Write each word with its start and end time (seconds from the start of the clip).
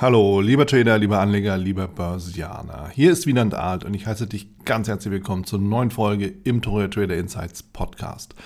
Hallo, 0.00 0.40
lieber 0.40 0.64
Trader, 0.64 0.96
lieber 0.96 1.18
Anleger, 1.18 1.58
lieber 1.58 1.88
Börsianer. 1.88 2.88
Hier 2.92 3.10
ist 3.10 3.26
Wieland 3.26 3.54
Alt 3.54 3.82
und 3.82 3.94
ich 3.94 4.06
heiße 4.06 4.28
dich 4.28 4.48
ganz 4.64 4.86
herzlich 4.86 5.10
willkommen 5.10 5.42
zur 5.42 5.58
neuen 5.58 5.90
Folge 5.90 6.32
im 6.44 6.62
Toro 6.62 6.86
Trader 6.86 7.16
Insights 7.16 7.64
Podcast. 7.64 8.36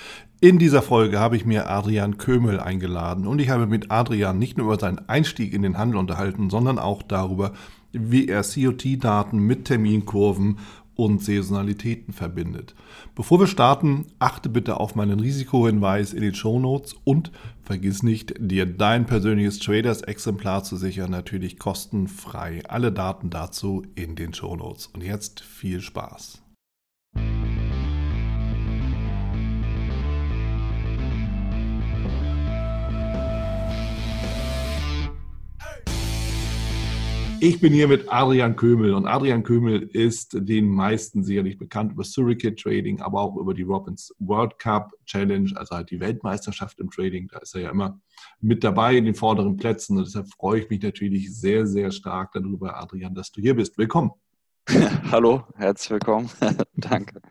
In 0.41 0.59
dieser 0.59 0.81
Folge 0.81 1.21
habe 1.21 1.37
ich 1.37 1.45
mir 1.45 1.69
Adrian 1.69 2.17
Kömel 2.17 2.59
eingeladen 2.59 3.27
und 3.27 3.39
ich 3.39 3.51
habe 3.51 3.67
mit 3.67 3.91
Adrian 3.91 4.39
nicht 4.39 4.57
nur 4.57 4.69
über 4.69 4.81
seinen 4.81 5.07
Einstieg 5.11 5.53
in 5.53 5.61
den 5.61 5.77
Handel 5.77 5.99
unterhalten, 5.99 6.49
sondern 6.49 6.79
auch 6.79 7.03
darüber, 7.03 7.53
wie 7.93 8.29
er 8.29 8.45
COT-Daten 8.45 9.39
mit 9.39 9.67
Terminkurven 9.67 10.59
und 11.05 11.23
Saisonalitäten 11.23 12.15
verbindet. 12.15 12.75
Bevor 13.15 13.41
wir 13.41 13.47
starten, 13.47 14.07
achte 14.19 14.49
bitte 14.49 14.79
auf 14.79 14.95
meinen 14.95 15.21
Risikohinweis 15.21 16.13
in 16.13 16.23
den 16.23 16.35
Show 16.35 16.59
Notes 16.59 16.95
und 17.05 17.33
vergiss 17.63 18.03
nicht, 18.03 18.35
dir 18.39 18.67
dein 18.67 19.07
persönliches 19.07 19.59
Traders-Exemplar 19.59 20.65
zu 20.65 20.77
sichern, 20.77 21.11
natürlich 21.11 21.59
kostenfrei. 21.59 22.63
Alle 22.69 22.93
Daten 22.93 23.31
dazu 23.31 23.83
in 23.95 24.15
den 24.17 24.35
Show 24.35 24.57
Notes. 24.57 24.87
Und 24.87 25.03
jetzt 25.03 25.41
viel 25.41 25.81
Spaß. 25.81 26.42
Ich 37.45 37.61
bin 37.61 37.73
hier 37.73 37.89
mit 37.89 38.05
Adrian 38.09 38.55
Kömel 38.55 38.95
und 38.95 39.09
Adrian 39.09 39.43
Kömel 39.43 39.83
ist 39.83 40.31
den 40.33 40.69
meisten 40.69 41.25
sicherlich 41.25 41.59
bekannt 41.59 41.91
über 41.91 42.05
Surrogate 42.05 42.55
Trading, 42.55 43.01
aber 43.01 43.21
auch 43.21 43.37
über 43.37 43.53
die 43.53 43.65
Robbins 43.65 44.15
World 44.21 44.61
Cup 44.61 44.93
Challenge, 45.07 45.51
also 45.57 45.75
halt 45.75 45.91
die 45.91 45.99
Weltmeisterschaft 45.99 46.79
im 46.79 46.89
Trading. 46.89 47.27
Da 47.33 47.41
ist 47.41 47.57
er 47.57 47.63
ja 47.63 47.71
immer 47.71 48.01
mit 48.41 48.63
dabei 48.63 48.95
in 48.95 49.07
den 49.07 49.17
vorderen 49.17 49.57
Plätzen 49.57 49.99
und 49.99 50.07
deshalb 50.07 50.29
freue 50.33 50.61
ich 50.61 50.71
mich 50.71 50.83
natürlich 50.83 51.37
sehr, 51.37 51.67
sehr 51.67 51.91
stark 51.91 52.31
darüber, 52.31 52.81
Adrian, 52.81 53.13
dass 53.13 53.33
du 53.33 53.41
hier 53.41 53.57
bist. 53.57 53.77
Willkommen. 53.77 54.13
Hallo, 55.11 55.43
herzlich 55.57 55.91
willkommen. 55.91 56.31
Danke. 56.77 57.23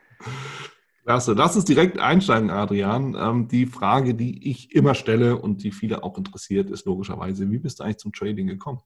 Klasse. 1.05 1.33
Lass 1.33 1.55
uns 1.55 1.63
direkt 1.63 1.99
einsteigen, 1.99 2.49
Adrian. 2.49 3.15
Ähm, 3.17 3.47
die 3.47 3.65
Frage, 3.65 4.13
die 4.13 4.49
ich 4.49 4.75
immer 4.75 4.93
stelle 4.93 5.37
und 5.37 5.63
die 5.63 5.71
viele 5.71 6.03
auch 6.03 6.17
interessiert, 6.17 6.69
ist 6.69 6.85
logischerweise, 6.85 7.49
wie 7.49 7.59
bist 7.59 7.79
du 7.79 7.85
eigentlich 7.85 7.97
zum 7.97 8.11
Trading 8.11 8.47
gekommen? 8.47 8.81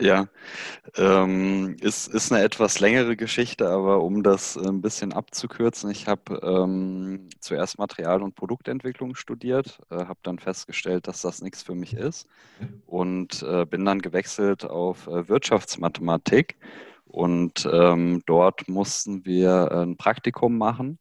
Ja, 0.00 0.28
ähm, 0.96 1.76
ist, 1.80 2.08
ist 2.08 2.32
eine 2.32 2.42
etwas 2.44 2.80
längere 2.80 3.16
Geschichte, 3.16 3.68
aber 3.68 4.02
um 4.02 4.22
das 4.22 4.56
ein 4.58 4.82
bisschen 4.82 5.12
abzukürzen, 5.12 5.90
ich 5.90 6.08
habe 6.08 6.40
ähm, 6.42 7.28
zuerst 7.40 7.78
Material- 7.78 8.22
und 8.22 8.34
Produktentwicklung 8.34 9.16
studiert, 9.16 9.80
äh, 9.90 9.96
habe 10.06 10.20
dann 10.22 10.38
festgestellt, 10.38 11.08
dass 11.08 11.22
das 11.22 11.42
nichts 11.42 11.62
für 11.62 11.74
mich 11.74 11.94
ist 11.94 12.26
und 12.86 13.42
äh, 13.42 13.66
bin 13.66 13.84
dann 13.84 14.02
gewechselt 14.02 14.64
auf 14.64 15.06
äh, 15.08 15.28
Wirtschaftsmathematik 15.28 16.58
und 17.06 17.68
ähm, 17.72 18.22
dort 18.26 18.68
mussten 18.68 19.26
wir 19.26 19.72
ein 19.72 19.96
Praktikum 19.98 20.58
machen. 20.58 20.98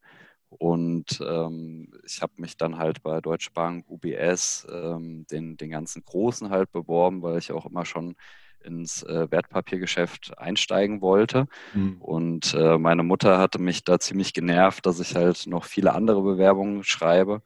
Und 0.49 1.21
ähm, 1.25 1.93
ich 2.05 2.21
habe 2.21 2.33
mich 2.37 2.57
dann 2.57 2.77
halt 2.77 3.03
bei 3.03 3.21
Deutsche 3.21 3.51
Bank, 3.53 3.85
UBS, 3.89 4.67
ähm, 4.71 5.25
den, 5.31 5.57
den 5.57 5.71
ganzen 5.71 6.03
Großen 6.03 6.49
halt 6.49 6.71
beworben, 6.71 7.21
weil 7.23 7.39
ich 7.39 7.51
auch 7.53 7.65
immer 7.65 7.85
schon 7.85 8.15
ins 8.63 9.03
äh, 9.03 9.29
Wertpapiergeschäft 9.29 10.37
einsteigen 10.37 11.01
wollte. 11.01 11.47
Mhm. 11.73 11.97
Und 11.99 12.53
äh, 12.53 12.77
meine 12.77 13.03
Mutter 13.03 13.37
hatte 13.39 13.59
mich 13.59 13.83
da 13.83 13.99
ziemlich 13.99 14.33
genervt, 14.33 14.85
dass 14.85 14.99
ich 14.99 15.15
halt 15.15 15.47
noch 15.47 15.65
viele 15.65 15.93
andere 15.93 16.21
Bewerbungen 16.21 16.83
schreibe. 16.83 17.41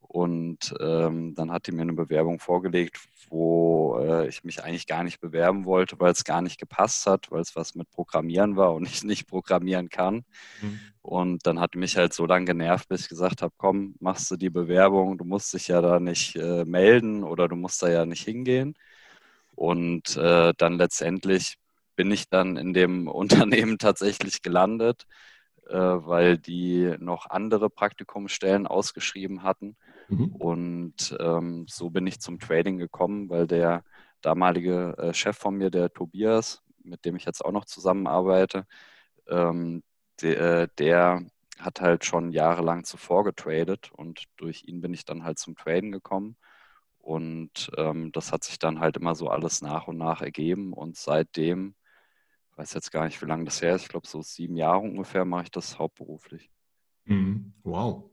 Und 0.00 0.74
ähm, 0.80 1.34
dann 1.34 1.52
hat 1.52 1.66
die 1.66 1.72
mir 1.72 1.82
eine 1.82 1.92
Bewerbung 1.92 2.38
vorgelegt, 2.38 2.98
wo 3.28 3.98
äh, 4.00 4.28
ich 4.28 4.44
mich 4.44 4.62
eigentlich 4.62 4.86
gar 4.86 5.02
nicht 5.02 5.20
bewerben 5.20 5.64
wollte, 5.64 5.98
weil 5.98 6.12
es 6.12 6.24
gar 6.24 6.42
nicht 6.42 6.58
gepasst 6.58 7.06
hat, 7.06 7.30
weil 7.30 7.40
es 7.40 7.56
was 7.56 7.74
mit 7.74 7.90
Programmieren 7.90 8.56
war 8.56 8.74
und 8.74 8.86
ich 8.86 9.04
nicht 9.04 9.26
programmieren 9.26 9.88
kann. 9.88 10.24
Mhm. 10.62 10.80
Und 11.02 11.46
dann 11.46 11.60
hat 11.60 11.74
mich 11.74 11.96
halt 11.96 12.12
so 12.14 12.26
lange 12.26 12.46
genervt, 12.46 12.88
bis 12.88 13.02
ich 13.02 13.08
gesagt 13.08 13.42
habe, 13.42 13.54
komm, 13.56 13.94
machst 14.00 14.30
du 14.30 14.36
die 14.36 14.50
Bewerbung, 14.50 15.18
du 15.18 15.24
musst 15.24 15.52
dich 15.54 15.68
ja 15.68 15.80
da 15.80 16.00
nicht 16.00 16.36
äh, 16.36 16.64
melden 16.64 17.22
oder 17.22 17.48
du 17.48 17.56
musst 17.56 17.82
da 17.82 17.88
ja 17.88 18.06
nicht 18.06 18.24
hingehen. 18.24 18.74
Und 19.56 20.16
äh, 20.16 20.52
dann 20.56 20.78
letztendlich 20.78 21.56
bin 21.96 22.10
ich 22.12 22.28
dann 22.28 22.56
in 22.56 22.72
dem 22.72 23.08
Unternehmen 23.48 23.78
tatsächlich 23.78 24.42
gelandet, 24.42 25.06
äh, 25.68 25.74
weil 25.74 26.38
die 26.38 26.94
noch 27.00 27.28
andere 27.28 27.70
Praktikumsstellen 27.70 28.68
ausgeschrieben 28.68 29.42
hatten. 29.42 29.76
Mhm. 30.08 30.36
Und 30.36 31.16
ähm, 31.18 31.66
so 31.68 31.90
bin 31.90 32.06
ich 32.06 32.20
zum 32.20 32.38
Trading 32.38 32.78
gekommen, 32.78 33.28
weil 33.28 33.48
der 33.48 33.82
damalige 34.20 34.94
äh, 34.98 35.14
Chef 35.14 35.36
von 35.36 35.56
mir, 35.56 35.70
der 35.70 35.92
Tobias, 35.92 36.62
mit 36.84 37.04
dem 37.04 37.16
ich 37.16 37.24
jetzt 37.24 37.44
auch 37.44 37.52
noch 37.52 37.64
zusammenarbeite, 37.64 38.66
ähm, 39.28 39.82
de, 40.20 40.34
äh, 40.34 40.68
der 40.78 41.22
hat 41.58 41.80
halt 41.80 42.04
schon 42.04 42.32
jahrelang 42.32 42.84
zuvor 42.84 43.24
getradet 43.24 43.90
und 43.92 44.24
durch 44.36 44.64
ihn 44.66 44.80
bin 44.80 44.92
ich 44.92 45.04
dann 45.04 45.24
halt 45.24 45.38
zum 45.38 45.56
Traden 45.56 45.90
gekommen. 45.90 46.36
Und 47.06 47.70
ähm, 47.76 48.10
das 48.10 48.32
hat 48.32 48.42
sich 48.42 48.58
dann 48.58 48.80
halt 48.80 48.96
immer 48.96 49.14
so 49.14 49.28
alles 49.28 49.62
nach 49.62 49.86
und 49.86 49.96
nach 49.96 50.22
ergeben. 50.22 50.72
Und 50.72 50.96
seitdem, 50.96 51.76
ich 52.50 52.58
weiß 52.58 52.74
jetzt 52.74 52.90
gar 52.90 53.04
nicht, 53.04 53.22
wie 53.22 53.26
lange 53.26 53.44
das 53.44 53.62
her 53.62 53.76
ist, 53.76 53.82
ich 53.82 53.88
glaube 53.88 54.08
so 54.08 54.22
sieben 54.22 54.56
Jahre 54.56 54.80
ungefähr, 54.80 55.24
mache 55.24 55.44
ich 55.44 55.52
das 55.52 55.78
hauptberuflich. 55.78 56.50
Mhm. 57.04 57.52
Wow. 57.62 58.10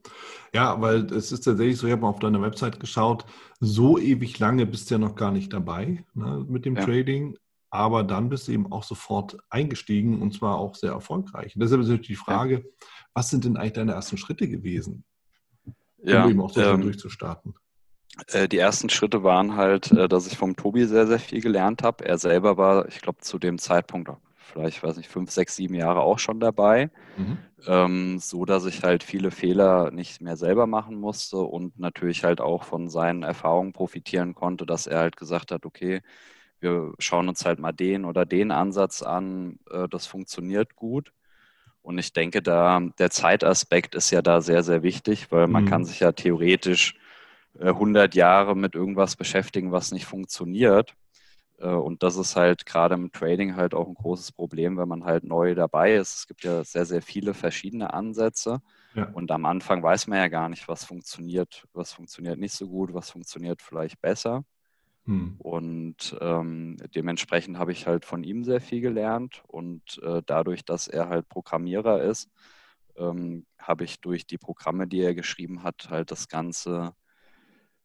Ja, 0.52 0.80
weil 0.80 1.06
es 1.06 1.32
ist 1.32 1.40
tatsächlich 1.40 1.76
so, 1.76 1.88
ich 1.88 1.92
habe 1.92 2.02
mal 2.02 2.08
auf 2.08 2.20
deiner 2.20 2.40
Website 2.40 2.78
geschaut, 2.78 3.26
so 3.58 3.98
ewig 3.98 4.38
lange 4.38 4.64
bist 4.64 4.88
du 4.88 4.94
ja 4.94 4.98
noch 4.98 5.16
gar 5.16 5.32
nicht 5.32 5.52
dabei 5.52 6.04
ne, 6.14 6.46
mit 6.48 6.64
dem 6.64 6.76
ja. 6.76 6.84
Trading, 6.84 7.36
aber 7.70 8.04
dann 8.04 8.28
bist 8.28 8.46
du 8.46 8.52
eben 8.52 8.70
auch 8.70 8.84
sofort 8.84 9.36
eingestiegen 9.50 10.22
und 10.22 10.34
zwar 10.34 10.58
auch 10.58 10.76
sehr 10.76 10.92
erfolgreich. 10.92 11.56
Und 11.56 11.62
deshalb 11.62 11.80
ist 11.80 11.88
natürlich 11.88 12.06
die 12.06 12.14
Frage, 12.14 12.54
ja. 12.58 12.86
was 13.12 13.28
sind 13.28 13.44
denn 13.44 13.56
eigentlich 13.56 13.72
deine 13.72 13.94
ersten 13.94 14.18
Schritte 14.18 14.48
gewesen, 14.48 15.04
um 15.64 15.74
ja, 16.08 16.28
eben 16.28 16.40
auch 16.40 16.50
so 16.50 16.60
ähm, 16.60 16.82
durchzustarten? 16.82 17.56
Äh, 18.28 18.48
die 18.48 18.58
ersten 18.58 18.90
Schritte 18.90 19.22
waren 19.22 19.56
halt, 19.56 19.90
äh, 19.92 20.08
dass 20.08 20.26
ich 20.26 20.36
vom 20.36 20.56
Tobi 20.56 20.84
sehr, 20.84 21.06
sehr 21.06 21.18
viel 21.18 21.40
gelernt 21.40 21.82
habe. 21.82 22.04
Er 22.04 22.18
selber 22.18 22.56
war, 22.56 22.88
ich 22.88 23.00
glaube, 23.00 23.20
zu 23.20 23.38
dem 23.38 23.58
Zeitpunkt, 23.58 24.10
vielleicht, 24.36 24.82
weiß 24.82 24.96
nicht, 24.96 25.08
fünf, 25.08 25.30
sechs, 25.30 25.56
sieben 25.56 25.74
Jahre 25.74 26.00
auch 26.00 26.18
schon 26.18 26.40
dabei. 26.40 26.90
Mhm. 27.16 27.38
Ähm, 27.66 28.18
so 28.18 28.44
dass 28.44 28.66
ich 28.66 28.82
halt 28.82 29.02
viele 29.02 29.30
Fehler 29.30 29.90
nicht 29.90 30.20
mehr 30.20 30.36
selber 30.36 30.66
machen 30.66 30.96
musste 30.96 31.38
und 31.38 31.78
natürlich 31.78 32.22
halt 32.22 32.40
auch 32.40 32.62
von 32.64 32.88
seinen 32.90 33.22
Erfahrungen 33.22 33.72
profitieren 33.72 34.34
konnte, 34.34 34.66
dass 34.66 34.86
er 34.86 34.98
halt 34.98 35.16
gesagt 35.16 35.50
hat, 35.50 35.64
okay, 35.64 36.02
wir 36.60 36.92
schauen 36.98 37.28
uns 37.28 37.44
halt 37.44 37.58
mal 37.58 37.72
den 37.72 38.04
oder 38.04 38.26
den 38.26 38.50
Ansatz 38.50 39.02
an, 39.02 39.58
äh, 39.70 39.88
das 39.88 40.06
funktioniert 40.06 40.76
gut. 40.76 41.12
Und 41.82 41.98
ich 41.98 42.12
denke, 42.12 42.42
da 42.42 42.80
der 42.98 43.10
Zeitaspekt 43.10 43.94
ist 43.94 44.10
ja 44.10 44.22
da 44.22 44.40
sehr, 44.40 44.62
sehr 44.62 44.82
wichtig, 44.82 45.30
weil 45.30 45.48
man 45.48 45.64
mhm. 45.64 45.68
kann 45.68 45.84
sich 45.84 46.00
ja 46.00 46.12
theoretisch 46.12 46.94
100 47.60 48.14
äh, 48.14 48.18
Jahre 48.18 48.56
mit 48.56 48.74
irgendwas 48.74 49.16
beschäftigen, 49.16 49.72
was 49.72 49.92
nicht 49.92 50.06
funktioniert. 50.06 50.94
Äh, 51.58 51.68
und 51.68 52.02
das 52.02 52.16
ist 52.16 52.36
halt 52.36 52.66
gerade 52.66 52.94
im 52.94 53.12
Trading 53.12 53.56
halt 53.56 53.74
auch 53.74 53.86
ein 53.86 53.94
großes 53.94 54.32
Problem, 54.32 54.76
wenn 54.76 54.88
man 54.88 55.04
halt 55.04 55.24
neu 55.24 55.54
dabei 55.54 55.94
ist. 55.94 56.16
Es 56.16 56.26
gibt 56.26 56.44
ja 56.44 56.64
sehr, 56.64 56.84
sehr 56.84 57.02
viele 57.02 57.34
verschiedene 57.34 57.92
Ansätze. 57.92 58.60
Ja. 58.94 59.10
Und 59.12 59.30
am 59.30 59.44
Anfang 59.44 59.82
weiß 59.82 60.06
man 60.06 60.18
ja 60.18 60.28
gar 60.28 60.48
nicht, 60.48 60.68
was 60.68 60.84
funktioniert, 60.84 61.66
was 61.72 61.92
funktioniert 61.92 62.38
nicht 62.38 62.54
so 62.54 62.68
gut, 62.68 62.94
was 62.94 63.10
funktioniert 63.10 63.62
vielleicht 63.62 64.00
besser. 64.00 64.44
Hm. 65.06 65.34
Und 65.38 66.16
ähm, 66.20 66.76
dementsprechend 66.94 67.58
habe 67.58 67.72
ich 67.72 67.86
halt 67.86 68.04
von 68.04 68.24
ihm 68.24 68.44
sehr 68.44 68.60
viel 68.60 68.80
gelernt. 68.80 69.42
Und 69.46 70.00
äh, 70.02 70.22
dadurch, 70.24 70.64
dass 70.64 70.88
er 70.88 71.08
halt 71.08 71.28
Programmierer 71.28 72.02
ist, 72.02 72.30
ähm, 72.96 73.46
habe 73.58 73.84
ich 73.84 74.00
durch 74.00 74.26
die 74.26 74.38
Programme, 74.38 74.86
die 74.86 75.00
er 75.00 75.14
geschrieben 75.14 75.62
hat, 75.62 75.88
halt 75.90 76.10
das 76.10 76.28
Ganze 76.28 76.94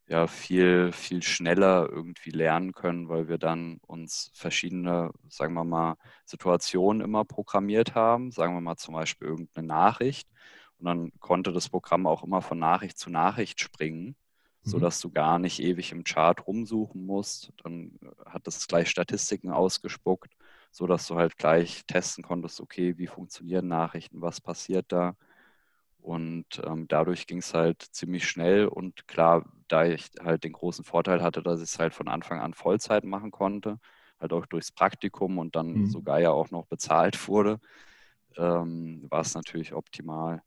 ja 0.09 0.25
viel, 0.25 0.91
viel 0.91 1.21
schneller 1.21 1.87
irgendwie 1.89 2.31
lernen 2.31 2.73
können, 2.73 3.09
weil 3.09 3.27
wir 3.27 3.37
dann 3.37 3.79
uns 3.85 4.31
verschiedene, 4.33 5.11
sagen 5.29 5.53
wir 5.53 5.63
mal, 5.63 5.97
Situationen 6.25 7.01
immer 7.01 7.25
programmiert 7.25 7.93
haben. 7.93 8.31
Sagen 8.31 8.55
wir 8.55 8.61
mal 8.61 8.75
zum 8.77 8.95
Beispiel 8.95 9.27
irgendeine 9.27 9.67
Nachricht. 9.67 10.27
Und 10.79 10.85
dann 10.87 11.11
konnte 11.19 11.53
das 11.53 11.69
Programm 11.69 12.07
auch 12.07 12.23
immer 12.23 12.41
von 12.41 12.57
Nachricht 12.57 12.97
zu 12.97 13.11
Nachricht 13.11 13.61
springen, 13.61 14.15
mhm. 14.63 14.69
sodass 14.69 14.99
du 14.99 15.11
gar 15.11 15.37
nicht 15.37 15.61
ewig 15.61 15.91
im 15.91 16.03
Chart 16.03 16.47
rumsuchen 16.47 17.05
musst. 17.05 17.53
Dann 17.63 17.99
äh, 18.01 18.29
hat 18.31 18.47
das 18.47 18.67
gleich 18.67 18.89
Statistiken 18.89 19.51
ausgespuckt, 19.51 20.33
sodass 20.71 21.05
du 21.07 21.17
halt 21.17 21.37
gleich 21.37 21.85
testen 21.85 22.23
konntest, 22.23 22.61
okay, 22.61 22.97
wie 22.97 23.07
funktionieren 23.07 23.67
Nachrichten, 23.67 24.21
was 24.21 24.41
passiert 24.41 24.87
da. 24.89 25.15
Und 26.01 26.45
ähm, 26.65 26.87
dadurch 26.87 27.27
ging 27.27 27.39
es 27.39 27.53
halt 27.53 27.81
ziemlich 27.91 28.27
schnell 28.27 28.67
und 28.67 29.07
klar, 29.07 29.45
da 29.67 29.85
ich 29.85 30.09
halt 30.23 30.43
den 30.43 30.53
großen 30.53 30.85
Vorteil 30.85 31.21
hatte, 31.21 31.43
dass 31.43 31.59
ich 31.59 31.69
es 31.69 31.79
halt 31.79 31.93
von 31.93 32.07
Anfang 32.07 32.39
an 32.39 32.53
Vollzeit 32.53 33.03
machen 33.03 33.31
konnte, 33.31 33.79
halt 34.19 34.33
auch 34.33 34.45
durchs 34.45 34.71
Praktikum 34.71 35.37
und 35.37 35.55
dann 35.55 35.73
mhm. 35.73 35.85
sogar 35.87 36.19
ja 36.19 36.31
auch 36.31 36.51
noch 36.51 36.65
bezahlt 36.67 37.15
wurde, 37.27 37.59
ähm, 38.37 39.05
war 39.09 39.21
es 39.21 39.35
natürlich 39.35 39.73
optimal. 39.73 40.41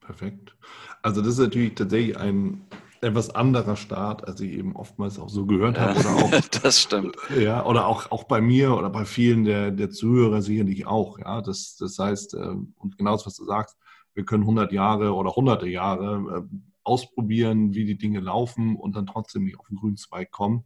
Perfekt. 0.00 0.56
Also 1.00 1.22
das 1.22 1.34
ist 1.34 1.38
natürlich 1.38 1.74
tatsächlich 1.74 2.18
ein 2.18 2.66
etwas 3.00 3.34
anderer 3.34 3.76
Start, 3.76 4.26
als 4.26 4.40
ich 4.40 4.52
eben 4.52 4.76
oftmals 4.76 5.18
auch 5.18 5.28
so 5.28 5.46
gehört 5.46 5.78
habe. 5.78 5.98
Oder 5.98 6.16
auch, 6.16 6.30
das 6.62 6.80
stimmt. 6.80 7.16
Ja, 7.36 7.64
oder 7.66 7.86
auch, 7.86 8.10
auch 8.10 8.24
bei 8.24 8.40
mir 8.40 8.76
oder 8.76 8.90
bei 8.90 9.04
vielen 9.04 9.44
der, 9.44 9.70
der 9.70 9.90
Zuhörer 9.90 10.42
sicherlich 10.42 10.86
auch. 10.86 11.18
Ja, 11.18 11.40
das, 11.40 11.76
das 11.76 11.98
heißt, 11.98 12.34
ähm, 12.34 12.74
und 12.78 12.98
genau 12.98 13.12
das, 13.12 13.26
was 13.26 13.36
du 13.36 13.44
sagst, 13.44 13.76
wir 14.14 14.24
können 14.24 14.42
100 14.42 14.72
Jahre 14.72 15.14
oder 15.14 15.34
hunderte 15.34 15.68
Jahre 15.68 16.46
äh, 16.50 16.56
ausprobieren, 16.84 17.74
wie 17.74 17.84
die 17.84 17.98
Dinge 17.98 18.20
laufen 18.20 18.76
und 18.76 18.96
dann 18.96 19.06
trotzdem 19.06 19.44
nicht 19.44 19.58
auf 19.58 19.68
den 19.68 19.76
grünen 19.76 19.96
Zweig 19.96 20.30
kommen. 20.30 20.64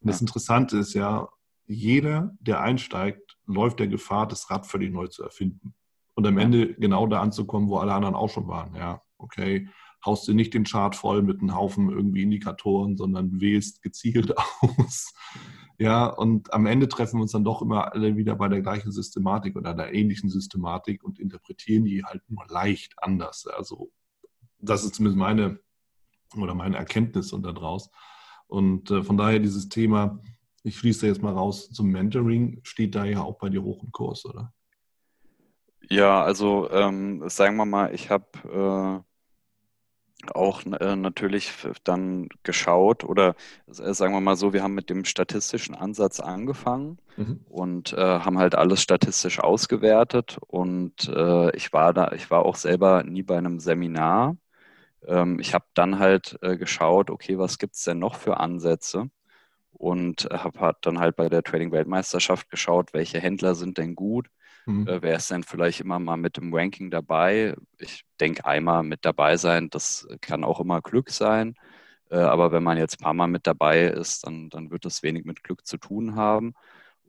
Und 0.00 0.10
das 0.10 0.20
Interessante 0.20 0.78
ist 0.78 0.94
ja, 0.94 1.28
jeder, 1.66 2.36
der 2.40 2.60
einsteigt, 2.60 3.36
läuft 3.46 3.80
der 3.80 3.88
Gefahr, 3.88 4.28
das 4.28 4.50
Rad 4.50 4.66
völlig 4.66 4.92
neu 4.92 5.08
zu 5.08 5.24
erfinden. 5.24 5.74
Und 6.14 6.26
am 6.26 6.38
Ende 6.38 6.74
genau 6.74 7.06
da 7.06 7.20
anzukommen, 7.20 7.68
wo 7.68 7.78
alle 7.78 7.92
anderen 7.92 8.14
auch 8.14 8.30
schon 8.30 8.46
waren. 8.46 8.74
Ja, 8.74 9.02
okay, 9.18 9.68
haust 10.04 10.28
du 10.28 10.32
nicht 10.32 10.54
den 10.54 10.64
Chart 10.64 10.94
voll 10.94 11.22
mit 11.22 11.40
einem 11.40 11.54
Haufen 11.54 11.90
irgendwie 11.90 12.22
Indikatoren, 12.22 12.96
sondern 12.96 13.40
wählst 13.40 13.82
gezielt 13.82 14.32
aus. 14.60 15.12
Ja, 15.78 16.06
und 16.06 16.52
am 16.54 16.66
Ende 16.66 16.88
treffen 16.88 17.18
wir 17.18 17.22
uns 17.22 17.32
dann 17.32 17.44
doch 17.44 17.60
immer 17.60 17.92
alle 17.92 18.16
wieder 18.16 18.34
bei 18.34 18.48
der 18.48 18.62
gleichen 18.62 18.92
Systematik 18.92 19.56
oder 19.56 19.74
der 19.74 19.92
ähnlichen 19.92 20.30
Systematik 20.30 21.04
und 21.04 21.18
interpretieren 21.18 21.84
die 21.84 22.02
halt 22.02 22.22
nur 22.28 22.46
leicht 22.48 22.94
anders. 22.96 23.46
Also 23.46 23.90
das 24.58 24.84
ist 24.84 24.94
zumindest 24.94 25.18
meine 25.18 25.60
oder 26.36 26.54
meine 26.54 26.76
Erkenntnis 26.76 27.32
und 27.32 27.42
daraus. 27.42 27.90
Und 28.46 28.90
äh, 28.90 29.02
von 29.02 29.16
daher 29.16 29.38
dieses 29.38 29.68
Thema, 29.68 30.20
ich 30.62 30.78
schließe 30.78 31.06
jetzt 31.06 31.22
mal 31.22 31.34
raus 31.34 31.70
zum 31.70 31.88
Mentoring, 31.88 32.60
steht 32.62 32.94
da 32.94 33.04
ja 33.04 33.22
auch 33.22 33.38
bei 33.38 33.50
dir 33.50 33.62
hoch 33.62 33.82
im 33.82 33.92
Kurs, 33.92 34.24
oder? 34.24 34.52
Ja, 35.88 36.22
also 36.22 36.70
ähm, 36.70 37.28
sagen 37.28 37.56
wir 37.56 37.66
mal, 37.66 37.94
ich 37.94 38.10
habe 38.10 39.04
äh, 39.04 39.15
auch 40.34 40.64
äh, 40.64 40.96
natürlich 40.96 41.52
dann 41.84 42.28
geschaut 42.42 43.04
oder 43.04 43.34
äh, 43.68 43.92
sagen 43.94 44.14
wir 44.14 44.20
mal 44.20 44.36
so, 44.36 44.52
wir 44.52 44.62
haben 44.62 44.74
mit 44.74 44.90
dem 44.90 45.04
statistischen 45.04 45.74
Ansatz 45.74 46.20
angefangen 46.20 46.98
mhm. 47.16 47.40
und 47.48 47.92
äh, 47.92 47.96
haben 47.96 48.38
halt 48.38 48.54
alles 48.54 48.82
statistisch 48.82 49.40
ausgewertet 49.40 50.38
und 50.46 51.08
äh, 51.08 51.54
ich 51.56 51.72
war 51.72 51.92
da, 51.92 52.12
ich 52.12 52.30
war 52.30 52.44
auch 52.44 52.56
selber 52.56 53.02
nie 53.04 53.22
bei 53.22 53.38
einem 53.38 53.60
Seminar. 53.60 54.36
Ähm, 55.06 55.38
ich 55.40 55.54
habe 55.54 55.66
dann 55.74 55.98
halt 55.98 56.38
äh, 56.42 56.56
geschaut, 56.56 57.10
okay, 57.10 57.38
was 57.38 57.58
gibt 57.58 57.76
es 57.76 57.84
denn 57.84 57.98
noch 57.98 58.16
für 58.16 58.38
Ansätze? 58.38 59.10
und 59.78 60.28
habe 60.30 60.78
dann 60.80 60.98
halt 60.98 61.16
bei 61.16 61.28
der 61.28 61.42
Trading-Weltmeisterschaft 61.42 62.50
geschaut, 62.50 62.92
welche 62.92 63.20
Händler 63.20 63.54
sind 63.54 63.78
denn 63.78 63.94
gut, 63.94 64.28
mhm. 64.66 64.86
äh, 64.86 65.02
wer 65.02 65.16
ist 65.16 65.30
denn 65.30 65.42
vielleicht 65.42 65.80
immer 65.80 65.98
mal 65.98 66.16
mit 66.16 66.36
dem 66.36 66.54
Ranking 66.54 66.90
dabei. 66.90 67.56
Ich 67.78 68.04
denke, 68.20 68.44
einmal 68.44 68.82
mit 68.82 69.04
dabei 69.04 69.36
sein, 69.36 69.70
das 69.70 70.06
kann 70.20 70.44
auch 70.44 70.60
immer 70.60 70.82
Glück 70.82 71.10
sein, 71.10 71.54
äh, 72.10 72.18
aber 72.18 72.52
wenn 72.52 72.62
man 72.62 72.78
jetzt 72.78 73.00
ein 73.00 73.04
paar 73.04 73.14
Mal 73.14 73.28
mit 73.28 73.46
dabei 73.46 73.84
ist, 73.84 74.26
dann, 74.26 74.50
dann 74.50 74.70
wird 74.70 74.84
das 74.84 75.02
wenig 75.02 75.24
mit 75.24 75.42
Glück 75.42 75.66
zu 75.66 75.78
tun 75.78 76.14
haben. 76.16 76.54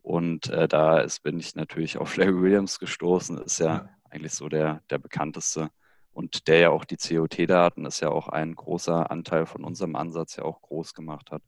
Und 0.01 0.50
äh, 0.50 0.68
da 0.68 1.00
ist, 1.00 1.21
bin 1.24 1.39
ich 1.39 1.56
natürlich 1.56 1.98
auf 1.98 2.15
Larry 2.18 2.42
Williams 2.42 2.80
gestoßen, 2.80 3.38
ist 3.39 3.59
ja, 3.59 3.65
ja, 3.65 3.89
eigentlich 4.09 4.33
so 4.33 4.48
der, 4.50 4.81
der 4.89 5.00
bekannteste 5.00 5.69
und 6.18 6.48
der 6.48 6.59
ja 6.59 6.69
auch 6.71 6.83
die 6.83 6.98
COT-Daten 6.98 7.86
ist 7.86 8.00
ja 8.00 8.09
auch 8.09 8.27
ein 8.27 8.56
großer 8.56 9.12
Anteil 9.12 9.45
von 9.45 9.63
unserem 9.63 9.95
Ansatz 9.95 10.38
ja 10.38 10.45
auch 10.45 10.63
groß 10.63 10.95
gemacht 10.95 11.30
hat. 11.30 11.44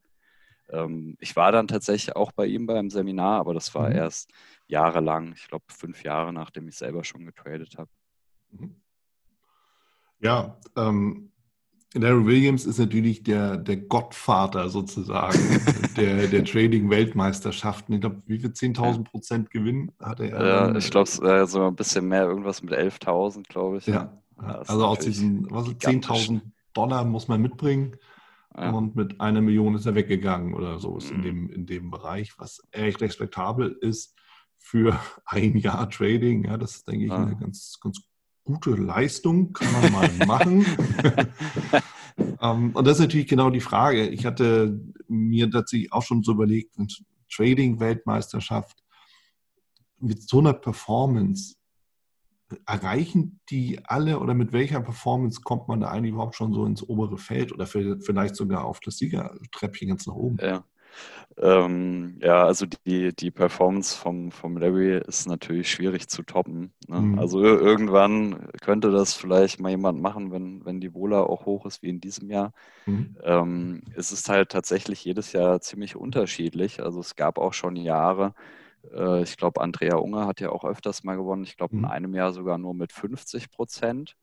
Ähm, 0.72 1.16
ich 1.20 1.36
war 1.36 1.52
dann 1.52 1.68
tatsächlich 1.68 2.16
auch 2.16 2.32
bei 2.32 2.46
ihm 2.46 2.66
beim 2.66 2.90
Seminar, 2.90 3.40
aber 3.40 3.54
das 3.54 3.74
war 3.76 3.90
mhm. 3.90 3.96
erst 3.96 4.32
jahrelang, 4.68 5.34
ich 5.36 5.48
glaube 5.48 5.66
fünf 5.70 6.04
Jahre, 6.04 6.34
nachdem 6.34 6.68
ich 6.68 6.76
selber 6.76 7.04
schon 7.04 7.26
getradet 7.26 7.78
habe. 7.78 7.90
Mhm. 8.52 8.76
Ja, 10.22 10.58
ähm, 10.76 11.32
Larry 11.96 12.26
Williams 12.26 12.66
ist 12.66 12.78
natürlich 12.78 13.24
der, 13.24 13.58
der 13.58 13.78
Gottvater 13.78 14.70
sozusagen 14.70 15.40
der, 15.98 16.28
der 16.28 16.46
Trading-Weltmeisterschaften. 16.46 17.94
Ich 17.94 18.02
glaube, 18.02 18.22
wie 18.28 18.40
viel 18.40 18.52
10.000 18.52 19.04
Prozent 19.06 19.50
Gewinn 19.50 19.92
hatte 20.00 20.30
er? 20.30 20.46
Ja, 20.46 20.76
ich 20.76 20.92
glaube, 20.92 21.10
äh, 21.28 21.48
so 21.48 21.66
ein 21.66 21.76
bisschen 21.76 22.08
mehr, 22.08 22.26
irgendwas 22.26 22.62
mit 22.62 22.74
11.000, 22.74 23.48
glaube 23.48 23.78
ich. 23.78 23.88
Ja, 23.88 24.20
ja 24.40 24.60
also 24.68 24.86
aus 24.86 25.00
diesen 25.00 25.48
10.000 25.48 26.42
Dollar 26.74 27.04
muss 27.06 27.28
man 27.28 27.42
mitbringen. 27.42 27.96
Ja. 28.56 28.72
Und 28.72 28.96
mit 28.96 29.22
einer 29.22 29.42
Million 29.42 29.76
ist 29.76 29.86
er 29.86 29.96
weggegangen 29.96 30.54
oder 30.54 30.80
so 30.80 30.98
ist 30.98 31.12
mhm. 31.12 31.18
in, 31.18 31.22
dem, 31.22 31.50
in 31.50 31.66
dem 31.66 31.92
Bereich, 31.92 32.34
was 32.38 32.62
echt 32.72 33.02
respektabel 33.02 33.78
ist 33.82 34.16
für 34.58 35.00
ein 35.26 35.58
Jahr 35.58 35.90
Trading. 35.90 36.46
Ja, 36.46 36.58
das 36.58 36.78
ist, 36.78 36.88
denke 36.88 37.06
ich, 37.06 37.12
ja. 37.12 37.24
eine 37.24 37.38
ganz, 37.38 37.80
ganz 37.82 38.02
gute 38.44 38.72
Leistung, 38.72 39.54
kann 39.54 39.72
man 39.72 39.92
mal 39.92 40.10
machen. 40.26 40.66
um, 42.16 42.38
ähm, 42.42 42.72
und 42.76 42.88
das 42.88 42.98
ist 42.98 43.02
natürlich 43.02 43.28
genau 43.28 43.50
die 43.50 43.60
Frage. 43.60 44.08
Ich 44.08 44.26
hatte 44.26 44.80
mir 45.08 45.50
tatsächlich 45.50 45.94
auch 45.94 46.04
schon 46.04 46.24
so 46.24 46.32
überlegt, 46.32 46.76
Trading-Weltmeisterschaft 47.32 48.84
mit 50.00 50.28
so 50.28 50.40
einer 50.40 50.54
Performance 50.54 51.56
erreichen 52.66 53.40
die 53.50 53.80
alle 53.86 54.20
oder 54.20 54.34
mit 54.34 54.54
welcher 54.54 54.82
Performance 54.82 55.42
kommt 55.42 55.68
man 55.68 55.82
da 55.82 55.90
eigentlich 55.90 56.14
überhaupt 56.14 56.36
schon 56.36 56.54
so 56.54 56.66
ins 56.66 56.88
obere 56.88 57.18
Feld 57.18 57.52
oder 57.52 57.68
vielleicht 57.68 58.36
sogar 58.36 58.66
auf 58.66 58.80
das 58.80 58.98
Siegertreppchen 58.98 59.90
ganz 59.90 60.08
nach 60.08 60.16
oben? 60.16 60.38
Ja. 60.42 60.64
Ähm, 61.38 62.20
ja, 62.22 62.44
also 62.44 62.66
die, 62.86 63.16
die 63.16 63.32
Performance 63.32 63.98
vom, 63.98 64.32
vom 64.32 64.58
Larry 64.58 64.98
ist 64.98 65.28
natürlich 65.28 65.72
schwierig 65.72 66.10
zu 66.10 66.24
toppen. 66.24 66.74
Ne? 66.88 67.00
Mhm. 67.00 67.20
Also 67.20 67.42
irgendwann 67.42 68.50
könnte 68.62 68.92
das 68.92 69.14
vielleicht 69.14 69.60
mal 69.60 69.70
jemand 69.70 70.02
machen, 70.02 70.32
wenn, 70.32 70.66
wenn 70.66 70.82
die 70.82 70.94
Wohler 70.94 71.30
auch 71.30 71.46
hoch 71.46 71.66
ist 71.66 71.82
wie 71.82 71.90
in 71.90 72.02
diesem 72.02 72.30
Jahr. 72.30 72.52
Mhm. 72.86 73.16
Ähm, 73.24 73.82
es 73.96 74.12
ist 74.12 74.28
halt 74.28 74.50
tatsächlich 74.50 75.06
jedes 75.06 75.32
Jahr 75.32 75.62
ziemlich 75.62 75.96
unterschiedlich. 75.96 76.82
Also 76.82 77.00
es 77.00 77.16
gab 77.16 77.38
auch 77.38 77.54
schon 77.54 77.78
Jahre, 77.78 78.34
äh, 78.94 79.24
ich 79.24 79.38
glaube, 79.38 79.62
Andrea 79.62 79.96
Unger 79.98 80.28
hat 80.28 80.40
ja 80.40 80.50
auch 80.50 80.66
öfters 80.66 81.04
mal 81.04 81.16
gewonnen. 81.16 81.44
Ich 81.44 81.58
glaube, 81.58 81.76
in 81.76 81.82
mhm. 81.82 81.86
einem 81.86 82.14
Jahr 82.16 82.34
sogar 82.34 82.58
nur 82.58 82.74
mit 82.74 82.92
50 82.92 83.52
Prozent. 83.52 84.16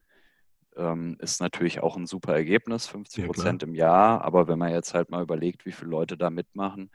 Ähm, 0.76 1.16
ist 1.20 1.40
natürlich 1.40 1.80
auch 1.80 1.96
ein 1.96 2.06
super 2.06 2.34
Ergebnis, 2.34 2.86
50 2.86 3.26
Prozent 3.26 3.62
ja, 3.62 3.68
im 3.68 3.74
Jahr. 3.74 4.22
Aber 4.22 4.46
wenn 4.48 4.58
man 4.58 4.72
jetzt 4.72 4.94
halt 4.94 5.10
mal 5.10 5.22
überlegt, 5.22 5.64
wie 5.64 5.72
viele 5.72 5.90
Leute 5.90 6.18
da 6.18 6.28
mitmachen 6.28 6.90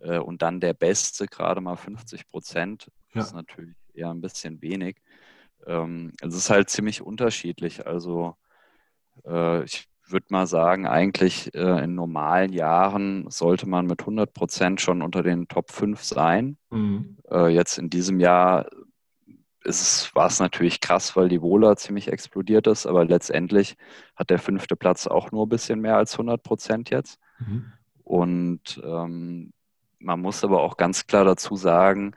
äh, 0.00 0.18
und 0.18 0.42
dann 0.42 0.60
der 0.60 0.74
Beste 0.74 1.26
gerade 1.26 1.60
mal 1.60 1.76
50 1.76 2.28
Prozent, 2.28 2.90
ja. 3.14 3.22
ist 3.22 3.34
natürlich 3.34 3.76
eher 3.94 4.10
ein 4.10 4.20
bisschen 4.20 4.60
wenig. 4.62 4.96
Ähm, 5.66 6.12
es 6.20 6.34
ist 6.34 6.50
halt 6.50 6.70
ziemlich 6.70 7.02
unterschiedlich. 7.02 7.86
Also 7.86 8.36
äh, 9.24 9.62
ich 9.64 9.88
würde 10.12 10.26
mal 10.30 10.46
sagen, 10.46 10.86
eigentlich 10.86 11.54
äh, 11.54 11.84
in 11.84 11.94
normalen 11.94 12.52
Jahren 12.52 13.26
sollte 13.30 13.68
man 13.68 13.86
mit 13.86 14.00
100 14.00 14.32
Prozent 14.32 14.80
schon 14.80 15.02
unter 15.02 15.22
den 15.22 15.48
Top 15.48 15.70
5 15.70 16.02
sein. 16.02 16.56
Mhm. 16.70 17.18
Äh, 17.30 17.48
jetzt 17.48 17.78
in 17.78 17.90
diesem 17.90 18.20
Jahr 18.20 18.66
war 19.62 20.26
es 20.26 20.40
natürlich 20.40 20.80
krass, 20.80 21.16
weil 21.16 21.28
die 21.28 21.42
Wohler 21.42 21.76
ziemlich 21.76 22.08
explodiert 22.08 22.66
ist, 22.66 22.86
aber 22.86 23.04
letztendlich 23.04 23.76
hat 24.16 24.30
der 24.30 24.38
fünfte 24.38 24.74
Platz 24.74 25.06
auch 25.06 25.32
nur 25.32 25.46
ein 25.46 25.50
bisschen 25.50 25.80
mehr 25.80 25.96
als 25.96 26.14
100 26.14 26.42
Prozent 26.42 26.90
jetzt. 26.90 27.18
Mhm. 27.38 27.72
Und 28.02 28.80
ähm, 28.82 29.52
man 29.98 30.20
muss 30.20 30.42
aber 30.44 30.62
auch 30.62 30.76
ganz 30.76 31.06
klar 31.06 31.24
dazu 31.24 31.56
sagen, 31.56 32.14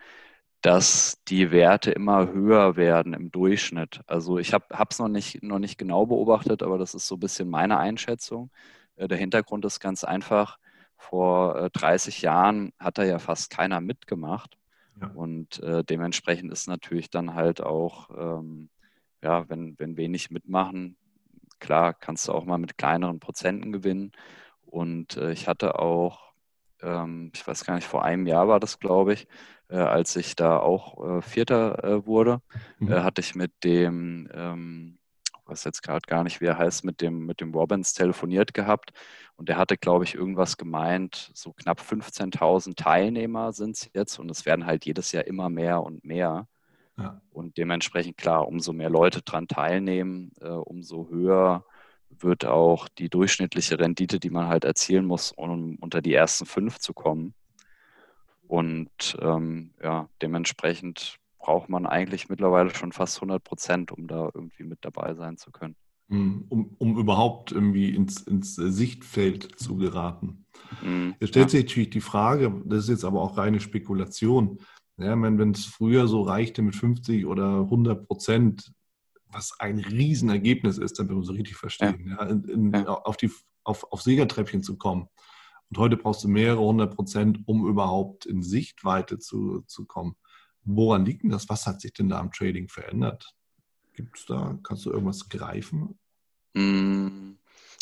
dass 0.64 1.22
die 1.28 1.52
Werte 1.52 1.92
immer 1.92 2.32
höher 2.32 2.78
werden 2.78 3.14
im 3.14 3.32
Durchschnitt. 3.32 4.00
Also 4.08 4.40
ich 4.40 4.54
habe 4.54 4.66
es 4.90 4.98
noch 4.98 5.10
nicht, 5.10 5.44
noch 5.44 5.60
nicht 5.60 5.78
genau 5.78 6.06
beobachtet, 6.06 6.64
aber 6.64 6.78
das 6.78 6.94
ist 6.96 7.06
so 7.06 7.18
ein 7.18 7.20
bisschen 7.20 7.50
meine 7.50 7.78
Einschätzung. 7.78 8.50
Äh, 8.96 9.10
der 9.10 9.18
Hintergrund 9.18 9.66
ist 9.66 9.82
ganz 9.82 10.06
einfach, 10.06 10.58
vor 10.96 11.70
30 11.74 12.24
äh, 12.24 12.26
Jahren 12.26 12.72
hat 12.80 12.98
da 12.98 13.04
ja 13.04 13.20
fast 13.20 13.50
keiner 13.50 13.82
mitgemacht. 13.82 14.58
Ja. 15.02 15.08
Und 15.08 15.60
äh, 15.60 15.84
dementsprechend 15.84 16.50
ist 16.54 16.70
natürlich 16.70 17.10
dann 17.10 17.36
halt 17.36 17.62
auch, 17.62 18.10
ähm, 18.18 18.70
ja, 19.22 19.50
wenn, 19.50 19.78
wenn 19.80 19.98
wenig 19.98 20.32
mitmachen, 20.32 20.96
klar 21.60 21.94
kannst 21.94 22.30
du 22.30 22.32
auch 22.32 22.46
mal 22.46 22.58
mit 22.58 22.78
kleineren 22.78 23.20
Prozenten 23.20 23.74
gewinnen. 23.74 24.14
Und 24.66 25.18
äh, 25.18 25.34
ich 25.34 25.50
hatte 25.50 25.78
auch, 25.78 26.32
ähm, 26.82 27.32
ich 27.36 27.46
weiß 27.46 27.66
gar 27.66 27.76
nicht, 27.76 27.88
vor 27.88 28.06
einem 28.06 28.28
Jahr 28.28 28.48
war 28.48 28.62
das, 28.62 28.80
glaube 28.80 29.12
ich, 29.12 29.28
als 29.78 30.16
ich 30.16 30.36
da 30.36 30.58
auch 30.60 31.18
äh, 31.18 31.22
Vierter 31.22 31.84
äh, 31.84 32.06
wurde, 32.06 32.42
mhm. 32.80 32.92
Äh, 32.92 33.02
hatte 33.02 33.22
ich 33.22 33.36
mit 33.36 33.52
dem, 33.64 34.30
ähm, 34.34 35.00
weiß 35.46 35.64
jetzt 35.64 35.82
gerade 35.84 36.06
gar 36.08 36.24
nicht, 36.24 36.42
wie 36.42 36.46
er 36.46 36.58
heißt, 36.58 36.84
mit 36.84 37.02
dem, 37.02 37.26
mit 37.26 37.42
dem 37.42 37.54
Robbins 37.54 37.94
telefoniert 37.94 38.54
gehabt 38.54 38.92
und 39.36 39.50
der 39.50 39.58
hatte, 39.58 39.78
glaube 39.78 40.04
ich, 40.04 40.16
irgendwas 40.16 40.58
gemeint, 40.58 41.32
so 41.34 41.54
knapp 41.54 41.80
15.000 41.80 42.76
Teilnehmer 42.76 43.52
sind 43.54 43.76
es 43.76 43.90
jetzt 43.94 44.20
und 44.20 44.30
es 44.30 44.46
werden 44.46 44.66
halt 44.66 44.86
jedes 44.86 45.12
Jahr 45.12 45.26
immer 45.26 45.50
mehr 45.50 45.84
und 45.84 46.04
mehr. 46.06 46.48
Ja. 46.98 47.22
Und 47.32 47.58
dementsprechend, 47.58 48.18
klar, 48.18 48.48
umso 48.48 48.72
mehr 48.72 48.90
Leute 48.90 49.24
dran 49.24 49.48
teilnehmen, 49.48 50.32
äh, 50.40 50.50
umso 50.50 51.10
höher 51.10 51.66
wird 52.10 52.46
auch 52.46 52.88
die 52.88 53.10
durchschnittliche 53.10 53.80
Rendite, 53.80 54.20
die 54.20 54.30
man 54.30 54.48
halt 54.48 54.66
erzielen 54.66 55.06
muss, 55.06 55.32
um 55.32 55.78
unter 55.78 56.02
die 56.02 56.14
ersten 56.14 56.46
fünf 56.46 56.78
zu 56.80 56.94
kommen. 56.94 57.34
Und 58.54 59.18
ähm, 59.20 59.72
ja, 59.82 60.08
dementsprechend 60.22 61.18
braucht 61.40 61.70
man 61.70 61.88
eigentlich 61.88 62.30
mittlerweile 62.30 62.70
schon 62.76 62.92
fast 62.92 63.18
100 63.18 63.44
Prozent, 63.44 63.92
um 63.92 64.06
da 64.08 64.30
irgendwie 64.32 64.64
mit 64.64 64.78
dabei 64.82 65.16
sein 65.16 65.38
zu 65.38 65.50
können. 65.50 65.76
Hm, 66.10 66.46
um, 66.50 66.76
um 66.78 67.00
überhaupt 67.00 67.52
irgendwie 67.52 67.90
ins, 67.96 68.22
ins 68.22 68.54
Sichtfeld 68.54 69.58
zu 69.60 69.76
geraten. 69.78 70.46
Mhm, 70.84 71.16
jetzt 71.20 71.30
stellt 71.30 71.48
ja. 71.48 71.50
sich 71.50 71.64
natürlich 71.64 71.90
die 71.90 72.02
Frage, 72.02 72.62
das 72.66 72.84
ist 72.84 72.90
jetzt 72.90 73.06
aber 73.06 73.24
auch 73.24 73.38
reine 73.38 73.60
Spekulation. 73.60 74.60
Ja, 74.98 75.20
wenn 75.20 75.50
es 75.50 75.66
früher 75.66 76.08
so 76.08 76.22
reichte 76.22 76.62
mit 76.62 76.76
50 76.76 77.26
oder 77.26 77.62
100 77.62 78.08
Prozent, 78.08 78.72
was 79.26 79.60
ein 79.60 79.80
Riesenergebnis 79.80 80.78
ist, 80.78 81.00
damit 81.00 81.14
wir 81.14 81.18
uns 81.18 81.26
so 81.26 81.34
richtig 81.34 81.56
verstehen, 81.56 82.06
ja. 82.08 82.24
ja 82.24 82.30
in, 82.30 82.72
in. 82.72 82.86
Auf, 82.86 83.18
die, 83.18 83.32
auf, 83.64 83.92
auf 83.92 84.04
Siegertreppchen 84.04 84.62
zu 84.62 84.78
kommen. 84.78 85.08
Und 85.74 85.80
heute 85.80 85.98
brauchst 85.98 86.24
du 86.24 86.28
mehrere 86.28 86.60
hundert 86.60 86.94
Prozent, 86.94 87.40
um 87.48 87.68
überhaupt 87.68 88.28
in 88.28 88.44
Sichtweite 88.44 89.18
zu, 89.18 89.62
zu 89.62 89.86
kommen. 89.86 90.16
Woran 90.64 91.04
liegt 91.04 91.24
denn 91.24 91.32
das? 91.32 91.50
Was 91.50 91.66
hat 91.66 91.82
sich 91.82 91.94
denn 91.94 92.10
da 92.10 92.20
am 92.20 92.32
Trading 92.32 92.70
verändert? 92.70 93.34
Gibt 93.96 94.20
es 94.20 94.28
da, 94.28 94.56
kannst 94.62 94.86
du 94.86 94.92
irgendwas 94.92 95.30
greifen? 95.30 95.98
Mm, 96.54 97.38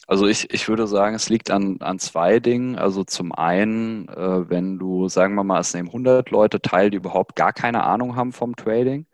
also 0.07 0.25
ich, 0.25 0.53
ich 0.53 0.69
würde 0.69 0.87
sagen, 0.87 1.17
es 1.17 1.27
liegt 1.27 1.51
an, 1.51 1.81
an 1.81 1.99
zwei 1.99 2.39
Dingen. 2.39 2.77
Also 2.77 3.03
zum 3.03 3.33
einen, 3.33 4.07
äh, 4.07 4.49
wenn 4.49 4.79
du, 4.79 5.09
sagen 5.09 5.35
wir 5.35 5.43
mal, 5.43 5.59
es 5.59 5.73
nehmen 5.73 5.89
100 5.89 6.29
Leute 6.29 6.61
teil, 6.61 6.91
die 6.91 6.97
überhaupt 6.97 7.35
gar 7.35 7.51
keine 7.51 7.83
Ahnung 7.83 8.15
haben 8.15 8.31
vom 8.31 8.55
Trading, 8.55 9.05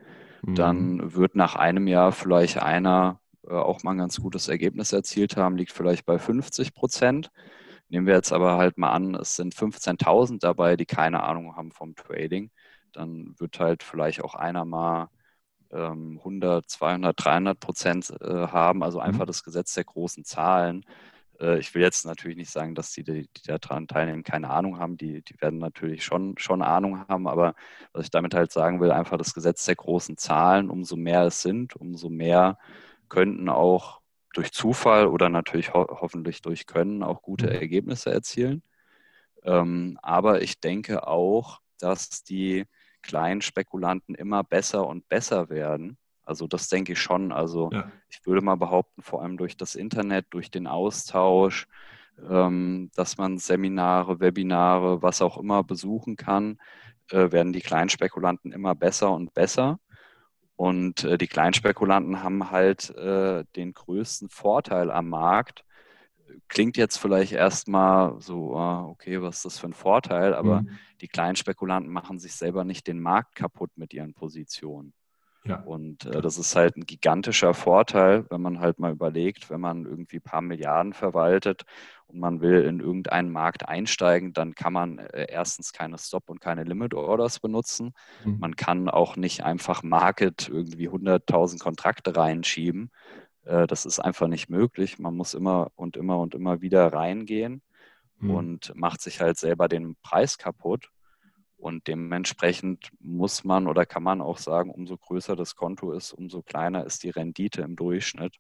mhm. 0.44 0.54
dann 0.54 1.16
wird 1.16 1.34
nach 1.34 1.56
einem 1.56 1.88
Jahr 1.88 2.12
vielleicht 2.12 2.62
einer 2.62 3.22
äh, 3.48 3.54
auch 3.54 3.82
mal 3.82 3.94
ein 3.94 3.98
ganz 3.98 4.22
gutes 4.22 4.48
Ergebnis 4.48 4.94
erzielt 4.94 5.36
haben, 5.36 5.58
liegt 5.58 5.72
vielleicht 5.72 6.06
bei 6.06 6.20
50 6.20 6.76
Prozent. 6.76 7.32
Nehmen 7.90 8.08
wir 8.08 8.16
jetzt 8.16 8.34
aber 8.34 8.58
halt 8.58 8.78
mal 8.78 8.92
an, 8.92 9.16
es 9.16 9.36
sind 9.36 9.56
15.000 9.56 10.40
dabei, 10.40 10.76
die 10.76 10.86
keine 10.86 11.24
Ahnung 11.24 11.56
haben 11.56 11.72
vom 11.72 11.96
Trading. 11.96 12.52
Dann 12.94 13.36
wird 13.38 13.60
halt 13.60 13.84
vielleicht 13.84 14.22
auch 14.24 14.36
einer 14.36 14.66
mal 14.66 15.10
100, 15.70 16.70
200, 16.70 17.14
300 17.18 17.60
Prozent 17.60 18.14
äh, 18.22 18.48
haben, 18.48 18.84
also 18.84 19.00
einfach 19.00 19.26
mhm. 19.26 19.28
das 19.28 19.44
Gesetz 19.44 19.74
der 19.74 19.84
großen 19.84 20.24
Zahlen. 20.24 20.86
Äh, 21.40 21.60
ich 21.60 21.74
will 21.76 21.82
jetzt 21.82 22.06
natürlich 22.06 22.38
nicht 22.38 22.52
sagen, 22.52 22.76
dass 22.76 22.92
die, 22.92 23.04
die, 23.04 23.30
die 23.36 23.48
daran 23.48 23.88
teilnehmen, 23.88 24.24
keine 24.24 24.50
Ahnung 24.50 24.80
haben. 24.80 24.98
Die, 24.98 25.22
die 25.24 25.40
werden 25.42 25.60
natürlich 25.60 26.04
schon, 26.06 26.38
schon 26.38 26.62
Ahnung 26.62 27.06
haben, 27.08 27.28
aber 27.28 27.56
was 27.94 28.06
ich 28.06 28.12
damit 28.12 28.34
halt 28.34 28.52
sagen 28.52 28.80
will, 28.80 28.92
einfach 28.92 29.18
das 29.18 29.34
Gesetz 29.34 29.66
der 29.66 29.76
großen 29.76 30.18
Zahlen, 30.18 30.70
umso 30.70 30.96
mehr 30.96 31.24
es 31.24 31.42
sind, 31.42 31.76
umso 31.76 32.10
mehr 32.10 32.58
könnten 33.10 33.50
auch 33.50 34.02
durch 34.34 34.52
Zufall 34.52 35.08
oder 35.08 35.30
natürlich 35.30 35.74
ho 35.74 35.88
hoffentlich 35.90 36.42
durch 36.42 36.66
Können 36.66 37.04
auch 37.04 37.22
gute 37.22 37.48
mhm. 37.48 37.54
Ergebnisse 37.54 38.12
erzielen. 38.12 38.64
Ähm, 39.44 39.98
aber 40.02 40.42
ich 40.42 40.60
denke 40.60 41.08
auch, 41.08 41.62
dass 41.80 42.24
die 42.24 42.66
kleinen 43.02 43.42
Spekulanten 43.42 44.16
immer 44.16 44.44
besser 44.44 44.88
und 44.88 45.08
besser 45.10 45.50
werden. 45.50 45.98
Also 46.24 46.46
das 46.46 46.68
denke 46.68 46.94
ich 46.94 47.00
schon. 47.00 47.32
Also 47.32 47.70
ja. 47.72 47.90
ich 48.10 48.26
würde 48.26 48.42
mal 48.42 48.58
behaupten, 48.58 49.02
vor 49.02 49.22
allem 49.22 49.38
durch 49.38 49.56
das 49.56 49.76
Internet, 49.76 50.28
durch 50.32 50.52
den 50.52 50.68
Austausch, 50.68 51.68
ähm, 52.30 52.92
dass 52.96 53.18
man 53.18 53.38
Seminare, 53.38 54.20
Webinare, 54.20 55.02
was 55.02 55.22
auch 55.22 55.38
immer 55.38 55.64
besuchen 55.64 56.18
kann, 56.18 56.60
äh, 57.12 57.32
werden 57.32 57.54
die 57.54 57.62
Kleinspekulanten 57.62 58.52
immer 58.52 58.76
besser 58.76 59.12
und 59.12 59.34
besser. 59.34 59.80
Und 60.58 61.04
äh, 61.04 61.18
die 61.18 61.28
Kleinspekulanten 61.28 62.24
haben 62.24 62.52
halt 62.52 62.90
äh, 62.98 63.46
den 63.56 63.74
größten 63.74 64.28
Vorteil 64.28 64.92
am 64.92 65.08
Markt, 65.08 65.64
klingt 66.48 66.78
jetzt 66.78 66.98
vielleicht 66.98 67.32
erstmal 67.32 68.20
so, 68.20 68.56
ah, 68.58 68.86
okay, 68.86 69.22
was 69.22 69.38
ist 69.38 69.46
das 69.46 69.60
für 69.60 69.68
ein 69.68 69.74
Vorteil, 69.74 70.34
aber 70.34 70.64
mhm. 70.64 70.78
die 71.00 71.08
kleinen 71.08 71.36
Spekulanten 71.36 71.92
machen 71.92 72.20
sich 72.20 72.34
selber 72.34 72.64
nicht 72.64 72.88
den 72.88 73.00
Markt 73.00 73.36
kaputt 73.36 73.72
mit 73.76 73.94
ihren 73.94 74.14
Positionen. 74.14 74.94
Ja. 75.50 75.62
Und 75.62 76.06
äh, 76.06 76.22
das 76.22 76.38
ist 76.38 76.56
halt 76.56 76.78
ein 76.78 76.86
gigantischer 76.86 77.54
Vorteil, 77.54 78.26
wenn 78.30 78.42
man 78.42 78.60
halt 78.60 78.80
mal 78.80 78.92
überlegt, 78.92 79.50
wenn 79.50 79.62
man 79.62 79.86
irgendwie 79.86 80.18
ein 80.18 80.22
paar 80.22 80.42
Milliarden 80.42 80.94
verwaltet 80.94 81.64
und 82.08 82.20
man 82.20 82.42
will 82.42 82.62
in 82.62 82.80
irgendeinen 82.80 83.32
Markt 83.32 83.68
einsteigen, 83.68 84.34
dann 84.34 84.56
kann 84.56 84.74
man 84.74 85.00
äh, 85.00 85.28
erstens 85.30 85.74
keine 85.74 85.98
Stop- 85.98 86.30
und 86.30 86.42
keine 86.42 86.64
Limit-Orders 86.64 87.40
benutzen. 87.40 87.94
Mhm. 88.24 88.40
Man 88.40 88.56
kann 88.56 88.90
auch 88.90 89.16
nicht 89.16 89.44
einfach 89.44 89.84
Market 89.84 90.50
irgendwie 90.50 90.90
100.000 90.90 91.60
Kontrakte 91.60 92.16
reinschieben, 92.16 92.92
äh, 93.48 93.68
das 93.68 93.86
ist 93.86 94.00
einfach 94.00 94.28
nicht 94.28 94.50
möglich. 94.50 95.00
Man 95.00 95.16
muss 95.16 95.34
immer 95.34 95.72
und 95.76 95.98
immer 95.98 96.20
und 96.20 96.36
immer 96.36 96.62
wieder 96.62 96.94
reingehen 96.94 97.62
mhm. 98.20 98.30
und 98.30 98.76
macht 98.76 99.02
sich 99.02 99.22
halt 99.22 99.38
selber 99.38 99.68
den 99.68 99.96
Preis 100.04 100.38
kaputt. 100.38 100.90
Und 101.58 101.88
dementsprechend 101.88 102.92
muss 103.00 103.44
man 103.44 103.68
oder 103.68 103.86
kann 103.86 104.04
man 104.04 104.22
auch 104.22 104.38
sagen, 104.38 104.70
umso 104.70 104.96
größer 104.96 105.36
das 105.36 105.56
Konto 105.56 105.92
ist, 105.92 106.14
umso 106.14 106.44
kleiner 106.44 106.86
ist 106.86 107.04
die 107.04 107.10
Rendite 107.10 107.62
im 107.62 107.76
Durchschnitt. 107.76 108.36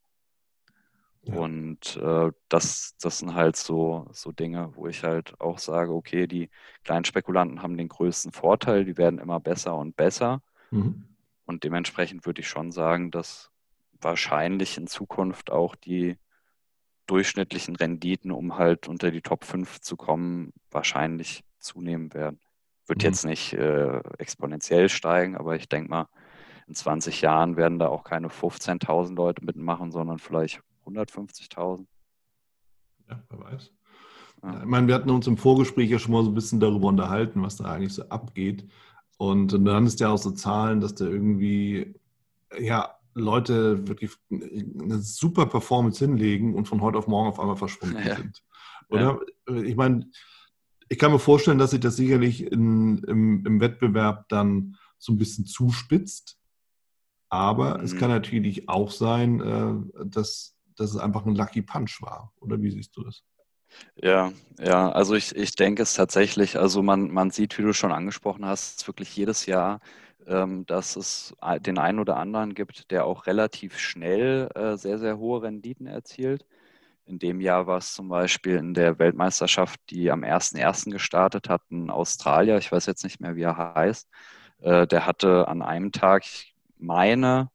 Ja. 1.23 1.35
Und 1.35 1.97
äh, 1.97 2.31
das, 2.47 2.95
das 3.01 3.19
sind 3.19 3.33
halt 3.33 3.55
so, 3.57 4.07
so 4.11 4.31
Dinge, 4.31 4.71
wo 4.75 4.87
ich 4.87 5.03
halt 5.03 5.39
auch 5.41 5.57
sage, 5.57 5.91
okay, 5.93 6.27
die 6.27 6.49
kleinen 6.83 7.05
Spekulanten 7.05 7.61
haben 7.61 7.75
den 7.75 7.89
größten 7.89 8.31
Vorteil, 8.31 8.85
die 8.85 8.97
werden 8.97 9.19
immer 9.19 9.39
besser 9.39 9.75
und 9.75 9.97
besser. 9.97 10.41
Mhm. 10.71 11.03
Und 11.45 11.63
dementsprechend 11.63 12.25
würde 12.25 12.41
ich 12.41 12.47
schon 12.47 12.71
sagen, 12.71 13.09
dass 13.11 13.51
wahrscheinlich 13.99 14.77
in 14.77 14.87
Zukunft 14.87 15.51
auch 15.51 15.75
die 15.75 16.17
durchschnittlichen 17.07 17.75
Renditen, 17.75 18.31
um 18.31 18.57
halt 18.57 18.87
unter 18.87 19.11
die 19.11 19.21
Top 19.21 19.43
5 19.43 19.79
zu 19.81 19.95
kommen, 19.95 20.53
wahrscheinlich 20.69 21.43
zunehmen 21.59 22.13
werden. 22.13 22.39
Wird 22.87 22.99
mhm. 22.99 23.05
jetzt 23.05 23.25
nicht 23.25 23.53
äh, 23.53 23.99
exponentiell 24.17 24.89
steigen, 24.89 25.35
aber 25.35 25.55
ich 25.55 25.69
denke 25.69 25.89
mal, 25.89 26.07
in 26.67 26.75
20 26.75 27.21
Jahren 27.21 27.55
werden 27.55 27.79
da 27.79 27.87
auch 27.87 28.03
keine 28.03 28.27
15.000 28.27 29.15
Leute 29.15 29.43
mitmachen, 29.45 29.91
sondern 29.91 30.19
vielleicht 30.19 30.61
150.000. 30.85 31.85
Ja, 33.09 33.23
wer 33.29 33.39
weiß. 33.39 33.71
Ja. 34.43 34.59
Ich 34.59 34.65
meine, 34.65 34.87
wir 34.87 34.95
hatten 34.95 35.09
uns 35.09 35.27
im 35.27 35.37
Vorgespräch 35.37 35.89
ja 35.89 35.99
schon 35.99 36.11
mal 36.11 36.23
so 36.23 36.29
ein 36.29 36.35
bisschen 36.35 36.59
darüber 36.59 36.87
unterhalten, 36.87 37.41
was 37.41 37.55
da 37.55 37.65
eigentlich 37.65 37.93
so 37.93 38.03
abgeht. 38.09 38.67
Und 39.17 39.53
dann 39.53 39.85
ist 39.85 39.99
ja 39.99 40.09
auch 40.09 40.17
so 40.17 40.31
Zahlen, 40.31 40.81
dass 40.81 40.93
da 40.93 41.05
irgendwie, 41.05 41.95
ja, 42.59 42.93
Leute 43.13 43.87
wirklich 43.87 44.11
eine 44.29 44.99
super 44.99 45.47
Performance 45.47 46.05
hinlegen 46.05 46.53
und 46.53 46.67
von 46.67 46.81
heute 46.81 46.99
auf 46.99 47.07
morgen 47.07 47.29
auf 47.29 47.39
einmal 47.39 47.55
verschwunden 47.55 47.97
ja. 48.05 48.15
sind. 48.15 48.43
Oder? 48.89 49.19
Ja. 49.49 49.55
Ich 49.55 49.75
meine, 49.75 50.05
ich 50.89 50.97
kann 50.97 51.11
mir 51.11 51.19
vorstellen, 51.19 51.57
dass 51.57 51.71
sich 51.71 51.79
das 51.79 51.95
sicherlich 51.95 52.43
in, 52.51 52.99
im, 53.07 53.45
im, 53.45 53.59
Wettbewerb 53.59 54.27
dann 54.29 54.77
so 54.97 55.13
ein 55.13 55.17
bisschen 55.17 55.45
zuspitzt. 55.45 56.37
Aber 57.29 57.77
mhm. 57.77 57.83
es 57.83 57.95
kann 57.95 58.09
natürlich 58.09 58.69
auch 58.69 58.91
sein, 58.91 59.41
äh, 59.41 60.05
dass, 60.05 60.55
dass 60.75 60.91
es 60.91 60.97
einfach 60.97 61.25
ein 61.25 61.35
Lucky 61.35 61.61
Punch 61.61 62.01
war. 62.01 62.31
Oder 62.39 62.61
wie 62.61 62.71
siehst 62.71 62.95
du 62.95 63.03
das? 63.03 63.23
Ja, 64.01 64.31
ja, 64.59 64.89
also 64.91 65.13
ich, 65.15 65.35
ich 65.35 65.51
denke 65.55 65.83
es 65.83 65.93
tatsächlich, 65.93 66.57
also 66.57 66.81
man, 66.81 67.11
man 67.11 67.31
sieht, 67.31 67.57
wie 67.57 67.63
du 67.63 67.73
schon 67.73 67.91
angesprochen 67.91 68.45
hast, 68.45 68.87
wirklich 68.87 69.13
jedes 69.15 69.45
Jahr 69.45 69.81
ähm, 70.27 70.65
dass 70.65 70.95
es 70.95 71.33
den 71.61 71.77
einen 71.77 71.99
oder 71.99 72.17
anderen 72.17 72.53
gibt, 72.53 72.91
der 72.91 73.05
auch 73.05 73.25
relativ 73.27 73.79
schnell 73.79 74.49
äh, 74.55 74.77
sehr, 74.77 74.99
sehr 74.99 75.17
hohe 75.17 75.41
Renditen 75.41 75.87
erzielt. 75.87 76.45
In 77.07 77.19
dem 77.19 77.39
Jahr 77.39 77.67
war 77.67 77.77
es 77.77 77.93
zum 77.93 78.09
Beispiel 78.09 78.57
in 78.57 78.73
der 78.73 78.99
Weltmeisterschaft, 78.99 79.79
die 79.89 80.11
am 80.11 80.23
1.1. 80.23 80.91
gestartet 80.91 81.47
hat, 81.49 81.61
ein 81.71 81.89
Australier, 81.89 82.57
ich 82.57 82.71
weiß 82.71 82.85
jetzt 82.85 83.03
nicht 83.03 83.21
mehr, 83.21 83.35
wie 83.35 83.43
er 83.43 83.75
heißt, 83.75 84.09
äh, 84.59 84.85
der 84.87 85.05
hatte 85.05 85.47
an 85.47 85.61
einem 85.61 85.91
Tag, 85.91 86.25
ich 86.25 86.53
meine, 86.77 87.49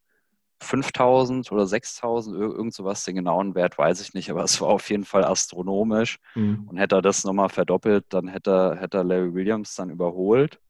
5000 0.62 1.50
oder 1.52 1.66
6000, 1.66 2.36
irgend 2.36 2.72
sowas, 2.72 3.04
den 3.04 3.16
genauen 3.16 3.54
Wert 3.54 3.76
weiß 3.76 4.00
ich 4.00 4.14
nicht, 4.14 4.30
aber 4.30 4.44
es 4.44 4.60
war 4.60 4.68
auf 4.68 4.88
jeden 4.90 5.04
Fall 5.04 5.24
astronomisch. 5.24 6.18
Mhm. 6.34 6.68
Und 6.68 6.76
hätte 6.78 6.96
er 6.96 7.02
das 7.02 7.24
nochmal 7.24 7.48
verdoppelt, 7.48 8.06
dann 8.10 8.28
hätte, 8.28 8.76
hätte 8.78 8.98
er 8.98 9.04
Larry 9.04 9.34
Williams 9.34 9.74
dann 9.74 9.90
überholt. 9.90 10.60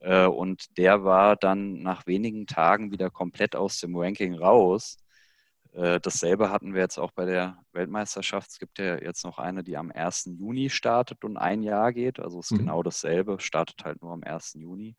Äh, 0.00 0.26
und 0.26 0.76
der 0.78 1.04
war 1.04 1.36
dann 1.36 1.82
nach 1.82 2.06
wenigen 2.06 2.46
Tagen 2.46 2.92
wieder 2.92 3.10
komplett 3.10 3.56
aus 3.56 3.80
dem 3.80 3.96
Ranking 3.96 4.34
raus. 4.34 4.98
Äh, 5.74 6.00
dasselbe 6.00 6.50
hatten 6.50 6.74
wir 6.74 6.80
jetzt 6.80 6.98
auch 6.98 7.10
bei 7.10 7.24
der 7.24 7.58
Weltmeisterschaft. 7.72 8.50
Es 8.50 8.58
gibt 8.58 8.78
ja 8.78 8.96
jetzt 8.96 9.24
noch 9.24 9.38
eine, 9.38 9.64
die 9.64 9.76
am 9.76 9.90
1. 9.90 10.30
Juni 10.38 10.70
startet 10.70 11.24
und 11.24 11.36
ein 11.36 11.62
Jahr 11.62 11.92
geht. 11.92 12.20
Also 12.20 12.38
es 12.38 12.46
ist 12.46 12.52
mhm. 12.52 12.58
genau 12.58 12.82
dasselbe, 12.82 13.40
startet 13.40 13.84
halt 13.84 14.00
nur 14.00 14.12
am 14.12 14.22
1. 14.22 14.54
Juni 14.54 14.96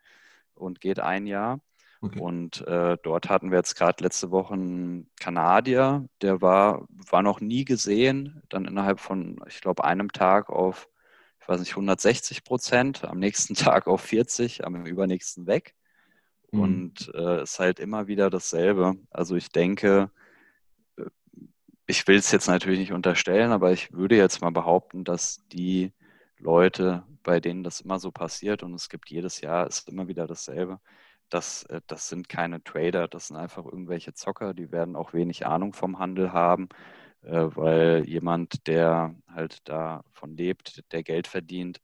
und 0.53 0.81
geht 0.81 0.99
ein 0.99 1.27
Jahr. 1.27 1.59
Okay. 2.01 2.19
Und 2.19 2.67
äh, 2.67 2.97
dort 3.01 3.29
hatten 3.29 3.51
wir 3.51 3.57
jetzt 3.57 3.75
gerade 3.75 4.03
letzte 4.03 4.29
Woche 4.29 4.53
einen 4.53 5.09
Kanadier, 5.19 6.07
der 6.21 6.41
war, 6.41 6.85
war 6.89 7.23
noch 7.23 7.39
nie 7.39 7.65
gesehen, 7.65 8.43
dann 8.49 8.65
innerhalb 8.65 8.99
von, 8.99 9.39
ich 9.47 9.61
glaube, 9.61 9.85
einem 9.85 10.11
Tag 10.11 10.49
auf 10.49 10.89
ich 11.45 11.49
weiß 11.49 11.59
nicht, 11.59 11.73
160 11.73 12.43
Prozent, 12.43 13.03
am 13.05 13.19
nächsten 13.19 13.53
Tag 13.53 13.85
auf 13.85 14.01
40, 14.01 14.65
am 14.65 14.83
übernächsten 14.87 15.45
weg. 15.45 15.75
Mhm. 16.51 16.59
Und 16.59 17.11
äh, 17.13 17.43
ist 17.43 17.59
halt 17.59 17.79
immer 17.79 18.07
wieder 18.07 18.31
dasselbe. 18.31 18.95
Also 19.11 19.35
ich 19.35 19.49
denke, 19.49 20.09
ich 21.87 22.07
will 22.07 22.17
es 22.17 22.31
jetzt 22.31 22.47
natürlich 22.47 22.79
nicht 22.79 22.93
unterstellen, 22.93 23.51
aber 23.51 23.71
ich 23.71 23.91
würde 23.91 24.15
jetzt 24.15 24.41
mal 24.41 24.51
behaupten, 24.51 25.03
dass 25.03 25.45
die 25.49 25.93
Leute, 26.37 27.03
bei 27.23 27.39
denen 27.39 27.63
das 27.63 27.81
immer 27.81 27.99
so 27.99 28.11
passiert 28.11 28.63
und 28.63 28.73
es 28.73 28.89
gibt 28.89 29.09
jedes 29.09 29.41
Jahr, 29.41 29.67
ist 29.67 29.87
immer 29.89 30.07
wieder 30.07 30.27
dasselbe, 30.27 30.79
das, 31.29 31.63
äh, 31.63 31.81
das 31.87 32.09
sind 32.09 32.29
keine 32.29 32.63
Trader, 32.63 33.07
das 33.07 33.27
sind 33.27 33.37
einfach 33.37 33.65
irgendwelche 33.65 34.13
Zocker, 34.13 34.53
die 34.53 34.71
werden 34.71 34.95
auch 34.95 35.13
wenig 35.13 35.45
Ahnung 35.45 35.73
vom 35.73 35.99
Handel 35.99 36.33
haben, 36.33 36.69
äh, 37.21 37.47
weil 37.55 38.03
jemand, 38.07 38.67
der 38.67 39.15
halt 39.33 39.67
davon 39.67 40.35
lebt, 40.35 40.83
der 40.91 41.03
Geld 41.03 41.27
verdient, 41.27 41.81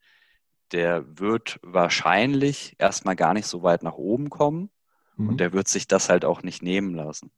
der 0.72 1.20
wird 1.20 1.60
wahrscheinlich 1.64 2.76
erstmal 2.80 3.16
gar 3.16 3.34
nicht 3.34 3.48
so 3.48 3.62
weit 3.64 3.84
nach 3.84 3.96
oben 3.96 4.30
kommen 4.30 4.70
mhm. 5.18 5.30
und 5.30 5.40
der 5.40 5.54
wird 5.54 5.68
sich 5.68 5.88
das 5.88 6.10
halt 6.10 6.26
auch 6.26 6.44
nicht 6.44 6.62
nehmen 6.62 6.96
lassen. 6.96 7.32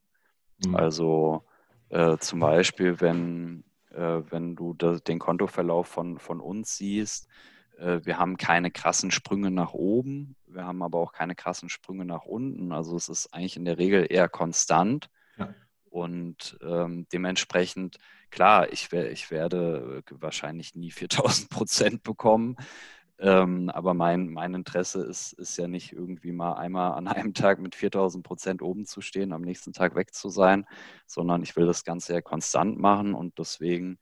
Mhm. 0.64 0.76
Also 0.76 1.44
äh, 1.90 2.16
zum 2.18 2.40
Beispiel, 2.40 3.00
wenn, 3.00 3.64
äh, 3.90 4.22
wenn 4.30 4.56
du 4.56 4.74
das, 4.74 5.02
den 5.02 5.18
Kontoverlauf 5.18 5.88
von, 5.88 6.18
von 6.18 6.40
uns 6.40 6.76
siehst, 6.76 7.28
äh, 7.78 8.00
wir 8.04 8.18
haben 8.18 8.36
keine 8.36 8.70
krassen 8.70 9.10
Sprünge 9.10 9.50
nach 9.50 9.72
oben, 9.72 10.36
wir 10.46 10.64
haben 10.64 10.82
aber 10.82 10.98
auch 10.98 11.12
keine 11.12 11.34
krassen 11.34 11.68
Sprünge 11.68 12.04
nach 12.04 12.24
unten. 12.24 12.72
Also 12.72 12.96
es 12.96 13.08
ist 13.08 13.32
eigentlich 13.34 13.56
in 13.56 13.64
der 13.64 13.78
Regel 13.78 14.06
eher 14.08 14.28
konstant. 14.28 15.10
Ja. 15.36 15.54
Und 15.90 16.58
ähm, 16.62 17.06
dementsprechend, 17.12 17.98
klar, 18.30 18.72
ich, 18.72 18.90
wär, 18.90 19.10
ich 19.10 19.30
werde 19.30 20.02
wahrscheinlich 20.10 20.74
nie 20.74 20.90
4000 20.90 21.50
Prozent 21.50 22.02
bekommen. 22.02 22.56
Ähm, 23.18 23.70
aber 23.70 23.94
mein, 23.94 24.28
mein 24.28 24.54
Interesse 24.54 25.02
ist, 25.04 25.34
ist 25.34 25.56
ja 25.56 25.68
nicht 25.68 25.92
irgendwie 25.92 26.32
mal 26.32 26.54
einmal 26.54 26.94
an 26.94 27.06
einem 27.08 27.34
Tag 27.34 27.60
mit 27.60 27.74
4000 27.74 28.24
Prozent 28.24 28.62
oben 28.62 28.86
zu 28.86 29.00
stehen, 29.00 29.32
am 29.32 29.42
nächsten 29.42 29.72
Tag 29.72 29.94
weg 29.94 30.14
zu 30.14 30.28
sein, 30.28 30.66
sondern 31.06 31.42
ich 31.42 31.56
will 31.56 31.66
das 31.66 31.84
Ganze 31.84 32.14
ja 32.14 32.20
konstant 32.20 32.78
machen 32.78 33.14
und 33.14 33.38
deswegen 33.38 33.98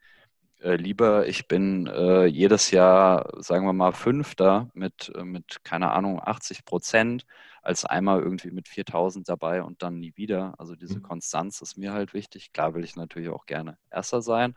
äh, 0.62 0.76
lieber, 0.76 1.26
ich 1.26 1.48
bin 1.48 1.86
äh, 1.88 2.26
jedes 2.26 2.70
Jahr, 2.70 3.30
sagen 3.42 3.66
wir 3.66 3.72
mal, 3.72 3.92
Fünfter 3.92 4.70
mit, 4.74 5.12
äh, 5.14 5.24
mit, 5.24 5.64
keine 5.64 5.90
Ahnung, 5.90 6.20
80 6.22 6.64
Prozent, 6.64 7.26
als 7.62 7.84
einmal 7.84 8.20
irgendwie 8.20 8.50
mit 8.50 8.68
4000 8.68 9.28
dabei 9.28 9.62
und 9.62 9.82
dann 9.82 9.98
nie 9.98 10.12
wieder. 10.16 10.54
Also 10.58 10.76
diese 10.76 10.98
mhm. 10.98 11.02
Konstanz 11.02 11.60
ist 11.62 11.76
mir 11.76 11.92
halt 11.92 12.14
wichtig. 12.14 12.52
Klar 12.52 12.74
will 12.74 12.84
ich 12.84 12.96
natürlich 12.96 13.28
auch 13.28 13.46
gerne 13.46 13.76
Erster 13.90 14.22
sein, 14.22 14.54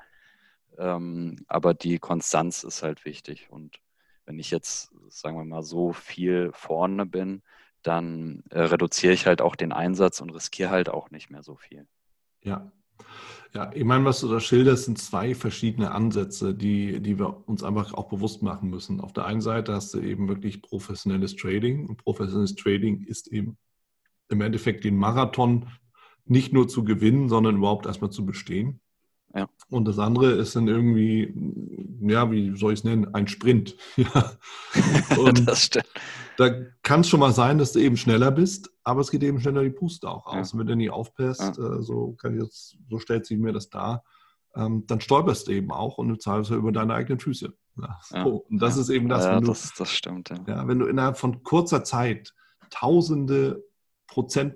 ähm, 0.77 1.43
aber 1.47 1.73
die 1.73 1.99
Konstanz 1.99 2.63
ist 2.63 2.83
halt 2.83 3.05
wichtig 3.05 3.47
und 3.49 3.79
wenn 4.25 4.39
ich 4.39 4.51
jetzt, 4.51 4.93
sagen 5.09 5.37
wir 5.37 5.45
mal, 5.45 5.63
so 5.63 5.93
viel 5.93 6.51
vorne 6.53 7.05
bin, 7.05 7.41
dann 7.81 8.43
äh, 8.49 8.61
reduziere 8.61 9.13
ich 9.13 9.27
halt 9.27 9.41
auch 9.41 9.55
den 9.55 9.71
Einsatz 9.71 10.21
und 10.21 10.31
riskiere 10.31 10.69
halt 10.71 10.89
auch 10.89 11.11
nicht 11.11 11.29
mehr 11.29 11.43
so 11.43 11.55
viel. 11.55 11.87
Ja. 12.41 12.71
Ja, 13.53 13.71
ich 13.73 13.85
meine, 13.85 14.03
was 14.03 14.19
du 14.19 14.27
da 14.27 14.41
schilderst, 14.41 14.85
sind 14.85 14.97
zwei 14.97 15.33
verschiedene 15.33 15.91
Ansätze, 15.91 16.53
die, 16.53 16.99
die 16.99 17.17
wir 17.17 17.47
uns 17.47 17.63
einfach 17.63 17.93
auch 17.93 18.09
bewusst 18.09 18.41
machen 18.41 18.69
müssen. 18.69 18.99
Auf 18.99 19.13
der 19.13 19.25
einen 19.25 19.39
Seite 19.39 19.73
hast 19.73 19.93
du 19.93 20.01
eben 20.01 20.27
wirklich 20.27 20.61
professionelles 20.61 21.37
Trading 21.37 21.87
und 21.87 21.97
professionelles 21.97 22.55
Trading 22.55 23.03
ist 23.03 23.27
eben 23.27 23.57
im 24.27 24.41
Endeffekt 24.41 24.83
den 24.83 24.97
Marathon 24.97 25.69
nicht 26.25 26.51
nur 26.51 26.67
zu 26.67 26.83
gewinnen, 26.83 27.29
sondern 27.29 27.57
überhaupt 27.57 27.85
erstmal 27.85 28.09
zu 28.09 28.25
bestehen. 28.25 28.81
Ja. 29.35 29.49
Und 29.69 29.85
das 29.85 29.99
andere 29.99 30.31
ist 30.31 30.55
dann 30.55 30.67
irgendwie, 30.67 31.33
ja, 32.01 32.31
wie 32.31 32.55
soll 32.55 32.73
ich 32.73 32.79
es 32.79 32.83
nennen, 32.85 33.13
ein 33.13 33.27
Sprint. 33.27 33.75
ja. 33.97 34.31
Und 35.17 35.45
das 35.47 35.63
stimmt. 35.63 35.89
Da 36.37 36.49
kann 36.83 37.01
es 37.01 37.09
schon 37.09 37.19
mal 37.19 37.33
sein, 37.33 37.57
dass 37.57 37.73
du 37.73 37.79
eben 37.79 37.97
schneller 37.97 38.31
bist, 38.31 38.71
aber 38.83 39.01
es 39.01 39.11
geht 39.11 39.23
eben 39.23 39.39
schneller 39.39 39.63
die 39.63 39.69
Puste 39.69 40.09
auch 40.09 40.25
aus. 40.25 40.51
Ja. 40.51 40.53
Und 40.53 40.59
wenn 40.59 40.67
du 40.67 40.75
nie 40.75 40.89
aufpasst, 40.89 41.57
ja. 41.57 41.77
äh, 41.77 41.83
so 41.83 42.13
kann 42.13 42.35
ich 42.35 42.43
jetzt, 42.43 42.77
so 42.89 42.99
stellt 42.99 43.25
sich 43.25 43.37
mir 43.37 43.51
das 43.51 43.69
dar, 43.69 44.03
ähm, 44.55 44.85
dann 44.87 45.01
stolperst 45.01 45.47
du 45.47 45.51
eben 45.51 45.71
auch 45.71 45.97
und 45.97 46.07
du 46.07 46.15
zahlst 46.15 46.51
ja 46.51 46.57
über 46.57 46.71
deine 46.71 46.93
eigenen 46.93 47.19
Füße. 47.19 47.53
Ja, 47.77 47.99
so. 48.01 48.45
Und 48.49 48.61
das 48.61 48.77
ist 48.77 48.89
eben 48.89 49.09
das, 49.09 49.25
wenn 49.25 49.41
du, 49.41 49.47
das, 49.47 49.73
das 49.77 49.91
stimmt. 49.91 50.29
Ja. 50.47 50.65
wenn 50.65 50.79
du 50.79 50.85
innerhalb 50.85 51.17
von 51.17 51.43
kurzer 51.43 51.83
Zeit 51.83 52.33
tausende 52.69 53.63
Prozent 54.07 54.55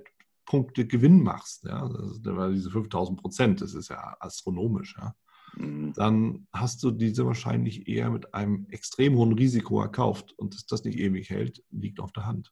Punkte 0.50 0.88
Gewinn 0.88 1.22
machst, 1.22 1.63
ja, 1.65 1.88
das, 1.88 2.22
das 2.24 2.51
diese 2.53 2.72
5000 2.72 3.22
Prozent, 3.22 3.62
das 3.62 3.75
ist 3.75 3.89
ja 3.89 4.18
astronomisch, 4.20 4.96
ja, 4.98 5.13
mhm. 5.56 5.94
dann 5.94 6.48
hast 6.51 6.82
du 6.82 6.89
diese 6.89 7.27
wahrscheinlich 7.27 7.88
eher 7.88 8.10
mit 8.10 8.34
einem 8.34 8.65
extrem 8.72 9.15
hohen 9.15 9.34
Risiko 9.34 9.79
erkauft. 9.79 10.34
Und 10.38 10.56
dass 10.56 10.65
das 10.65 10.84
nicht 10.84 10.98
ewig 10.98 11.29
hält, 11.29 11.63
liegt 11.70 12.00
auf 12.00 12.12
der 12.13 12.25
Hand. 12.25 12.51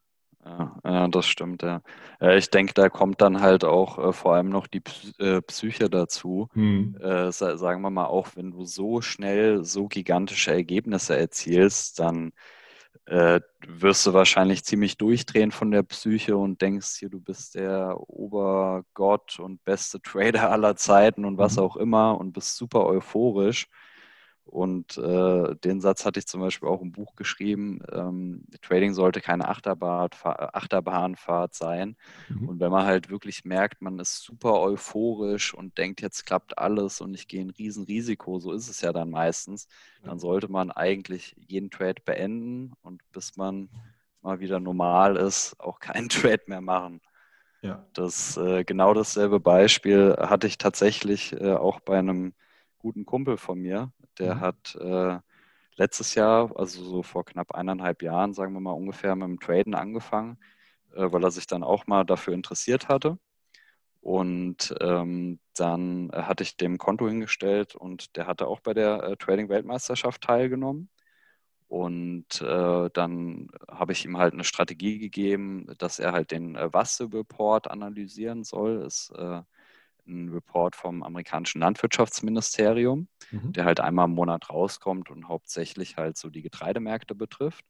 Ja, 0.85 1.07
das 1.09 1.25
stimmt, 1.25 1.63
ja. 1.63 1.81
Ich 2.21 2.51
denke, 2.51 2.73
da 2.73 2.87
kommt 2.87 3.19
dann 3.19 3.41
halt 3.41 3.65
auch 3.65 3.97
äh, 3.97 4.13
vor 4.13 4.35
allem 4.35 4.49
noch 4.49 4.67
die 4.67 4.81
äh, 5.17 5.41
Psyche 5.41 5.89
dazu. 5.89 6.47
Hm. 6.53 6.95
Äh, 7.01 7.31
sagen 7.31 7.81
wir 7.81 7.89
mal, 7.89 8.05
auch 8.05 8.29
wenn 8.35 8.51
du 8.51 8.63
so 8.63 9.01
schnell 9.01 9.65
so 9.65 9.87
gigantische 9.87 10.53
Ergebnisse 10.53 11.17
erzielst, 11.17 11.99
dann 11.99 12.31
äh, 13.05 13.41
wirst 13.67 14.05
du 14.05 14.13
wahrscheinlich 14.13 14.63
ziemlich 14.63 14.97
durchdrehen 14.97 15.51
von 15.51 15.71
der 15.71 15.83
Psyche 15.83 16.37
und 16.37 16.61
denkst 16.61 16.97
hier, 16.99 17.09
du 17.09 17.19
bist 17.19 17.55
der 17.55 17.95
Obergott 18.07 19.39
und 19.39 19.63
beste 19.63 20.01
Trader 20.01 20.49
aller 20.51 20.75
Zeiten 20.75 21.25
und 21.25 21.37
was 21.37 21.57
mhm. 21.57 21.63
auch 21.63 21.77
immer 21.77 22.19
und 22.19 22.33
bist 22.33 22.57
super 22.57 22.85
euphorisch. 22.85 23.67
Und 24.47 24.97
äh, 24.97 25.55
den 25.55 25.81
Satz 25.81 26.05
hatte 26.05 26.19
ich 26.19 26.27
zum 26.27 26.39
Beispiel 26.39 26.69
auch 26.69 26.81
im 26.81 26.93
Buch 26.93 27.15
geschrieben. 27.15 27.81
Ähm, 27.91 28.45
Trading 28.61 28.93
sollte 28.93 29.19
keine 29.19 29.49
Achterbahn, 29.49 30.09
Achterbahnfahrt 30.23 31.53
sein. 31.53 31.97
Mhm. 32.29 32.49
Und 32.49 32.59
wenn 32.61 32.71
man 32.71 32.85
halt 32.85 33.09
wirklich 33.09 33.43
merkt, 33.43 33.81
man 33.81 33.99
ist 33.99 34.23
super 34.23 34.61
euphorisch 34.61 35.53
und 35.53 35.77
denkt, 35.77 36.01
jetzt 36.01 36.25
klappt 36.25 36.57
alles 36.57 37.01
und 37.01 37.13
ich 37.13 37.27
gehe 37.27 37.41
ein 37.41 37.49
Riesenrisiko, 37.49 38.39
so 38.39 38.53
ist 38.53 38.69
es 38.69 38.81
ja 38.81 38.93
dann 38.93 39.09
meistens, 39.09 39.67
dann 40.03 40.17
sollte 40.17 40.49
man 40.49 40.71
eigentlich 40.71 41.35
jeden 41.37 41.69
Trade 41.69 42.01
beenden 42.05 42.71
und 42.81 43.01
bis 43.11 43.35
man 43.35 43.69
mal 44.21 44.39
wieder 44.39 44.59
normal 44.59 45.17
ist, 45.17 45.59
auch 45.59 45.79
keinen 45.79 46.09
Trade 46.09 46.43
mehr 46.47 46.61
machen. 46.61 47.01
Ja. 47.61 47.85
Das 47.93 48.37
äh, 48.37 48.63
genau 48.63 48.93
dasselbe 48.93 49.39
Beispiel 49.39 50.15
hatte 50.17 50.47
ich 50.47 50.57
tatsächlich 50.57 51.33
äh, 51.33 51.53
auch 51.53 51.79
bei 51.81 51.97
einem 51.97 52.33
guten 52.77 53.05
Kumpel 53.05 53.37
von 53.37 53.59
mir, 53.59 53.91
der 54.19 54.35
mhm. 54.35 54.39
hat 54.41 54.75
äh, 54.75 55.19
letztes 55.75 56.15
Jahr, 56.15 56.51
also 56.57 56.83
so 56.83 57.03
vor 57.03 57.25
knapp 57.25 57.53
eineinhalb 57.53 58.01
Jahren, 58.01 58.33
sagen 58.33 58.53
wir 58.53 58.59
mal 58.59 58.71
ungefähr, 58.71 59.15
mit 59.15 59.27
dem 59.27 59.39
Traden 59.39 59.75
angefangen, 59.75 60.37
äh, 60.93 61.11
weil 61.11 61.23
er 61.23 61.31
sich 61.31 61.47
dann 61.47 61.63
auch 61.63 61.87
mal 61.87 62.03
dafür 62.03 62.33
interessiert 62.33 62.89
hatte. 62.89 63.17
Und 64.01 64.73
ähm, 64.79 65.39
dann 65.55 66.11
hatte 66.13 66.43
ich 66.43 66.55
dem 66.55 66.77
Konto 66.77 67.07
hingestellt 67.07 67.75
und 67.75 68.15
der 68.15 68.27
hatte 68.27 68.47
auch 68.47 68.61
bei 68.61 68.73
der 68.73 69.03
äh, 69.03 69.17
Trading-Weltmeisterschaft 69.17 70.21
teilgenommen. 70.21 70.89
Und 71.67 72.41
äh, 72.41 72.89
dann 72.93 73.49
habe 73.69 73.91
ich 73.91 74.05
ihm 74.05 74.17
halt 74.17 74.33
eine 74.33 74.45
Strategie 74.45 74.99
gegeben, 74.99 75.67
dass 75.77 75.99
er 75.99 76.13
halt 76.13 76.31
den 76.31 76.55
äh, 76.55 76.73
Wasser-Report 76.73 77.69
analysieren 77.69 78.45
soll. 78.45 78.83
Ist 78.85 79.11
äh, 79.17 79.41
ein 80.07 80.29
Report 80.29 80.75
vom 80.75 81.03
amerikanischen 81.03 81.61
Landwirtschaftsministerium, 81.61 83.07
mhm. 83.31 83.53
der 83.53 83.65
halt 83.65 83.79
einmal 83.79 84.05
im 84.05 84.15
Monat 84.15 84.49
rauskommt 84.49 85.09
und 85.09 85.27
hauptsächlich 85.27 85.97
halt 85.97 86.17
so 86.17 86.29
die 86.29 86.41
Getreidemärkte 86.41 87.15
betrifft. 87.15 87.65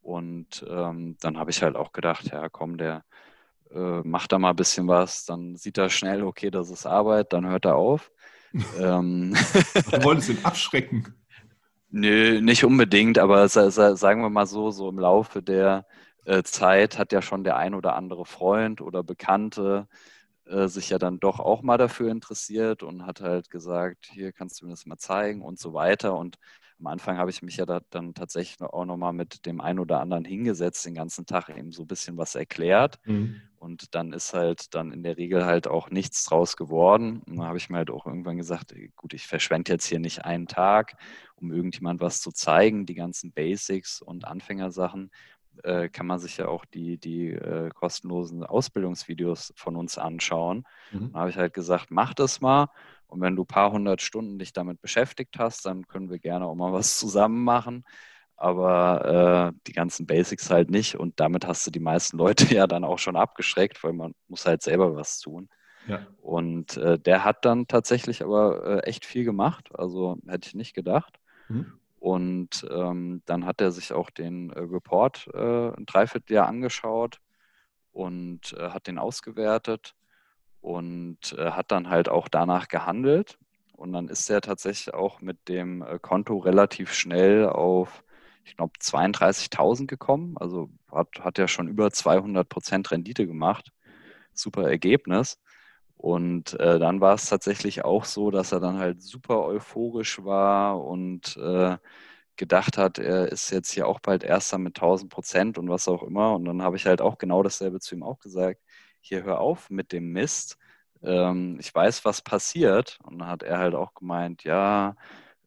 Und 0.00 0.64
ähm, 0.68 1.16
dann 1.20 1.38
habe 1.38 1.50
ich 1.50 1.62
halt 1.62 1.76
auch 1.76 1.92
gedacht, 1.92 2.30
ja 2.30 2.48
komm, 2.48 2.78
der 2.78 3.04
äh, 3.72 4.00
macht 4.02 4.32
da 4.32 4.38
mal 4.38 4.50
ein 4.50 4.56
bisschen 4.56 4.88
was, 4.88 5.24
dann 5.24 5.56
sieht 5.56 5.78
er 5.78 5.90
schnell, 5.90 6.24
okay, 6.24 6.50
das 6.50 6.70
ist 6.70 6.86
Arbeit, 6.86 7.32
dann 7.32 7.46
hört 7.46 7.64
er 7.64 7.76
auf. 7.76 8.10
ähm, 8.80 9.34
du 9.90 10.04
wolltest 10.04 10.30
ihn 10.30 10.44
abschrecken. 10.44 11.14
Nö, 11.90 12.40
nicht 12.40 12.64
unbedingt, 12.64 13.18
aber 13.18 13.48
sagen 13.48 14.22
wir 14.22 14.30
mal 14.30 14.46
so, 14.46 14.70
so 14.70 14.88
im 14.88 14.98
Laufe 14.98 15.42
der 15.42 15.86
äh, 16.24 16.42
Zeit 16.42 16.98
hat 16.98 17.12
ja 17.12 17.20
schon 17.20 17.42
der 17.44 17.56
ein 17.56 17.74
oder 17.74 17.96
andere 17.96 18.24
Freund 18.24 18.80
oder 18.80 19.02
Bekannte 19.02 19.88
äh, 20.50 20.68
sich 20.68 20.90
ja 20.90 20.98
dann 20.98 21.20
doch 21.20 21.38
auch 21.38 21.62
mal 21.62 21.78
dafür 21.78 22.10
interessiert 22.10 22.82
und 22.82 23.06
hat 23.06 23.20
halt 23.20 23.50
gesagt, 23.50 24.08
hier 24.12 24.32
kannst 24.32 24.60
du 24.60 24.66
mir 24.66 24.72
das 24.72 24.84
mal 24.84 24.98
zeigen 24.98 25.42
und 25.42 25.58
so 25.58 25.72
weiter. 25.72 26.16
Und 26.16 26.38
am 26.80 26.86
Anfang 26.88 27.18
habe 27.18 27.30
ich 27.30 27.42
mich 27.42 27.56
ja 27.56 27.66
da 27.66 27.80
dann 27.90 28.14
tatsächlich 28.14 28.60
auch 28.60 28.84
nochmal 28.84 29.12
mit 29.12 29.46
dem 29.46 29.60
einen 29.60 29.78
oder 29.78 30.00
anderen 30.00 30.24
hingesetzt, 30.24 30.84
den 30.86 30.94
ganzen 30.94 31.26
Tag 31.26 31.50
eben 31.50 31.72
so 31.72 31.82
ein 31.82 31.86
bisschen 31.86 32.16
was 32.16 32.34
erklärt. 32.34 32.98
Mhm. 33.04 33.40
Und 33.58 33.94
dann 33.94 34.12
ist 34.12 34.32
halt 34.32 34.74
dann 34.74 34.90
in 34.90 35.02
der 35.02 35.18
Regel 35.18 35.44
halt 35.44 35.68
auch 35.68 35.90
nichts 35.90 36.24
draus 36.24 36.56
geworden. 36.56 37.22
Und 37.26 37.36
dann 37.36 37.46
habe 37.46 37.58
ich 37.58 37.68
mir 37.68 37.76
halt 37.76 37.90
auch 37.90 38.06
irgendwann 38.06 38.38
gesagt, 38.38 38.74
gut, 38.96 39.12
ich 39.12 39.26
verschwende 39.26 39.72
jetzt 39.72 39.86
hier 39.86 40.00
nicht 40.00 40.24
einen 40.24 40.46
Tag, 40.46 40.96
um 41.36 41.52
irgendjemand 41.52 42.00
was 42.00 42.20
zu 42.20 42.32
zeigen, 42.32 42.86
die 42.86 42.94
ganzen 42.94 43.32
Basics 43.32 44.00
und 44.00 44.24
Anfängersachen 44.24 45.10
äh, 45.64 45.88
kann 45.88 46.06
man 46.06 46.18
sich 46.18 46.36
ja 46.36 46.48
auch 46.48 46.64
die, 46.64 46.98
die 46.98 47.30
äh, 47.30 47.70
kostenlosen 47.70 48.44
Ausbildungsvideos 48.44 49.52
von 49.56 49.76
uns 49.76 49.98
anschauen. 49.98 50.64
Mhm. 50.92 51.12
Da 51.12 51.20
habe 51.20 51.30
ich 51.30 51.36
halt 51.36 51.54
gesagt, 51.54 51.86
mach 51.90 52.14
das 52.14 52.40
mal. 52.40 52.68
Und 53.06 53.20
wenn 53.20 53.36
du 53.36 53.42
ein 53.42 53.46
paar 53.46 53.72
hundert 53.72 54.02
Stunden 54.02 54.38
dich 54.38 54.52
damit 54.52 54.80
beschäftigt 54.80 55.38
hast, 55.38 55.66
dann 55.66 55.86
können 55.88 56.10
wir 56.10 56.18
gerne 56.18 56.46
auch 56.46 56.54
mal 56.54 56.72
was 56.72 56.98
zusammen 56.98 57.42
machen. 57.42 57.84
Aber 58.36 59.52
äh, 59.52 59.58
die 59.66 59.72
ganzen 59.72 60.06
Basics 60.06 60.48
halt 60.50 60.70
nicht. 60.70 60.96
Und 60.96 61.20
damit 61.20 61.46
hast 61.46 61.66
du 61.66 61.70
die 61.70 61.80
meisten 61.80 62.16
Leute 62.16 62.44
ja 62.54 62.66
dann 62.66 62.84
auch 62.84 62.98
schon 62.98 63.16
abgeschreckt, 63.16 63.82
weil 63.84 63.92
man 63.92 64.14
muss 64.28 64.46
halt 64.46 64.62
selber 64.62 64.94
was 64.96 65.20
tun. 65.20 65.48
Ja. 65.86 66.06
Und 66.20 66.76
äh, 66.76 66.98
der 66.98 67.24
hat 67.24 67.44
dann 67.44 67.66
tatsächlich 67.66 68.22
aber 68.22 68.64
äh, 68.84 68.88
echt 68.88 69.04
viel 69.04 69.24
gemacht. 69.24 69.68
Also 69.74 70.18
hätte 70.26 70.48
ich 70.48 70.54
nicht 70.54 70.74
gedacht. 70.74 71.18
Mhm. 71.48 71.72
Und 72.00 72.66
ähm, 72.70 73.22
dann 73.26 73.44
hat 73.44 73.60
er 73.60 73.70
sich 73.70 73.92
auch 73.92 74.08
den 74.10 74.50
äh, 74.50 74.60
Report 74.60 75.28
äh, 75.34 75.68
ein 75.68 75.84
Dreivierteljahr 75.84 76.48
angeschaut 76.48 77.20
und 77.92 78.54
äh, 78.54 78.70
hat 78.70 78.86
den 78.86 78.98
ausgewertet 78.98 79.94
und 80.62 81.34
äh, 81.36 81.50
hat 81.50 81.70
dann 81.70 81.90
halt 81.90 82.08
auch 82.08 82.28
danach 82.28 82.68
gehandelt. 82.68 83.38
Und 83.76 83.92
dann 83.92 84.08
ist 84.08 84.30
er 84.30 84.40
tatsächlich 84.40 84.94
auch 84.94 85.20
mit 85.20 85.48
dem 85.48 85.82
äh, 85.82 85.98
Konto 85.98 86.38
relativ 86.38 86.94
schnell 86.94 87.46
auf, 87.46 88.02
ich 88.44 88.56
glaube, 88.56 88.72
32.000 88.80 89.86
gekommen. 89.86 90.36
Also 90.38 90.70
hat, 90.90 91.08
hat 91.20 91.36
ja 91.36 91.48
schon 91.48 91.68
über 91.68 91.90
200 91.90 92.48
Prozent 92.48 92.90
Rendite 92.90 93.26
gemacht. 93.26 93.72
Super 94.32 94.70
Ergebnis. 94.70 95.38
Und 96.00 96.58
äh, 96.58 96.78
dann 96.78 97.02
war 97.02 97.14
es 97.14 97.26
tatsächlich 97.28 97.84
auch 97.84 98.06
so, 98.06 98.30
dass 98.30 98.52
er 98.52 98.60
dann 98.60 98.78
halt 98.78 99.02
super 99.02 99.44
euphorisch 99.44 100.24
war 100.24 100.82
und 100.82 101.36
äh, 101.36 101.76
gedacht 102.36 102.78
hat, 102.78 102.98
er 102.98 103.30
ist 103.30 103.50
jetzt 103.50 103.70
hier 103.72 103.86
auch 103.86 104.00
bald 104.00 104.24
Erster 104.24 104.56
mit 104.58 104.76
1000 104.76 105.12
Prozent 105.12 105.58
und 105.58 105.68
was 105.68 105.88
auch 105.88 106.02
immer. 106.02 106.34
Und 106.34 106.46
dann 106.46 106.62
habe 106.62 106.76
ich 106.76 106.86
halt 106.86 107.02
auch 107.02 107.18
genau 107.18 107.42
dasselbe 107.42 107.80
zu 107.80 107.94
ihm 107.96 108.02
auch 108.02 108.18
gesagt. 108.18 108.62
Hier 109.02 109.24
hör 109.24 109.40
auf 109.40 109.68
mit 109.70 109.92
dem 109.92 110.12
Mist. 110.12 110.56
Ähm, 111.02 111.58
ich 111.60 111.74
weiß, 111.74 112.04
was 112.06 112.22
passiert. 112.22 112.98
Und 113.02 113.18
dann 113.18 113.28
hat 113.28 113.42
er 113.42 113.58
halt 113.58 113.74
auch 113.74 113.92
gemeint, 113.94 114.44
ja, 114.44 114.96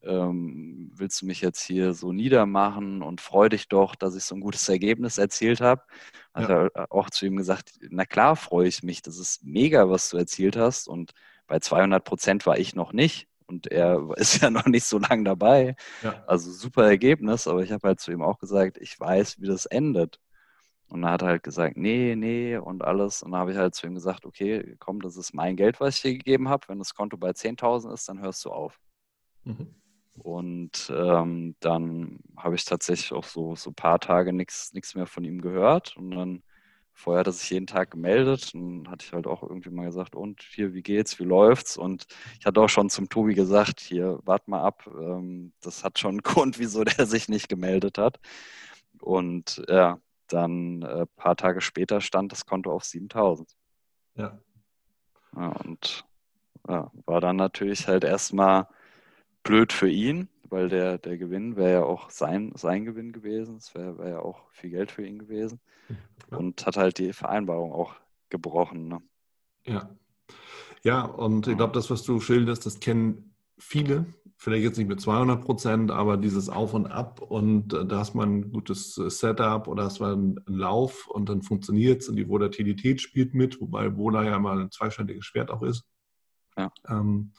ähm, 0.03 0.91
willst 0.93 1.21
du 1.21 1.25
mich 1.25 1.41
jetzt 1.41 1.61
hier 1.61 1.93
so 1.93 2.11
niedermachen 2.11 3.01
und 3.01 3.21
freu 3.21 3.49
dich 3.49 3.67
doch, 3.67 3.95
dass 3.95 4.15
ich 4.15 4.23
so 4.23 4.35
ein 4.35 4.41
gutes 4.41 4.67
Ergebnis 4.69 5.17
erzielt 5.17 5.61
habe. 5.61 5.81
Hat 6.33 6.49
ja. 6.49 6.67
er 6.73 6.91
auch 6.91 7.09
zu 7.09 7.25
ihm 7.25 7.35
gesagt, 7.35 7.73
na 7.89 8.05
klar 8.05 8.35
freue 8.35 8.67
ich 8.67 8.83
mich, 8.83 9.01
das 9.01 9.17
ist 9.17 9.43
mega, 9.43 9.89
was 9.89 10.09
du 10.09 10.17
erzielt 10.17 10.57
hast 10.57 10.87
und 10.87 11.11
bei 11.47 11.59
200 11.59 12.03
Prozent 12.03 12.45
war 12.45 12.57
ich 12.57 12.75
noch 12.75 12.93
nicht 12.93 13.27
und 13.45 13.67
er 13.67 14.09
ist 14.17 14.41
ja 14.41 14.49
noch 14.49 14.65
nicht 14.65 14.85
so 14.85 14.99
lange 14.99 15.23
dabei. 15.23 15.75
Ja. 16.01 16.23
Also 16.27 16.51
super 16.51 16.85
Ergebnis, 16.85 17.47
aber 17.47 17.63
ich 17.63 17.71
habe 17.71 17.87
halt 17.87 17.99
zu 17.99 18.11
ihm 18.11 18.21
auch 18.21 18.39
gesagt, 18.39 18.77
ich 18.79 18.99
weiß, 18.99 19.39
wie 19.39 19.47
das 19.47 19.65
endet. 19.65 20.19
Und 20.87 21.01
dann 21.01 21.11
hat 21.11 21.21
er 21.23 21.29
halt 21.29 21.43
gesagt, 21.43 21.75
nee, 21.75 22.15
nee 22.15 22.55
und 22.57 22.83
alles. 22.83 23.23
Und 23.23 23.31
dann 23.31 23.39
habe 23.39 23.51
ich 23.51 23.57
halt 23.57 23.73
zu 23.73 23.87
ihm 23.87 23.95
gesagt, 23.95 24.25
okay, 24.25 24.75
komm, 24.79 25.01
das 25.01 25.17
ist 25.17 25.33
mein 25.33 25.55
Geld, 25.55 25.79
was 25.79 25.95
ich 25.95 26.01
dir 26.03 26.13
gegeben 26.13 26.49
habe. 26.49 26.67
Wenn 26.67 26.77
das 26.77 26.93
Konto 26.93 27.17
bei 27.17 27.31
10.000 27.31 27.91
ist, 27.93 28.07
dann 28.07 28.21
hörst 28.21 28.45
du 28.45 28.51
auf. 28.51 28.79
Mhm. 29.43 29.73
Und 30.15 30.91
ähm, 30.95 31.55
dann 31.59 32.19
habe 32.37 32.55
ich 32.55 32.65
tatsächlich 32.65 33.13
auch 33.13 33.23
so, 33.23 33.55
so 33.55 33.71
ein 33.71 33.75
paar 33.75 33.99
Tage 33.99 34.31
nichts 34.33 34.95
mehr 34.95 35.07
von 35.07 35.23
ihm 35.23 35.41
gehört. 35.41 35.97
Und 35.97 36.11
dann 36.11 36.43
vorher 36.93 37.21
hat 37.21 37.27
er 37.27 37.33
sich 37.33 37.49
jeden 37.49 37.67
Tag 37.67 37.91
gemeldet. 37.91 38.53
Und 38.53 38.89
hatte 38.89 39.05
ich 39.05 39.13
halt 39.13 39.25
auch 39.27 39.43
irgendwie 39.43 39.71
mal 39.71 39.85
gesagt, 39.85 40.15
und 40.15 40.41
hier, 40.41 40.73
wie 40.73 40.83
geht's, 40.83 41.19
wie 41.19 41.23
läuft's? 41.23 41.77
Und 41.77 42.05
ich 42.39 42.45
hatte 42.45 42.61
auch 42.61 42.69
schon 42.69 42.89
zum 42.89 43.09
Tobi 43.09 43.33
gesagt, 43.33 43.79
hier, 43.79 44.19
wart 44.23 44.47
mal 44.47 44.61
ab. 44.61 44.87
Ähm, 44.87 45.53
das 45.61 45.83
hat 45.83 45.99
schon 45.99 46.11
einen 46.11 46.21
Grund, 46.23 46.59
wieso 46.59 46.83
der 46.83 47.05
sich 47.05 47.27
nicht 47.27 47.49
gemeldet 47.49 47.97
hat. 47.97 48.19
Und 48.99 49.63
ja, 49.67 49.99
dann 50.27 50.79
ein 50.79 50.81
äh, 50.83 51.05
paar 51.15 51.35
Tage 51.35 51.61
später 51.61 52.01
stand 52.01 52.31
das 52.31 52.45
Konto 52.45 52.71
auf 52.71 52.83
7000. 52.83 53.49
Ja. 54.15 54.39
ja 55.35 55.47
und 55.47 56.05
ja, 56.67 56.91
war 57.05 57.21
dann 57.21 57.35
natürlich 57.35 57.87
halt 57.87 58.03
erstmal 58.03 58.67
blöd 59.43 59.73
für 59.73 59.89
ihn, 59.89 60.29
weil 60.49 60.69
der, 60.69 60.97
der 60.97 61.17
Gewinn 61.17 61.55
wäre 61.55 61.71
ja 61.71 61.83
auch 61.83 62.09
sein, 62.09 62.53
sein 62.55 62.85
Gewinn 62.85 63.11
gewesen. 63.11 63.57
Es 63.57 63.75
wäre 63.75 63.97
wär 63.97 64.09
ja 64.09 64.19
auch 64.19 64.49
viel 64.51 64.71
Geld 64.71 64.91
für 64.91 65.05
ihn 65.05 65.19
gewesen. 65.19 65.59
Ja. 66.31 66.37
Und 66.37 66.65
hat 66.65 66.77
halt 66.77 66.97
die 66.97 67.13
Vereinbarung 67.13 67.73
auch 67.73 67.95
gebrochen. 68.29 68.87
Ne? 68.87 69.01
Ja. 69.65 69.89
Ja, 70.83 71.03
und 71.03 71.47
ich 71.47 71.55
glaube, 71.55 71.73
das, 71.73 71.89
was 71.89 72.03
du 72.03 72.19
schilderst, 72.19 72.65
das 72.65 72.79
kennen 72.79 73.33
viele. 73.57 74.05
Vielleicht 74.35 74.63
jetzt 74.63 74.77
nicht 74.77 74.89
mit 74.89 74.99
200 74.99 75.41
Prozent, 75.41 75.91
aber 75.91 76.17
dieses 76.17 76.49
Auf 76.49 76.73
und 76.73 76.87
Ab 76.87 77.21
und 77.21 77.73
äh, 77.73 77.85
da 77.85 77.99
hast 77.99 78.13
man 78.13 78.39
ein 78.39 78.51
gutes 78.51 78.97
äh, 78.97 79.09
Setup 79.09 79.69
oder 79.69 79.85
hast 79.85 80.01
man 80.01 80.11
einen 80.45 80.57
Lauf 80.57 81.07
und 81.07 81.29
dann 81.29 81.43
funktioniert 81.43 82.01
es 82.01 82.09
und 82.09 82.17
die 82.17 82.27
Volatilität 82.27 82.99
spielt 82.99 83.33
mit, 83.33 83.61
wobei 83.61 83.95
Vola 83.95 84.23
ja 84.23 84.37
mal 84.39 84.59
ein 84.59 84.71
zweischneidiges 84.71 85.25
Schwert 85.25 85.49
auch 85.49 85.61
ist. 85.61 85.85
Ja. 86.57 86.73
Ähm, 86.89 87.31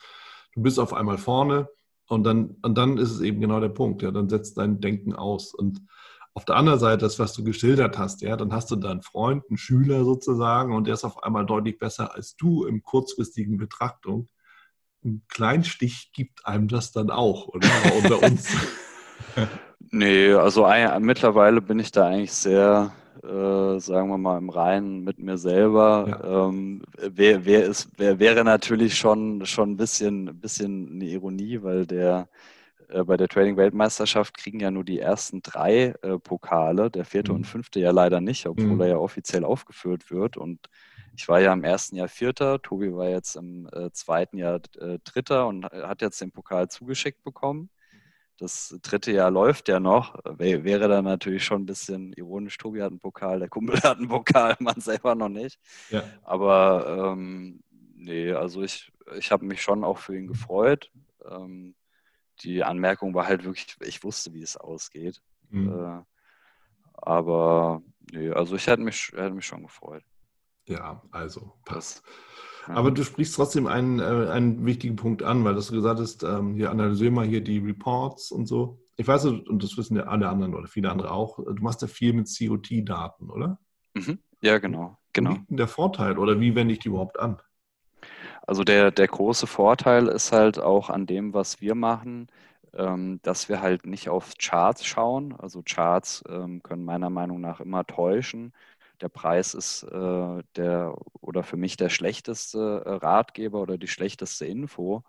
du 0.55 0.63
bist 0.63 0.79
auf 0.79 0.95
einmal 0.95 1.19
vorne, 1.19 1.69
und 2.15 2.25
dann, 2.25 2.57
und 2.63 2.79
dann 2.79 2.99
ist 2.99 3.11
es 3.11 3.21
eben 3.21 3.41
genau 3.41 3.61
der 3.61 3.69
Punkt, 3.69 4.03
ja, 4.03 4.11
dann 4.11 4.29
setzt 4.29 4.57
dein 4.57 4.81
Denken 4.81 5.15
aus. 5.15 5.55
Und 5.55 5.83
auf 6.33 6.45
der 6.45 6.57
anderen 6.57 6.79
Seite, 6.79 6.99
das, 6.99 7.19
was 7.19 7.33
du 7.33 7.45
geschildert 7.45 7.99
hast, 7.99 8.23
ja, 8.23 8.37
dann 8.37 8.53
hast 8.53 8.71
du 8.71 8.77
da 8.77 8.91
einen 8.91 9.03
Freund, 9.03 9.45
einen 9.49 9.59
Schüler 9.59 10.05
sozusagen, 10.05 10.75
und 10.75 10.87
der 10.87 10.95
ist 10.95 11.05
auf 11.05 11.23
einmal 11.23 11.47
deutlich 11.47 11.79
besser 11.79 12.15
als 12.15 12.37
du 12.37 12.65
im 12.65 12.83
kurzfristigen 12.83 13.57
Betrachtung. 13.57 14.29
Ein 15.05 15.23
Kleinstich 15.29 16.11
gibt 16.13 16.47
einem 16.47 16.69
das 16.69 16.93
dann 16.93 17.11
auch, 17.11 17.49
oder? 17.49 17.69
Unter 17.97 18.23
uns. 18.23 18.49
nee, 19.91 20.33
also 20.33 20.67
mittlerweile 21.01 21.61
bin 21.61 21.79
ich 21.79 21.93
da 21.93 22.07
eigentlich 22.07 22.33
sehr 22.33 22.93
äh, 23.25 23.81
sagen 23.81 24.09
wir 24.09 24.19
mal, 24.19 24.39
im 24.39 24.51
Reinen 24.51 25.03
mit 25.03 25.19
mir 25.19 25.39
selber. 25.39 26.07
Ja. 26.09 26.49
Ähm, 26.49 26.83
wär, 26.99 27.45
wär 27.45 27.65
ist, 27.65 27.99
wär, 27.99 28.19
wäre 28.19 28.45
natürlich 28.45 28.97
schon, 28.97 29.45
schon 29.47 29.73
ein 29.73 29.77
bisschen, 29.77 30.41
bisschen 30.41 30.93
eine 30.93 31.05
Ironie, 31.07 31.63
weil 31.63 31.87
der 31.87 32.29
äh, 32.89 33.03
bei 33.05 33.17
der 33.17 33.29
Trading-Weltmeisterschaft 33.29 34.37
kriegen 34.37 34.61
ja 34.61 34.71
nur 34.71 34.85
die 34.85 35.01
ersten 35.01 35.43
drei 35.43 35.95
äh, 36.03 36.19
Pokale, 36.19 36.91
der 36.91 37.05
vierte 37.05 37.33
mhm. 37.33 37.39
und 37.39 37.45
fünfte 37.47 37.81
ja 37.81 37.91
leider 37.91 38.21
nicht, 38.21 38.47
obwohl 38.47 38.67
mhm. 38.67 38.81
er 38.81 38.89
ja 38.89 38.97
offiziell 38.99 39.45
aufgeführt 39.45 40.11
wird. 40.11 40.37
Und 40.37 40.69
ich 41.17 41.29
war 41.29 41.41
ja 41.41 41.53
im 41.53 41.65
ersten 41.65 41.97
Jahr 41.97 42.09
Vierter, 42.09 42.61
Tobi 42.61 42.95
war 42.95 43.09
jetzt 43.09 43.37
im 43.37 43.69
äh, 43.73 43.91
zweiten 43.93 44.37
Jahr 44.37 44.61
äh, 44.79 44.99
Dritter 45.05 45.47
und 45.47 45.65
hat 45.65 46.03
jetzt 46.03 46.21
den 46.21 46.33
Pokal 46.33 46.69
zugeschickt 46.69 47.23
bekommen 47.23 47.71
das 48.39 48.77
dritte 48.83 49.13
Jahr 49.13 49.31
läuft 49.31 49.69
ja 49.69 49.79
noch, 49.79 50.19
wäre 50.25 50.89
dann 50.89 51.05
natürlich 51.05 51.45
schon 51.45 51.63
ein 51.63 51.67
bisschen 51.67 52.13
ironisch. 52.15 52.59
Tobi 52.59 52.83
hat 52.83 52.91
einen 52.91 52.99
Pokal, 52.99 53.39
der 53.39 53.49
Kumpel 53.49 53.77
hat 53.83 53.99
einen 53.99 54.09
Pokal, 54.09 54.57
man 54.59 54.81
selber 54.81 55.15
noch 55.15 55.29
nicht. 55.29 55.59
Ja. 55.91 56.05
Aber 56.23 57.13
ähm, 57.13 57.63
nee, 57.95 58.33
also 58.33 58.63
ich, 58.63 58.93
ich 59.17 59.31
habe 59.31 59.45
mich 59.45 59.63
schon 59.63 59.85
auch 59.85 59.99
für 59.99 60.17
ihn 60.17 60.27
gefreut. 60.27 60.91
Ähm, 61.29 61.75
die 62.41 62.65
Anmerkung 62.65 63.15
war 63.15 63.27
halt 63.27 63.45
wirklich, 63.45 63.77
ich 63.81 64.03
wusste, 64.03 64.33
wie 64.33 64.43
es 64.43 64.57
ausgeht. 64.57 65.23
Mhm. 65.51 65.69
Äh, 65.69 66.03
aber 66.95 67.83
nee, 68.11 68.31
also 68.31 68.57
ich 68.57 68.67
hätte 68.67 68.83
mich, 68.83 69.13
hätte 69.15 69.35
mich 69.35 69.47
schon 69.47 69.63
gefreut. 69.63 70.03
Ja, 70.67 71.03
also 71.11 71.53
passt. 71.65 72.03
Aber 72.67 72.91
du 72.91 73.05
sprichst 73.05 73.35
trotzdem 73.35 73.67
einen, 73.67 74.01
äh, 74.01 74.31
einen 74.31 74.65
wichtigen 74.65 74.97
Punkt 74.97 75.23
an, 75.23 75.45
weil 75.45 75.55
du 75.55 75.61
gesagt 75.61 76.01
hast, 76.01 76.23
ähm, 76.23 76.55
hier 76.55 76.71
analysier 76.71 77.11
mal 77.11 77.27
hier 77.27 77.43
die 77.43 77.59
Reports 77.59 78.31
und 78.31 78.47
so. 78.47 78.81
Ich 78.97 79.07
weiß, 79.07 79.27
und 79.27 79.63
das 79.63 79.77
wissen 79.77 79.97
ja 79.97 80.05
alle 80.05 80.29
anderen 80.29 80.55
oder 80.55 80.69
viele 80.69 80.91
andere 80.91 81.11
auch, 81.11 81.39
du 81.39 81.63
machst 81.63 81.83
ja 81.83 81.89
viel 81.89 82.13
mit 82.13 82.29
COT-Daten, 82.29 83.29
oder? 83.29 83.59
Mhm. 83.95 84.19
Ja, 84.41 84.59
genau. 84.59 84.99
genau. 85.13 85.31
Wie 85.31 85.35
ist 85.35 85.51
denn 85.51 85.57
der 85.57 85.69
Vorteil 85.69 86.19
oder 86.19 86.39
wie 86.41 86.55
wende 86.55 86.73
ich 86.73 86.81
die 86.81 86.89
überhaupt 86.89 87.19
an? 87.19 87.39
Also 88.47 88.63
der, 88.63 88.91
der 88.91 89.09
große 89.09 89.47
Vorteil 89.47 90.09
ist 90.09 90.33
halt 90.33 90.59
auch 90.59 90.91
an 90.91 91.07
dem, 91.07 91.33
was 91.33 91.61
wir 91.61 91.75
machen, 91.75 92.29
ähm, 92.75 93.21
dass 93.23 93.49
wir 93.49 93.63
halt 93.63 93.87
nicht 93.87 94.09
auf 94.09 94.35
Charts 94.39 94.85
schauen. 94.85 95.35
Also 95.39 95.63
Charts 95.65 96.23
ähm, 96.29 96.63
können 96.63 96.85
meiner 96.85 97.11
Meinung 97.11 97.41
nach 97.41 97.61
immer 97.61 97.87
täuschen 97.87 98.53
der 99.01 99.09
Preis 99.09 99.55
ist 99.55 99.83
äh, 99.85 100.43
der 100.57 100.95
oder 101.21 101.43
für 101.43 101.57
mich 101.57 101.77
der 101.77 101.89
schlechteste 101.89 102.83
äh, 102.85 102.91
Ratgeber 102.91 103.61
oder 103.61 103.79
die 103.79 103.89
schlechteste 103.89 104.47
Info. 104.47 105.03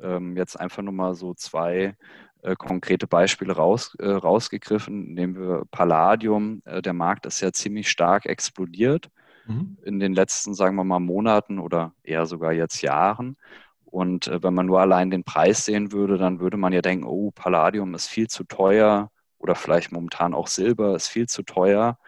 Ähm, 0.00 0.36
jetzt 0.36 0.58
einfach 0.58 0.82
nur 0.82 0.92
mal 0.92 1.14
so 1.14 1.34
zwei 1.34 1.96
äh, 2.42 2.56
konkrete 2.56 3.06
Beispiele 3.06 3.52
raus, 3.52 3.94
äh, 3.98 4.08
rausgegriffen. 4.08 5.12
Nehmen 5.14 5.36
wir 5.36 5.64
Palladium. 5.70 6.62
Äh, 6.64 6.82
der 6.82 6.94
Markt 6.94 7.26
ist 7.26 7.40
ja 7.40 7.52
ziemlich 7.52 7.90
stark 7.90 8.26
explodiert 8.26 9.10
mhm. 9.46 9.76
in 9.84 10.00
den 10.00 10.14
letzten, 10.14 10.54
sagen 10.54 10.76
wir 10.76 10.84
mal, 10.84 11.00
Monaten 11.00 11.58
oder 11.58 11.92
eher 12.02 12.26
sogar 12.26 12.52
jetzt 12.52 12.82
Jahren. 12.82 13.36
Und 13.84 14.28
äh, 14.28 14.42
wenn 14.42 14.54
man 14.54 14.66
nur 14.66 14.80
allein 14.80 15.10
den 15.10 15.24
Preis 15.24 15.64
sehen 15.64 15.92
würde, 15.92 16.16
dann 16.16 16.40
würde 16.40 16.56
man 16.56 16.72
ja 16.72 16.80
denken, 16.80 17.04
oh, 17.04 17.30
Palladium 17.32 17.94
ist 17.94 18.06
viel 18.06 18.28
zu 18.28 18.44
teuer 18.44 19.10
oder 19.38 19.54
vielleicht 19.54 19.92
momentan 19.92 20.34
auch 20.34 20.46
Silber 20.46 20.94
ist 20.94 21.08
viel 21.08 21.28
zu 21.28 21.42
teuer. 21.42 21.98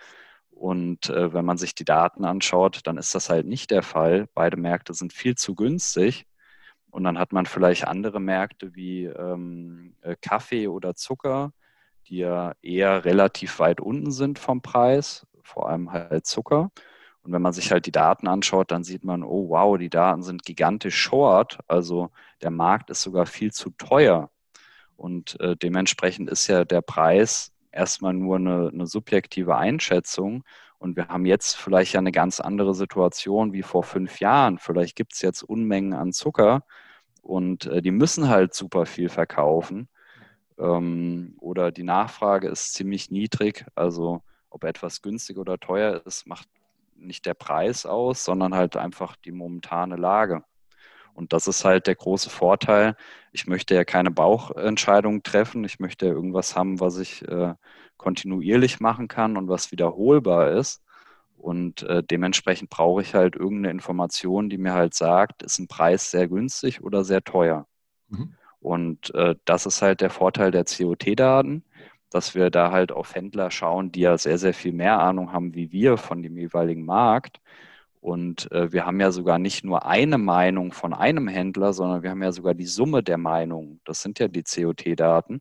Und 0.62 1.10
äh, 1.10 1.34
wenn 1.34 1.44
man 1.44 1.58
sich 1.58 1.74
die 1.74 1.84
Daten 1.84 2.24
anschaut, 2.24 2.82
dann 2.84 2.96
ist 2.96 3.16
das 3.16 3.28
halt 3.28 3.46
nicht 3.46 3.72
der 3.72 3.82
Fall. 3.82 4.28
Beide 4.32 4.56
Märkte 4.56 4.94
sind 4.94 5.12
viel 5.12 5.34
zu 5.34 5.56
günstig. 5.56 6.24
Und 6.88 7.02
dann 7.02 7.18
hat 7.18 7.32
man 7.32 7.46
vielleicht 7.46 7.88
andere 7.88 8.20
Märkte 8.20 8.72
wie 8.76 9.06
ähm, 9.06 9.96
äh, 10.02 10.14
Kaffee 10.22 10.68
oder 10.68 10.94
Zucker, 10.94 11.52
die 12.06 12.18
ja 12.18 12.52
eher 12.62 13.04
relativ 13.04 13.58
weit 13.58 13.80
unten 13.80 14.12
sind 14.12 14.38
vom 14.38 14.62
Preis, 14.62 15.26
vor 15.42 15.68
allem 15.68 15.90
halt 15.90 16.26
Zucker. 16.26 16.70
Und 17.22 17.32
wenn 17.32 17.42
man 17.42 17.52
sich 17.52 17.72
halt 17.72 17.86
die 17.86 17.90
Daten 17.90 18.28
anschaut, 18.28 18.70
dann 18.70 18.84
sieht 18.84 19.02
man, 19.02 19.24
oh 19.24 19.48
wow, 19.48 19.76
die 19.76 19.90
Daten 19.90 20.22
sind 20.22 20.44
gigantisch 20.44 20.96
short. 20.96 21.58
Also 21.66 22.10
der 22.40 22.52
Markt 22.52 22.88
ist 22.88 23.02
sogar 23.02 23.26
viel 23.26 23.52
zu 23.52 23.70
teuer. 23.70 24.30
Und 24.94 25.40
äh, 25.40 25.56
dementsprechend 25.56 26.30
ist 26.30 26.46
ja 26.46 26.64
der 26.64 26.82
Preis 26.82 27.51
erstmal 27.72 28.14
nur 28.14 28.36
eine, 28.36 28.70
eine 28.72 28.86
subjektive 28.86 29.56
Einschätzung. 29.56 30.44
Und 30.78 30.96
wir 30.96 31.08
haben 31.08 31.26
jetzt 31.26 31.56
vielleicht 31.56 31.94
ja 31.94 32.00
eine 32.00 32.12
ganz 32.12 32.40
andere 32.40 32.74
Situation 32.74 33.52
wie 33.52 33.62
vor 33.62 33.84
fünf 33.84 34.20
Jahren. 34.20 34.58
Vielleicht 34.58 34.96
gibt 34.96 35.14
es 35.14 35.22
jetzt 35.22 35.42
Unmengen 35.42 35.94
an 35.94 36.12
Zucker 36.12 36.64
und 37.22 37.66
äh, 37.66 37.82
die 37.82 37.92
müssen 37.92 38.28
halt 38.28 38.54
super 38.54 38.86
viel 38.86 39.08
verkaufen. 39.08 39.88
Ähm, 40.58 41.36
oder 41.38 41.70
die 41.72 41.84
Nachfrage 41.84 42.48
ist 42.48 42.74
ziemlich 42.74 43.10
niedrig. 43.10 43.64
Also 43.74 44.22
ob 44.50 44.64
etwas 44.64 45.02
günstig 45.02 45.38
oder 45.38 45.58
teuer 45.58 46.02
ist, 46.04 46.26
macht 46.26 46.48
nicht 46.96 47.26
der 47.26 47.34
Preis 47.34 47.86
aus, 47.86 48.24
sondern 48.24 48.54
halt 48.54 48.76
einfach 48.76 49.16
die 49.16 49.32
momentane 49.32 49.96
Lage. 49.96 50.44
Und 51.14 51.32
das 51.32 51.46
ist 51.46 51.64
halt 51.64 51.86
der 51.86 51.94
große 51.94 52.30
Vorteil. 52.30 52.96
Ich 53.32 53.46
möchte 53.46 53.74
ja 53.74 53.84
keine 53.84 54.10
Bauchentscheidungen 54.10 55.22
treffen. 55.22 55.64
Ich 55.64 55.78
möchte 55.78 56.06
ja 56.06 56.12
irgendwas 56.12 56.56
haben, 56.56 56.80
was 56.80 56.98
ich 56.98 57.26
äh, 57.28 57.54
kontinuierlich 57.96 58.80
machen 58.80 59.08
kann 59.08 59.36
und 59.36 59.48
was 59.48 59.70
wiederholbar 59.72 60.50
ist. 60.52 60.82
Und 61.36 61.82
äh, 61.82 62.02
dementsprechend 62.04 62.70
brauche 62.70 63.02
ich 63.02 63.14
halt 63.14 63.34
irgendeine 63.34 63.72
Information, 63.72 64.48
die 64.48 64.58
mir 64.58 64.74
halt 64.74 64.94
sagt, 64.94 65.42
ist 65.42 65.58
ein 65.58 65.66
Preis 65.66 66.10
sehr 66.10 66.28
günstig 66.28 66.82
oder 66.82 67.04
sehr 67.04 67.22
teuer. 67.22 67.66
Mhm. 68.08 68.34
Und 68.60 69.12
äh, 69.14 69.34
das 69.44 69.66
ist 69.66 69.82
halt 69.82 70.00
der 70.00 70.10
Vorteil 70.10 70.52
der 70.52 70.64
COT-Daten, 70.64 71.64
dass 72.10 72.36
wir 72.36 72.50
da 72.50 72.70
halt 72.70 72.92
auf 72.92 73.14
Händler 73.14 73.50
schauen, 73.50 73.90
die 73.90 74.00
ja 74.00 74.16
sehr, 74.18 74.38
sehr 74.38 74.54
viel 74.54 74.72
mehr 74.72 75.00
Ahnung 75.00 75.32
haben 75.32 75.54
wie 75.54 75.72
wir 75.72 75.96
von 75.96 76.22
dem 76.22 76.36
jeweiligen 76.38 76.84
Markt. 76.84 77.40
Und 78.02 78.50
äh, 78.50 78.72
wir 78.72 78.84
haben 78.84 78.98
ja 78.98 79.12
sogar 79.12 79.38
nicht 79.38 79.64
nur 79.64 79.86
eine 79.86 80.18
Meinung 80.18 80.72
von 80.72 80.92
einem 80.92 81.28
Händler, 81.28 81.72
sondern 81.72 82.02
wir 82.02 82.10
haben 82.10 82.22
ja 82.22 82.32
sogar 82.32 82.52
die 82.52 82.66
Summe 82.66 83.04
der 83.04 83.16
Meinungen. 83.16 83.80
Das 83.84 84.02
sind 84.02 84.18
ja 84.18 84.26
die 84.26 84.42
COT-Daten. 84.42 85.38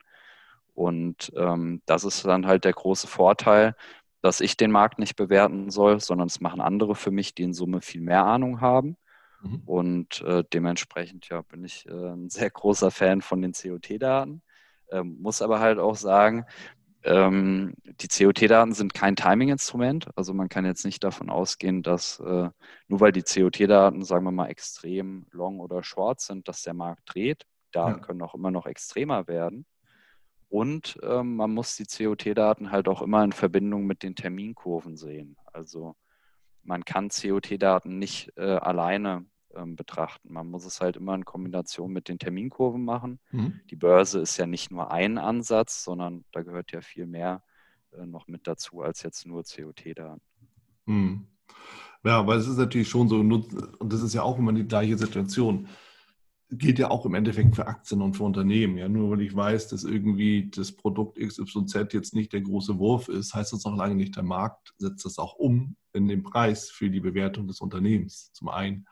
Und 0.76 1.34
ähm, 1.36 1.82
das 1.88 2.04
ist 2.04 2.24
dann 2.24 2.46
halt 2.46 2.64
der 2.64 2.74
große 2.74 3.08
Vorteil, 3.08 3.76
dass 4.22 4.42
ich 4.42 4.58
den 4.58 4.70
Markt 4.70 5.00
nicht 5.00 5.16
bewerten 5.16 5.72
soll, 5.72 6.00
sondern 6.00 6.28
es 6.28 6.40
machen 6.40 6.62
andere 6.62 6.94
für 6.94 7.10
mich, 7.10 7.34
die 7.34 7.42
in 7.44 7.56
Summe 7.56 7.82
viel 7.82 8.02
mehr 8.02 8.26
Ahnung 8.26 8.62
haben. 8.62 8.96
Mhm. 9.42 9.64
Und 9.66 10.22
äh, 10.22 10.44
dementsprechend 10.54 11.30
ja, 11.30 11.42
bin 11.42 11.64
ich 11.64 11.88
äh, 11.88 11.92
ein 11.92 12.30
sehr 12.30 12.52
großer 12.52 12.92
Fan 12.92 13.24
von 13.24 13.42
den 13.42 13.54
COT-Daten. 13.54 14.44
Ähm, 14.92 15.18
muss 15.20 15.42
aber 15.42 15.62
halt 15.62 15.80
auch 15.80 15.96
sagen, 15.96 16.46
ähm, 17.04 17.74
die 17.84 18.08
COT-Daten 18.08 18.74
sind 18.74 18.94
kein 18.94 19.16
Timing-Instrument. 19.16 20.08
Also 20.16 20.34
man 20.34 20.50
kann 20.50 20.66
jetzt 20.66 20.86
nicht 20.86 21.04
davon 21.04 21.30
ausgehen, 21.30 21.84
dass 21.84 22.20
äh, 22.20 22.50
nur 22.88 23.00
weil 23.00 23.12
die 23.12 23.24
COT-Daten, 23.24 24.04
sagen 24.04 24.26
wir 24.26 24.32
mal, 24.32 24.48
extrem 24.48 25.26
long 25.32 25.60
oder 25.60 25.84
short 25.84 26.22
sind, 26.22 26.48
dass 26.48 26.62
der 26.64 26.74
Markt 26.74 27.14
dreht. 27.14 27.46
Daten 27.72 28.00
ja. 28.00 28.06
können 28.06 28.22
auch 28.22 28.36
immer 28.36 28.52
noch 28.52 28.66
extremer 28.66 29.28
werden. 29.28 29.66
Und 30.50 31.00
ähm, 31.02 31.38
man 31.38 31.52
muss 31.52 31.78
die 31.78 31.86
COT-Daten 31.86 32.72
halt 32.72 32.88
auch 32.88 33.02
immer 33.02 33.24
in 33.24 33.32
Verbindung 33.32 33.86
mit 33.86 34.04
den 34.04 34.16
Terminkurven 34.16 34.98
sehen. 34.98 35.38
Also 35.46 35.96
man 36.64 36.84
kann 36.86 37.10
COT-Daten 37.10 37.98
nicht 37.98 38.34
äh, 38.38 38.58
alleine 38.58 39.26
ähm, 39.56 39.76
betrachten. 39.76 40.34
Man 40.34 40.50
muss 40.50 40.66
es 40.66 40.82
halt 40.82 40.98
immer 40.98 41.16
in 41.16 41.26
Kombination 41.26 41.92
mit 41.92 42.08
den 42.08 42.20
Terminkurven 42.20 42.84
machen. 42.84 43.20
Mhm. 43.32 43.62
Die 43.70 43.76
Börse 43.76 44.20
ist 44.20 44.38
ja 44.38 44.46
nicht 44.46 44.72
nur 44.72 44.92
ein 44.92 45.18
Ansatz, 45.18 45.84
sondern 45.84 46.26
da 46.32 46.42
gehört 46.42 46.72
ja 46.72 46.82
viel 46.82 47.08
mehr 47.08 47.44
äh, 47.92 48.06
noch 48.06 48.28
mit 48.28 48.48
dazu 48.48 48.82
als 48.82 49.04
jetzt 49.04 49.26
nur 49.26 49.44
COT-Daten. 49.44 50.22
Mhm. 50.86 51.28
Ja, 52.04 52.20
aber 52.20 52.36
es 52.36 52.48
ist 52.48 52.58
natürlich 52.58 52.90
schon 52.90 53.08
so, 53.10 53.20
und 53.20 53.94
das 53.94 54.02
ist 54.02 54.14
ja 54.14 54.24
auch 54.24 54.40
immer 54.40 54.54
die 54.54 54.68
gleiche 54.68 54.98
Situation 54.98 55.68
gilt 56.52 56.80
ja 56.80 56.90
auch 56.90 57.06
im 57.06 57.14
Endeffekt 57.14 57.56
für 57.56 57.66
Aktien 57.66 58.02
und 58.02 58.16
für 58.16 58.24
Unternehmen. 58.24 58.78
Ja, 58.78 58.90
nur 58.90 59.12
weil 59.12 59.22
ich 59.22 59.36
weiß, 59.36 59.70
dass 59.70 59.84
irgendwie 59.84 60.50
das 60.54 60.72
Produkt 60.74 61.18
XYZ 61.18 61.94
jetzt 61.94 62.14
nicht 62.14 62.34
der 62.34 62.42
große 62.42 62.78
Wurf 62.78 63.08
ist, 63.08 63.34
heißt 63.34 63.54
das 63.54 63.64
noch 63.64 63.76
lange 63.76 63.96
nicht, 63.96 64.16
der 64.18 64.24
Markt 64.24 64.74
setzt 64.78 65.06
das 65.06 65.18
auch 65.18 65.36
um 65.36 65.76
in 65.94 66.08
den 66.08 66.24
Preis 66.24 66.70
für 66.70 66.90
die 66.90 67.00
Bewertung 67.00 67.48
des 67.48 67.62
Unternehmens. 67.62 68.32
Zum 68.34 68.50
einen. 68.50 68.86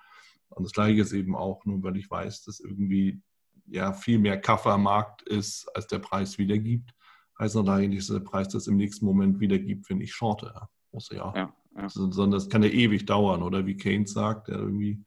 Und 0.49 0.63
das 0.63 0.73
Gleiche 0.73 1.01
ist 1.01 1.13
eben 1.13 1.35
auch, 1.35 1.65
nur 1.65 1.81
weil 1.83 1.97
ich 1.97 2.09
weiß, 2.09 2.43
dass 2.43 2.59
irgendwie 2.59 3.21
ja 3.67 3.93
viel 3.93 4.19
mehr 4.19 4.39
Kaffee 4.39 4.71
am 4.71 4.83
Markt 4.83 5.21
ist, 5.23 5.67
als 5.75 5.87
der 5.87 5.99
Preis 5.99 6.37
wiedergibt, 6.37 6.93
heißt 7.37 7.55
noch 7.55 7.65
lange 7.65 7.87
nicht, 7.87 8.01
dass 8.01 8.15
der 8.15 8.23
Preis 8.23 8.49
das 8.49 8.67
im 8.67 8.77
nächsten 8.77 9.05
Moment 9.05 9.39
wiedergibt, 9.39 9.89
wenn 9.89 10.01
ich 10.01 10.13
shorte. 10.13 10.53
Muss 10.91 11.09
ja. 11.09 11.33
ja, 11.35 11.53
ja. 11.77 11.89
Sondern 11.89 12.31
das 12.31 12.49
kann 12.49 12.63
ja 12.63 12.69
ewig 12.69 13.05
dauern, 13.05 13.43
oder 13.43 13.65
wie 13.65 13.77
Keynes 13.77 14.13
sagt, 14.13 14.47
der 14.47 14.55
irgendwie 14.55 15.03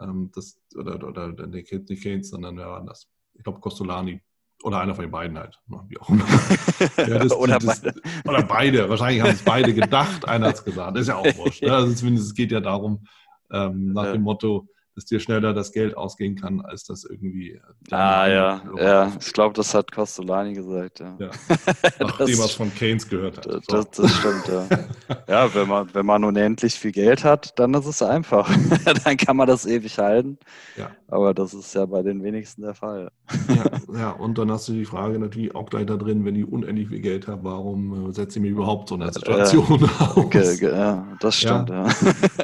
ähm, 0.00 0.30
das, 0.34 0.58
oder, 0.76 0.96
oder, 1.06 1.28
oder 1.28 1.46
nicht 1.46 1.68
Keynes, 1.68 2.30
sondern 2.30 2.56
wer 2.56 2.68
war 2.68 2.84
das? 2.84 3.08
Ich 3.34 3.44
glaube 3.44 3.60
Costolani. 3.60 4.20
Oder 4.62 4.80
einer 4.80 4.94
von 4.94 5.04
den 5.04 5.10
beiden 5.10 5.36
halt. 5.36 5.58
Ne, 5.66 5.84
wie 5.88 5.98
auch 5.98 6.08
immer. 6.08 6.24
ja, 6.96 7.18
das, 7.18 7.32
oder, 7.32 7.58
das, 7.58 7.80
beide. 7.80 8.00
oder 8.24 8.42
beide. 8.44 8.88
Wahrscheinlich 8.88 9.20
haben 9.20 9.32
es 9.32 9.42
beide 9.42 9.74
gedacht. 9.74 10.26
Einer 10.28 10.48
hat 10.48 10.54
es 10.54 10.64
gesagt. 10.64 10.96
Das 10.96 11.02
ist 11.02 11.08
ja 11.08 11.16
auch 11.16 11.36
wurscht. 11.36 11.62
Ne? 11.62 11.74
Also 11.74 11.92
zumindest 11.94 12.28
es 12.28 12.34
geht 12.34 12.52
ja 12.52 12.60
darum, 12.60 13.04
ähm, 13.52 13.92
nach 13.92 14.12
dem 14.12 14.22
Motto, 14.22 14.66
dass 14.94 15.06
dir 15.06 15.20
schneller 15.20 15.54
das 15.54 15.72
Geld 15.72 15.96
ausgehen 15.96 16.36
kann, 16.36 16.60
als 16.60 16.84
das 16.84 17.04
irgendwie. 17.04 17.52
Äh, 17.52 17.94
ah, 17.94 18.28
ja, 18.28 18.62
ja. 18.76 19.12
Ich 19.18 19.32
glaube, 19.32 19.54
das 19.54 19.74
hat 19.74 19.90
Costolani 19.90 20.52
gesagt. 20.52 21.00
Ja. 21.00 21.16
ja. 21.18 21.30
Nachdem 22.00 22.38
er 22.38 22.44
es 22.44 22.52
von 22.52 22.74
Keynes 22.74 23.08
gehört 23.08 23.38
hat. 23.38 23.44
So. 23.44 23.58
Das, 23.60 23.90
das, 23.90 24.10
stimmt, 24.12 24.48
ja. 24.48 24.66
ja, 25.28 25.54
wenn 25.54 25.68
man, 25.68 25.94
wenn 25.94 26.04
man 26.04 26.24
unendlich 26.24 26.74
viel 26.74 26.92
Geld 26.92 27.24
hat, 27.24 27.58
dann 27.58 27.72
ist 27.74 27.86
es 27.86 28.02
einfach. 28.02 28.50
dann 29.04 29.16
kann 29.16 29.36
man 29.36 29.46
das 29.46 29.64
ewig 29.64 29.98
halten. 29.98 30.38
Ja. 30.76 30.90
Aber 31.08 31.32
das 31.32 31.54
ist 31.54 31.74
ja 31.74 31.86
bei 31.86 32.02
den 32.02 32.22
wenigsten 32.22 32.62
der 32.62 32.74
Fall. 32.74 33.10
ja, 33.48 33.98
ja, 33.98 34.10
und 34.10 34.36
dann 34.36 34.50
hast 34.50 34.68
du 34.68 34.72
die 34.72 34.84
Frage 34.84 35.18
natürlich 35.18 35.54
auch 35.54 35.68
gleich 35.68 35.86
da 35.86 35.96
drin, 35.96 36.24
wenn 36.24 36.36
ich 36.36 36.46
unendlich 36.46 36.88
viel 36.88 37.00
Geld 37.00 37.28
habe, 37.28 37.44
warum 37.44 38.10
äh, 38.10 38.12
setze 38.12 38.38
ich 38.38 38.42
mich 38.42 38.52
überhaupt 38.52 38.88
so 38.88 38.94
eine 38.94 39.12
Situation 39.12 39.80
äh, 39.80 40.02
aus? 40.04 40.16
Okay, 40.16 40.56
ja, 40.60 41.06
das 41.20 41.36
stimmt, 41.36 41.70
ja. 41.70 41.86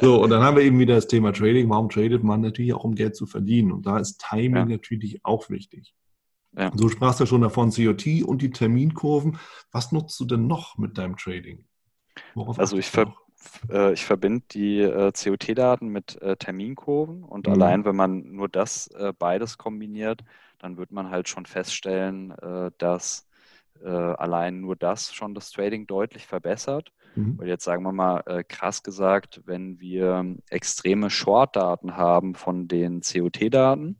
So, 0.01 0.21
und 0.23 0.29
dann 0.29 0.41
haben 0.43 0.57
wir 0.57 0.63
eben 0.63 0.79
wieder 0.79 0.95
das 0.95 1.07
Thema 1.07 1.31
Trading. 1.31 1.69
Warum 1.69 1.89
tradet 1.89 2.23
man 2.23 2.38
natürlich 2.41 2.73
auch, 2.73 2.83
um 2.83 2.95
Geld 2.95 3.15
zu 3.15 3.25
verdienen? 3.25 3.71
Und 3.71 3.85
da 3.85 3.97
ist 3.97 4.23
Timing 4.29 4.67
natürlich 4.67 5.23
auch 5.23 5.49
wichtig. 5.49 5.93
Ja. 6.57 6.71
Du 6.71 6.89
sprachst 6.89 7.19
ja 7.19 7.25
schon 7.25 7.41
davon 7.41 7.71
COT 7.71 8.23
und 8.23 8.41
die 8.41 8.51
Terminkurven. 8.51 9.37
Was 9.71 9.91
nutzt 9.91 10.19
du 10.19 10.25
denn 10.25 10.47
noch 10.47 10.77
mit 10.77 10.97
deinem 10.97 11.15
Trading? 11.15 11.65
Worauf 12.33 12.59
also 12.59 12.77
ich, 12.77 12.87
ver 12.87 13.13
äh, 13.69 13.93
ich 13.93 14.03
verbinde 14.05 14.43
die 14.51 14.79
äh, 14.79 15.11
COT-Daten 15.11 15.87
mit 15.89 16.21
äh, 16.21 16.35
Terminkurven 16.37 17.23
und 17.23 17.47
mhm. 17.47 17.53
allein 17.53 17.85
wenn 17.85 17.95
man 17.95 18.31
nur 18.31 18.49
das 18.49 18.89
beides 19.19 19.57
kombiniert, 19.57 20.21
dann 20.57 20.77
wird 20.77 20.91
man 20.91 21.09
halt 21.09 21.29
schon 21.29 21.45
feststellen, 21.45 22.33
dass 22.77 23.27
allein 23.81 24.59
nur 24.59 24.75
das 24.75 25.13
schon 25.13 25.33
das 25.33 25.51
Trading 25.51 25.87
deutlich 25.87 26.25
verbessert. 26.25 26.91
Mhm. 27.15 27.37
Weil 27.37 27.47
jetzt 27.47 27.63
sagen 27.63 27.83
wir 27.83 27.91
mal 27.91 28.43
krass 28.47 28.83
gesagt, 28.83 29.41
wenn 29.45 29.79
wir 29.79 30.35
extreme 30.49 31.09
Short-Daten 31.09 31.95
haben 31.97 32.35
von 32.35 32.67
den 32.67 33.01
COT-Daten, 33.01 33.99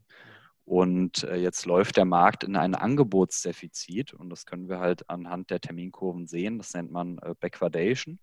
und 0.65 1.23
jetzt 1.23 1.65
läuft 1.65 1.97
der 1.97 2.05
Markt 2.05 2.43
in 2.43 2.55
ein 2.55 2.75
Angebotsdefizit 2.75 4.13
und 4.13 4.29
das 4.29 4.45
können 4.45 4.69
wir 4.69 4.77
halt 4.77 5.09
anhand 5.09 5.49
der 5.49 5.61
Terminkurven 5.61 6.27
sehen. 6.27 6.59
Das 6.59 6.75
nennt 6.75 6.91
man 6.91 7.19
Backwardation 7.39 8.19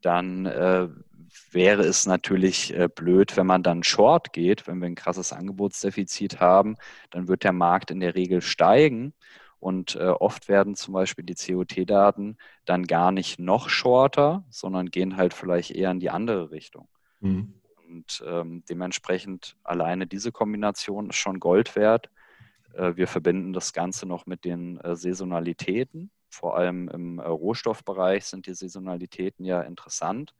dann 0.00 0.46
äh, 0.46 0.88
wäre 1.50 1.82
es 1.82 2.06
natürlich 2.06 2.74
äh, 2.74 2.88
blöd, 2.88 3.36
wenn 3.36 3.46
man 3.46 3.62
dann 3.62 3.82
short 3.82 4.32
geht, 4.32 4.66
wenn 4.66 4.80
wir 4.80 4.86
ein 4.86 4.94
krasses 4.94 5.32
Angebotsdefizit 5.32 6.40
haben, 6.40 6.76
dann 7.10 7.28
wird 7.28 7.44
der 7.44 7.52
Markt 7.52 7.90
in 7.90 8.00
der 8.00 8.14
Regel 8.14 8.40
steigen. 8.40 9.14
Und 9.60 9.96
äh, 9.96 10.08
oft 10.08 10.48
werden 10.48 10.76
zum 10.76 10.94
Beispiel 10.94 11.24
die 11.24 11.34
COT-Daten 11.34 12.36
dann 12.64 12.86
gar 12.86 13.10
nicht 13.10 13.38
noch 13.38 13.68
shorter, 13.68 14.44
sondern 14.50 14.90
gehen 14.90 15.16
halt 15.16 15.34
vielleicht 15.34 15.72
eher 15.72 15.90
in 15.90 16.00
die 16.00 16.10
andere 16.10 16.50
Richtung. 16.50 16.88
Mhm. 17.20 17.54
Und 17.88 18.22
ähm, 18.26 18.62
dementsprechend 18.68 19.56
alleine 19.64 20.06
diese 20.06 20.30
Kombination 20.30 21.10
ist 21.10 21.16
schon 21.16 21.40
Gold 21.40 21.74
wert. 21.74 22.10
Äh, 22.74 22.96
wir 22.96 23.08
verbinden 23.08 23.52
das 23.52 23.72
Ganze 23.72 24.06
noch 24.06 24.26
mit 24.26 24.44
den 24.44 24.78
äh, 24.78 24.94
Saisonalitäten 24.94 26.10
vor 26.30 26.56
allem 26.56 26.88
im 26.88 27.18
äh, 27.18 27.26
Rohstoffbereich 27.26 28.24
sind 28.24 28.46
die 28.46 28.54
Saisonalitäten 28.54 29.44
ja 29.44 29.62
interessant. 29.62 30.34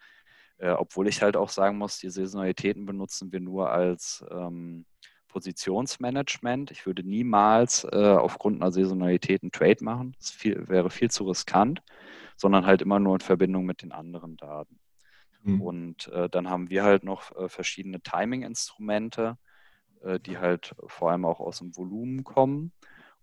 Äh, 0.59 0.71
obwohl 0.71 1.09
ich 1.09 1.23
halt 1.23 1.37
auch 1.37 1.49
sagen 1.49 1.79
muss, 1.79 1.99
die 1.99 2.11
Saisonalitäten 2.11 2.85
benutzen 2.85 3.33
wir 3.33 3.41
nur 3.41 3.71
als 3.71 4.25
ähm, 4.31 4.87
Positionsmanagement. 5.29 6.71
Ich 6.71 6.87
würde 6.87 7.03
niemals 7.03 7.85
äh, 7.85 7.97
aufgrund 7.97 8.61
einer 8.61 8.73
Saisonalität 8.73 9.43
einen 9.43 9.53
Trade 9.53 9.85
machen. 9.85 10.17
Das 10.19 10.31
viel, 10.31 10.69
wäre 10.69 10.91
viel 10.91 11.11
zu 11.11 11.29
riskant, 11.29 11.83
sondern 12.37 12.67
halt 12.67 12.83
immer 12.83 12.99
nur 12.99 13.15
in 13.15 13.21
Verbindung 13.21 13.65
mit 13.65 13.83
den 13.83 13.93
anderen 13.93 14.37
Daten. 14.37 14.79
Mhm. 15.43 15.61
Und 15.61 16.09
äh, 16.09 16.29
dann 16.29 16.51
haben 16.51 16.71
wir 16.71 16.85
halt 16.85 17.05
noch 17.05 17.35
äh, 17.37 17.49
verschiedene 17.49 18.01
Timing-Instrumente, 18.01 19.39
äh, 20.03 20.21
die 20.21 20.39
halt 20.39 20.75
vor 20.87 21.11
allem 21.11 21.25
auch 21.25 21.41
aus 21.41 21.59
dem 21.59 21.77
Volumen 21.77 22.25
kommen. 22.25 22.73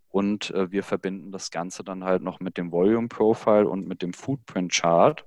Und 0.09 0.51
äh, 0.51 0.71
wir 0.71 0.83
verbinden 0.83 1.31
das 1.31 1.51
Ganze 1.51 1.83
dann 1.83 2.03
halt 2.03 2.23
noch 2.23 2.39
mit 2.39 2.57
dem 2.57 2.71
Volume 2.71 3.09
Profile 3.09 3.67
und 3.67 3.87
mit 3.87 4.01
dem 4.01 4.13
Footprint 4.13 4.71
Chart. 4.71 5.25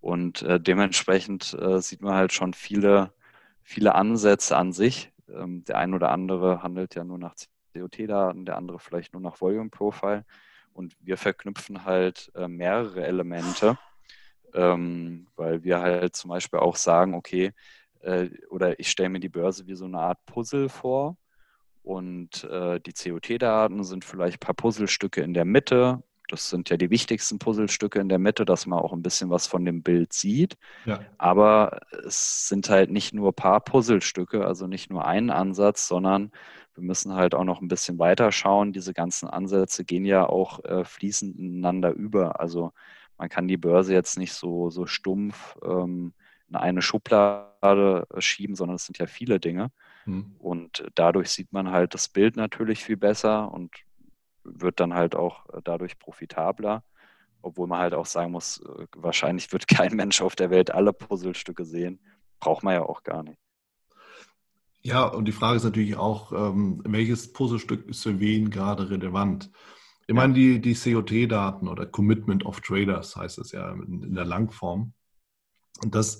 Und 0.00 0.42
äh, 0.42 0.58
dementsprechend 0.58 1.56
sieht 1.78 2.00
man 2.02 2.14
halt 2.14 2.32
schon 2.32 2.54
viele, 2.54 3.12
viele 3.62 3.94
Ansätze 3.94 4.56
an 4.56 4.72
sich. 4.72 5.11
Ähm, 5.36 5.64
der 5.64 5.78
ein 5.78 5.94
oder 5.94 6.10
andere 6.10 6.62
handelt 6.62 6.94
ja 6.94 7.04
nur 7.04 7.18
nach 7.18 7.34
COT-Daten, 7.74 8.44
der 8.44 8.56
andere 8.56 8.78
vielleicht 8.78 9.12
nur 9.12 9.22
nach 9.22 9.40
Volume 9.40 9.70
Profile. 9.70 10.24
Und 10.72 10.96
wir 11.00 11.16
verknüpfen 11.16 11.84
halt 11.84 12.30
äh, 12.34 12.48
mehrere 12.48 13.04
Elemente, 13.06 13.78
ähm, 14.54 15.26
weil 15.36 15.64
wir 15.64 15.80
halt 15.80 16.16
zum 16.16 16.30
Beispiel 16.30 16.60
auch 16.60 16.76
sagen, 16.76 17.14
okay, 17.14 17.52
äh, 18.00 18.30
oder 18.48 18.78
ich 18.80 18.90
stelle 18.90 19.10
mir 19.10 19.20
die 19.20 19.28
Börse 19.28 19.66
wie 19.66 19.74
so 19.74 19.84
eine 19.84 20.00
Art 20.00 20.24
Puzzle 20.26 20.68
vor 20.68 21.16
und 21.82 22.44
äh, 22.44 22.80
die 22.80 22.92
COT-Daten 22.92 23.84
sind 23.84 24.04
vielleicht 24.04 24.36
ein 24.36 24.46
paar 24.46 24.54
Puzzlestücke 24.54 25.20
in 25.20 25.34
der 25.34 25.44
Mitte. 25.44 26.02
Das 26.32 26.48
sind 26.48 26.70
ja 26.70 26.78
die 26.78 26.88
wichtigsten 26.88 27.38
Puzzlestücke 27.38 28.00
in 28.00 28.08
der 28.08 28.18
Mitte, 28.18 28.46
dass 28.46 28.64
man 28.64 28.78
auch 28.78 28.94
ein 28.94 29.02
bisschen 29.02 29.28
was 29.28 29.46
von 29.46 29.66
dem 29.66 29.82
Bild 29.82 30.14
sieht. 30.14 30.56
Ja. 30.86 31.00
Aber 31.18 31.80
es 32.06 32.48
sind 32.48 32.70
halt 32.70 32.90
nicht 32.90 33.12
nur 33.12 33.32
ein 33.32 33.34
paar 33.34 33.60
Puzzlestücke, 33.60 34.46
also 34.46 34.66
nicht 34.66 34.90
nur 34.90 35.04
ein 35.04 35.28
Ansatz, 35.28 35.86
sondern 35.86 36.32
wir 36.74 36.82
müssen 36.82 37.12
halt 37.12 37.34
auch 37.34 37.44
noch 37.44 37.60
ein 37.60 37.68
bisschen 37.68 37.98
weiter 37.98 38.32
schauen. 38.32 38.72
Diese 38.72 38.94
ganzen 38.94 39.28
Ansätze 39.28 39.84
gehen 39.84 40.06
ja 40.06 40.26
auch 40.26 40.64
äh, 40.64 40.84
fließend 40.84 41.38
ineinander 41.38 41.92
über. 41.92 42.40
Also 42.40 42.72
man 43.18 43.28
kann 43.28 43.46
die 43.46 43.58
Börse 43.58 43.92
jetzt 43.92 44.16
nicht 44.16 44.32
so, 44.32 44.70
so 44.70 44.86
stumpf 44.86 45.58
ähm, 45.62 46.14
in 46.48 46.56
eine 46.56 46.80
Schublade 46.80 48.06
schieben, 48.20 48.56
sondern 48.56 48.76
es 48.76 48.86
sind 48.86 48.96
ja 48.96 49.06
viele 49.06 49.38
Dinge. 49.38 49.70
Mhm. 50.06 50.34
Und 50.38 50.84
dadurch 50.94 51.28
sieht 51.28 51.52
man 51.52 51.70
halt 51.70 51.92
das 51.92 52.08
Bild 52.08 52.36
natürlich 52.36 52.82
viel 52.82 52.96
besser 52.96 53.52
und 53.52 53.70
wird 54.44 54.80
dann 54.80 54.94
halt 54.94 55.14
auch 55.14 55.48
äh, 55.50 55.60
dadurch 55.62 55.98
profitabler. 55.98 56.84
Obwohl 57.42 57.66
man 57.66 57.80
halt 57.80 57.94
auch 57.94 58.06
sagen 58.06 58.32
muss, 58.32 58.60
äh, 58.60 58.86
wahrscheinlich 58.96 59.52
wird 59.52 59.68
kein 59.68 59.94
Mensch 59.94 60.20
auf 60.20 60.36
der 60.36 60.50
Welt 60.50 60.70
alle 60.70 60.92
Puzzlestücke 60.92 61.64
sehen. 61.64 62.00
Braucht 62.40 62.62
man 62.62 62.74
ja 62.74 62.82
auch 62.82 63.02
gar 63.02 63.22
nicht. 63.22 63.38
Ja, 64.84 65.04
und 65.04 65.26
die 65.26 65.32
Frage 65.32 65.56
ist 65.56 65.64
natürlich 65.64 65.96
auch, 65.96 66.32
ähm, 66.32 66.82
welches 66.84 67.32
Puzzlestück 67.32 67.86
ist 67.88 68.02
für 68.02 68.18
wen 68.18 68.50
gerade 68.50 68.90
relevant? 68.90 69.50
Ich 70.08 70.14
meine, 70.14 70.32
die, 70.32 70.60
die 70.60 70.74
COT-Daten 70.74 71.68
oder 71.68 71.86
Commitment 71.86 72.44
of 72.44 72.60
Traders 72.60 73.14
heißt 73.14 73.38
es 73.38 73.52
ja 73.52 73.72
in, 73.72 74.02
in 74.02 74.14
der 74.14 74.24
Langform. 74.24 74.92
Und 75.82 75.94
das 75.94 76.18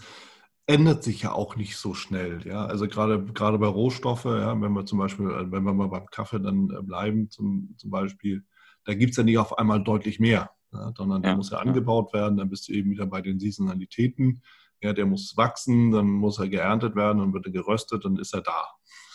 ändert 0.66 1.02
sich 1.02 1.22
ja 1.22 1.32
auch 1.32 1.56
nicht 1.56 1.76
so 1.76 1.94
schnell. 1.94 2.46
Ja? 2.46 2.66
Also 2.66 2.86
gerade, 2.86 3.24
gerade 3.24 3.58
bei 3.58 3.66
Rohstoffe, 3.66 4.24
ja, 4.24 4.60
wenn 4.60 4.72
wir 4.72 4.86
zum 4.86 4.98
Beispiel, 4.98 5.26
äh, 5.26 5.50
wenn 5.50 5.64
wir 5.64 5.72
mal 5.72 5.88
beim 5.88 6.06
Kaffee 6.06 6.40
dann 6.40 6.70
äh, 6.70 6.82
bleiben, 6.82 7.30
zum, 7.30 7.74
zum 7.76 7.90
Beispiel, 7.90 8.44
da 8.84 8.94
gibt 8.94 9.12
es 9.12 9.16
ja 9.16 9.22
nicht 9.24 9.38
auf 9.38 9.58
einmal 9.58 9.82
deutlich 9.82 10.20
mehr, 10.20 10.50
ja? 10.72 10.92
sondern 10.96 11.22
ja, 11.22 11.30
der 11.30 11.36
muss 11.36 11.50
ja, 11.50 11.58
ja 11.58 11.62
angebaut 11.62 12.12
werden, 12.12 12.36
dann 12.36 12.48
bist 12.48 12.68
du 12.68 12.72
eben 12.72 12.90
wieder 12.90 13.06
bei 13.06 13.20
den 13.20 13.38
Saisonalitäten. 13.38 14.42
Ja, 14.80 14.92
der 14.92 15.06
muss 15.06 15.36
wachsen, 15.36 15.92
dann 15.92 16.06
muss 16.06 16.40
er 16.40 16.48
geerntet 16.48 16.96
werden, 16.96 17.18
dann 17.18 17.32
wird 17.32 17.46
er 17.46 17.52
geröstet, 17.52 18.04
dann 18.04 18.16
ist 18.16 18.34
er 18.34 18.40
da. 18.40 18.66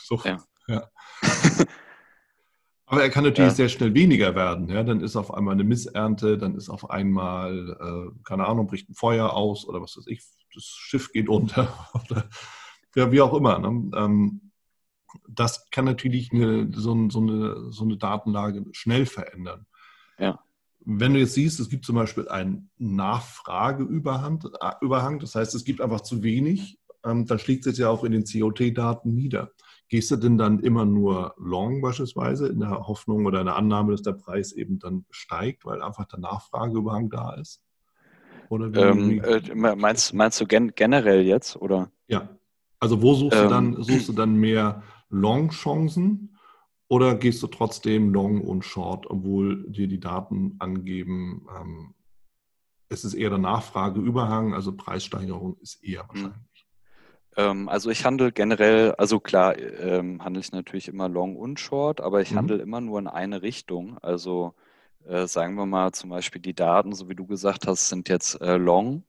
So, 0.03 0.21
ja. 0.23 0.41
Aber 2.89 3.03
er 3.03 3.10
kann 3.10 3.25
natürlich 3.25 3.51
sehr 3.51 3.67
schnell 3.67 3.93
weniger 3.93 4.33
werden. 4.33 4.69
Ja, 4.69 4.81
dann 4.81 5.01
ist 5.01 5.17
auf 5.17 5.33
einmal 5.33 5.55
eine 5.55 5.65
Missernte, 5.65 6.38
dann 6.38 6.55
ist 6.55 6.69
auf 6.69 6.89
einmal, 6.89 7.77
äh, 7.81 8.19
keine 8.23 8.47
Ahnung, 8.47 8.67
bricht 8.67 8.89
ein 8.89 8.95
Feuer 8.95 9.33
aus 9.33 9.67
oder 9.67 9.81
was 9.81 9.97
weiß 9.97 10.07
ich, 10.07 10.23
das 10.58 10.65
Schiff 10.65 11.12
geht 11.12 11.30
unter 11.30 11.89
oder 12.10 12.30
ja, 12.96 13.12
wie 13.12 13.22
auch 13.22 13.34
immer. 13.34 13.60
Ne? 13.60 13.91
Ähm, 13.96 14.52
das 15.28 15.70
kann 15.70 15.86
natürlich 15.86 16.34
eine, 16.34 16.70
so, 16.74 17.10
so, 17.10 17.20
eine, 17.22 17.72
so 17.72 17.84
eine 17.84 17.98
Datenlage 17.98 18.65
schnell 18.72 19.06
verändern. 19.06 19.65
Ja. 20.17 20.39
Wenn 20.80 21.13
du 21.13 21.20
jetzt 21.20 21.34
siehst, 21.34 21.60
es 21.60 21.70
gibt 21.70 21.86
zum 21.86 21.96
Beispiel 21.96 22.28
einen 22.28 22.72
Nachfrageüberhang, 22.78 24.41
äh, 24.62 25.20
das 25.20 25.36
heißt, 25.36 25.54
es 25.54 25.63
gibt 25.63 25.82
einfach 25.82 26.02
zu 26.02 26.24
wenig, 26.24 26.80
ähm, 27.04 27.26
dann 27.26 27.39
schlägt 27.39 27.67
es 27.67 27.78
ja 27.78 27.89
auch 27.89 28.04
in 28.04 28.12
den 28.12 28.24
COT-Daten 28.26 29.13
nieder. 29.13 29.52
Gehst 29.89 30.12
du 30.12 30.17
denn 30.17 30.38
dann 30.38 30.60
immer 30.60 30.86
nur 30.86 31.34
long 31.38 31.82
beispielsweise 31.82 32.48
in 32.48 32.60
der 32.60 32.88
Hoffnung 32.88 33.26
oder 33.26 33.39
in 33.39 33.46
der 33.46 33.56
Annahme, 33.56 33.91
dass 33.91 34.02
der 34.02 34.13
Preis 34.13 34.52
eben 34.52 34.80
dann 34.80 35.06
steigt, 35.12 35.65
weil 35.65 35.82
einfach 35.82 36.06
der 36.06 36.20
Nachfrageüberhang 36.20 37.10
da 37.10 37.36
ist? 37.36 37.62
Ähm, 38.49 39.21
äh, 39.23 39.55
meinst, 39.55 40.13
meinst 40.13 40.39
du 40.39 40.45
gen 40.45 40.73
generell 40.75 41.21
jetzt 41.21 41.55
oder? 41.55 41.91
Ja. 42.07 42.29
Also 42.79 43.01
wo 43.01 43.13
suchst 43.15 43.38
ähm, 43.38 43.43
du 43.43 43.49
dann 43.49 43.83
suchst 43.83 44.07
du 44.10 44.13
dann 44.13 44.36
mehr 44.36 44.83
Long-Chancen 45.10 46.38
oder 46.88 47.15
gehst 47.15 47.41
du 47.43 47.47
trotzdem 47.47 48.13
Long 48.13 48.41
und 48.41 48.63
Short, 48.63 49.10
obwohl 49.10 49.69
dir 49.69 49.88
die 49.88 49.99
Daten 49.99 50.55
angeben, 50.60 51.45
ähm, 51.60 51.93
es 52.89 53.03
ist 53.03 53.13
eher 53.13 53.29
der 53.29 53.39
Nachfrageüberhang, 53.39 54.53
also 54.53 54.75
Preissteigerung 54.75 55.57
ist 55.60 55.83
eher 55.83 56.01
hm. 56.01 56.07
wahrscheinlich. 56.07 56.67
Ähm, 57.36 57.69
also 57.69 57.89
ich 57.89 58.03
handle 58.03 58.31
generell, 58.31 58.93
also 58.93 59.19
klar, 59.19 59.57
ähm, 59.57 60.23
handle 60.23 60.41
ich 60.41 60.51
natürlich 60.51 60.88
immer 60.88 61.07
Long 61.07 61.36
und 61.36 61.60
Short, 61.60 62.01
aber 62.01 62.21
ich 62.21 62.31
mhm. 62.31 62.38
handle 62.38 62.57
immer 62.57 62.81
nur 62.81 62.99
in 62.99 63.07
eine 63.07 63.41
Richtung. 63.41 63.97
Also 63.99 64.55
äh, 65.08 65.28
sagen 65.28 65.56
wir 65.56 65.65
mal 65.65 65.91
zum 65.93 66.10
Beispiel 66.10 66.41
die 66.41 66.54
Daten, 66.54 66.93
so 66.93 67.10
wie 67.10 67.15
du 67.15 67.26
gesagt 67.26 67.67
hast, 67.67 67.89
sind 67.89 68.10
jetzt 68.10 68.41
äh, 68.41 68.58
Long, 68.58 69.04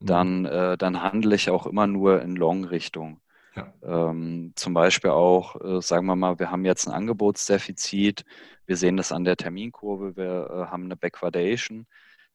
mhm. 0.00 0.06
dann, 0.06 0.44
äh, 0.44 0.76
dann 0.76 1.02
handle 1.02 1.34
ich 1.34 1.50
auch 1.50 1.66
immer 1.66 1.86
nur 1.86 2.22
in 2.22 2.36
Long-Richtung. 2.36 3.20
Ja. 3.54 3.72
Ähm, 3.82 4.52
zum 4.54 4.74
Beispiel 4.74 5.10
auch, 5.10 5.56
äh, 5.62 5.80
sagen 5.80 6.06
wir 6.06 6.16
mal, 6.16 6.38
wir 6.38 6.50
haben 6.50 6.66
jetzt 6.66 6.86
ein 6.86 6.92
Angebotsdefizit, 6.92 8.24
wir 8.66 8.76
sehen 8.76 8.98
das 8.98 9.12
an 9.12 9.24
der 9.24 9.36
Terminkurve, 9.36 10.16
wir 10.16 10.50
äh, 10.50 10.70
haben 10.70 10.84
eine 10.84 10.96
Backwardation, 10.96 11.86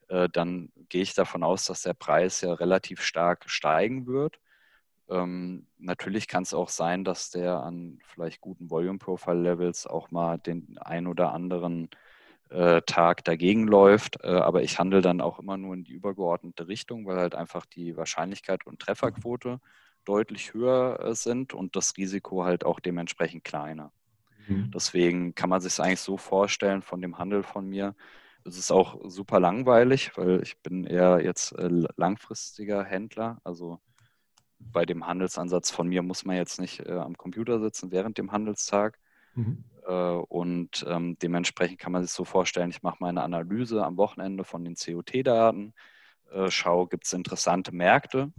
äh, 0.07 0.27
dann 0.29 0.71
gehe 0.89 1.03
ich 1.03 1.13
davon 1.13 1.43
aus, 1.43 1.65
dass 1.65 1.83
der 1.83 1.93
Preis 1.93 2.41
ja 2.41 2.53
relativ 2.53 3.01
stark 3.01 3.43
steigen 3.49 4.07
wird. 4.07 4.39
Ähm, 5.09 5.67
natürlich 5.77 6.27
kann 6.27 6.43
es 6.43 6.53
auch 6.53 6.69
sein, 6.69 7.03
dass 7.03 7.29
der 7.29 7.59
an 7.61 7.99
vielleicht 8.05 8.41
guten 8.41 8.71
Volume 8.71 8.97
Profile 8.97 9.41
Levels 9.41 9.85
auch 9.85 10.09
mal 10.09 10.37
den 10.37 10.77
ein 10.79 11.05
oder 11.05 11.33
anderen 11.33 11.89
äh, 12.51 12.81
Tag 12.83 13.23
dagegen 13.23 13.67
läuft. 13.67 14.23
Äh, 14.23 14.27
aber 14.27 14.63
ich 14.63 14.77
handle 14.79 15.01
dann 15.01 15.21
auch 15.21 15.39
immer 15.39 15.57
nur 15.57 15.73
in 15.73 15.83
die 15.83 15.93
übergeordnete 15.93 16.67
Richtung, 16.67 17.05
weil 17.05 17.17
halt 17.17 17.35
einfach 17.35 17.65
die 17.65 17.97
Wahrscheinlichkeit 17.97 18.65
und 18.65 18.79
Trefferquote 18.79 19.59
deutlich 20.05 20.53
höher 20.53 20.99
äh, 20.99 21.15
sind 21.15 21.53
und 21.53 21.75
das 21.75 21.97
Risiko 21.97 22.43
halt 22.43 22.65
auch 22.65 22.79
dementsprechend 22.79 23.43
kleiner. 23.43 23.91
Mhm. 24.47 24.71
Deswegen 24.73 25.35
kann 25.35 25.49
man 25.49 25.61
sich 25.61 25.73
es 25.73 25.79
eigentlich 25.79 26.01
so 26.01 26.17
vorstellen 26.17 26.81
von 26.81 27.01
dem 27.01 27.17
Handel 27.17 27.43
von 27.43 27.67
mir. 27.67 27.95
Es 28.43 28.57
ist 28.57 28.71
auch 28.71 28.99
super 29.05 29.39
langweilig, 29.39 30.17
weil 30.17 30.41
ich 30.41 30.57
bin 30.61 30.83
eher 30.85 31.23
jetzt 31.23 31.53
langfristiger 31.95 32.83
Händler. 32.83 33.39
Also 33.43 33.79
bei 34.57 34.85
dem 34.85 35.05
Handelsansatz 35.05 35.71
von 35.71 35.87
mir 35.87 36.01
muss 36.01 36.25
man 36.25 36.35
jetzt 36.35 36.59
nicht 36.59 36.79
äh, 36.81 36.93
am 36.93 37.17
Computer 37.17 37.59
sitzen 37.59 37.91
während 37.91 38.17
dem 38.17 38.31
Handelstag. 38.31 38.99
Mhm. 39.35 39.63
Äh, 39.87 39.91
und 39.91 40.85
ähm, 40.87 41.17
dementsprechend 41.21 41.79
kann 41.79 41.91
man 41.91 42.03
sich 42.03 42.11
so 42.11 42.25
vorstellen, 42.25 42.69
ich 42.69 42.83
mache 42.83 42.97
meine 42.99 43.23
Analyse 43.23 43.83
am 43.83 43.97
Wochenende 43.97 44.43
von 44.43 44.63
den 44.63 44.75
COT-Daten, 44.75 45.73
äh, 46.31 46.49
schaue, 46.49 46.87
gibt 46.87 47.05
es 47.05 47.13
interessante 47.13 47.73
Märkte. 47.73 48.31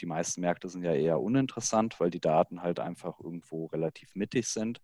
Die 0.00 0.06
meisten 0.06 0.40
Märkte 0.40 0.68
sind 0.68 0.82
ja 0.82 0.94
eher 0.94 1.20
uninteressant, 1.20 2.00
weil 2.00 2.10
die 2.10 2.20
Daten 2.20 2.62
halt 2.62 2.80
einfach 2.80 3.20
irgendwo 3.20 3.66
relativ 3.66 4.14
mittig 4.14 4.48
sind. 4.48 4.80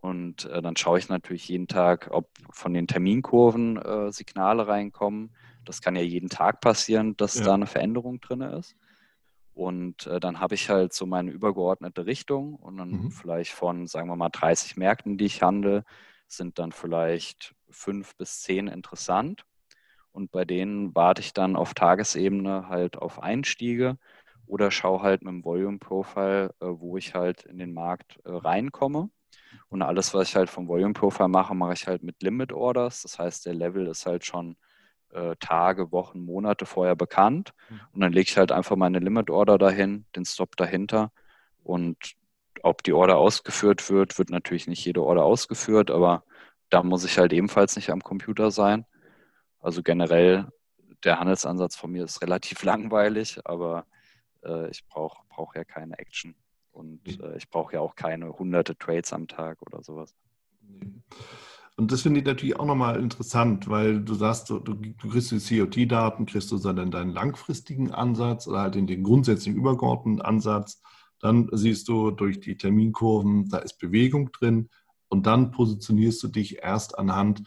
Und 0.00 0.44
äh, 0.44 0.62
dann 0.62 0.76
schaue 0.76 0.98
ich 0.98 1.08
natürlich 1.08 1.48
jeden 1.48 1.66
Tag, 1.66 2.08
ob 2.12 2.30
von 2.50 2.72
den 2.72 2.86
Terminkurven 2.86 3.76
äh, 3.78 4.12
Signale 4.12 4.68
reinkommen. 4.68 5.34
Das 5.64 5.82
kann 5.82 5.96
ja 5.96 6.02
jeden 6.02 6.28
Tag 6.28 6.60
passieren, 6.60 7.16
dass 7.16 7.34
ja. 7.34 7.44
da 7.44 7.54
eine 7.54 7.66
Veränderung 7.66 8.20
drin 8.20 8.42
ist. 8.42 8.76
Und 9.58 10.06
äh, 10.06 10.20
dann 10.20 10.38
habe 10.38 10.54
ich 10.54 10.70
halt 10.70 10.92
so 10.92 11.04
meine 11.04 11.32
übergeordnete 11.32 12.06
Richtung 12.06 12.54
und 12.54 12.76
dann 12.76 12.90
mhm. 12.90 13.10
vielleicht 13.10 13.50
von, 13.50 13.88
sagen 13.88 14.08
wir 14.08 14.14
mal, 14.14 14.28
30 14.28 14.76
Märkten, 14.76 15.18
die 15.18 15.24
ich 15.24 15.42
handle, 15.42 15.84
sind 16.28 16.60
dann 16.60 16.70
vielleicht 16.70 17.56
fünf 17.68 18.14
bis 18.14 18.40
zehn 18.40 18.68
interessant. 18.68 19.44
Und 20.12 20.30
bei 20.30 20.44
denen 20.44 20.94
warte 20.94 21.22
ich 21.22 21.32
dann 21.32 21.56
auf 21.56 21.74
Tagesebene 21.74 22.68
halt 22.68 22.98
auf 22.98 23.20
Einstiege 23.20 23.98
oder 24.46 24.70
schaue 24.70 25.02
halt 25.02 25.22
mit 25.22 25.32
dem 25.32 25.44
Volume 25.44 25.78
Profile, 25.78 26.54
äh, 26.60 26.66
wo 26.66 26.96
ich 26.96 27.14
halt 27.14 27.42
in 27.42 27.58
den 27.58 27.74
Markt 27.74 28.20
äh, 28.24 28.30
reinkomme. 28.30 29.10
Und 29.70 29.82
alles, 29.82 30.14
was 30.14 30.28
ich 30.28 30.36
halt 30.36 30.50
vom 30.50 30.68
Volume 30.68 30.94
Profile 30.94 31.28
mache, 31.28 31.56
mache 31.56 31.72
ich 31.72 31.88
halt 31.88 32.04
mit 32.04 32.22
Limit 32.22 32.52
Orders. 32.52 33.02
Das 33.02 33.18
heißt, 33.18 33.44
der 33.44 33.54
Level 33.54 33.88
ist 33.88 34.06
halt 34.06 34.24
schon 34.24 34.56
äh, 35.12 35.36
Tage, 35.40 35.92
Wochen, 35.92 36.24
Monate 36.24 36.66
vorher 36.66 36.96
bekannt. 36.96 37.52
Mhm. 37.68 37.80
Und 37.92 38.00
dann 38.00 38.12
lege 38.12 38.28
ich 38.28 38.36
halt 38.36 38.52
einfach 38.52 38.76
meine 38.76 38.98
Limit 38.98 39.30
Order 39.30 39.58
dahin, 39.58 40.06
den 40.14 40.24
Stop 40.24 40.56
dahinter. 40.56 41.12
Und 41.62 42.14
ob 42.62 42.82
die 42.82 42.92
Order 42.92 43.16
ausgeführt 43.16 43.88
wird, 43.90 44.18
wird 44.18 44.30
natürlich 44.30 44.66
nicht 44.66 44.84
jede 44.84 45.02
Order 45.02 45.24
ausgeführt, 45.24 45.90
aber 45.90 46.24
da 46.70 46.82
muss 46.82 47.04
ich 47.04 47.18
halt 47.18 47.32
ebenfalls 47.32 47.76
nicht 47.76 47.90
am 47.90 48.02
Computer 48.02 48.50
sein. 48.50 48.84
Also 49.60 49.82
generell, 49.82 50.48
der 51.04 51.18
Handelsansatz 51.18 51.76
von 51.76 51.92
mir 51.92 52.04
ist 52.04 52.22
relativ 52.22 52.62
langweilig, 52.64 53.40
aber 53.44 53.86
äh, 54.44 54.68
ich 54.70 54.86
brauche 54.86 55.22
brauch 55.28 55.54
ja 55.54 55.64
keine 55.64 55.98
Action. 55.98 56.34
Und 56.72 57.06
mhm. 57.06 57.24
äh, 57.24 57.36
ich 57.36 57.48
brauche 57.48 57.74
ja 57.74 57.80
auch 57.80 57.94
keine 57.94 58.38
hunderte 58.38 58.76
Trades 58.76 59.12
am 59.12 59.28
Tag 59.28 59.62
oder 59.62 59.82
sowas. 59.82 60.14
Und 61.78 61.92
das 61.92 62.02
finde 62.02 62.18
ich 62.18 62.26
natürlich 62.26 62.58
auch 62.58 62.66
nochmal 62.66 63.00
interessant, 63.00 63.68
weil 63.68 64.00
du 64.00 64.14
sagst, 64.14 64.50
du, 64.50 64.58
du 64.58 65.08
kriegst 65.08 65.30
die 65.30 65.60
COT-Daten, 65.60 66.26
kriegst 66.26 66.50
du 66.50 66.58
dann 66.58 66.90
deinen 66.90 67.12
langfristigen 67.12 67.92
Ansatz 67.92 68.48
oder 68.48 68.62
halt 68.62 68.74
in 68.74 68.88
den 68.88 69.04
grundsätzlichen 69.04 69.56
übergeordneten 69.56 70.20
Ansatz. 70.20 70.82
Dann 71.20 71.48
siehst 71.52 71.86
du 71.86 72.10
durch 72.10 72.40
die 72.40 72.56
Terminkurven, 72.56 73.48
da 73.48 73.58
ist 73.58 73.78
Bewegung 73.78 74.32
drin. 74.32 74.70
Und 75.06 75.26
dann 75.26 75.52
positionierst 75.52 76.20
du 76.24 76.26
dich 76.26 76.58
erst 76.64 76.98
anhand 76.98 77.44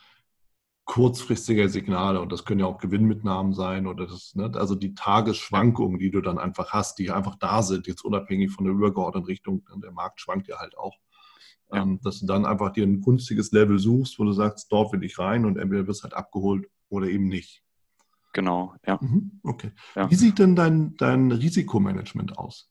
kurzfristiger 0.86 1.68
Signale. 1.68 2.22
Und 2.22 2.32
das 2.32 2.46
können 2.46 2.62
ja 2.62 2.68
auch 2.68 2.78
Gewinnmitnahmen 2.78 3.54
sein 3.54 3.86
oder 3.86 4.08
das, 4.08 4.34
ne, 4.36 4.50
also 4.56 4.76
die 4.76 4.94
Tagesschwankungen, 4.94 6.00
die 6.00 6.10
du 6.10 6.22
dann 6.22 6.38
einfach 6.38 6.72
hast, 6.72 7.00
die 7.00 7.12
einfach 7.12 7.36
da 7.36 7.64
sind, 7.64 7.86
jetzt 7.86 8.06
unabhängig 8.06 8.52
von 8.52 8.64
der 8.64 8.74
übergeordneten 8.74 9.28
Richtung. 9.28 9.66
Der 9.84 9.92
Markt 9.92 10.22
schwankt 10.22 10.48
ja 10.48 10.58
halt 10.58 10.78
auch. 10.78 10.96
Ja. 11.72 11.82
Ähm, 11.82 12.00
dass 12.04 12.20
du 12.20 12.26
dann 12.26 12.46
einfach 12.46 12.72
dir 12.72 12.86
ein 12.86 13.02
günstiges 13.02 13.52
Level 13.52 13.80
suchst, 13.80 14.20
wo 14.20 14.24
du 14.24 14.34
sagst, 14.34 14.72
dort 14.72 14.92
will 14.94 15.04
ich 15.04 15.18
rein 15.20 15.46
und 15.46 15.58
entweder 15.58 15.88
wirst 15.88 16.04
halt 16.04 16.14
abgeholt 16.14 16.68
oder 16.90 17.08
eben 17.08 17.28
nicht. 17.28 17.64
Genau, 18.34 18.74
ja. 18.86 18.98
Mhm, 19.02 19.40
okay. 19.44 19.72
Ja. 19.96 20.10
Wie 20.10 20.16
sieht 20.16 20.40
denn 20.40 20.56
dein, 20.56 20.96
dein 20.98 21.32
Risikomanagement 21.32 22.38
aus? 22.38 22.70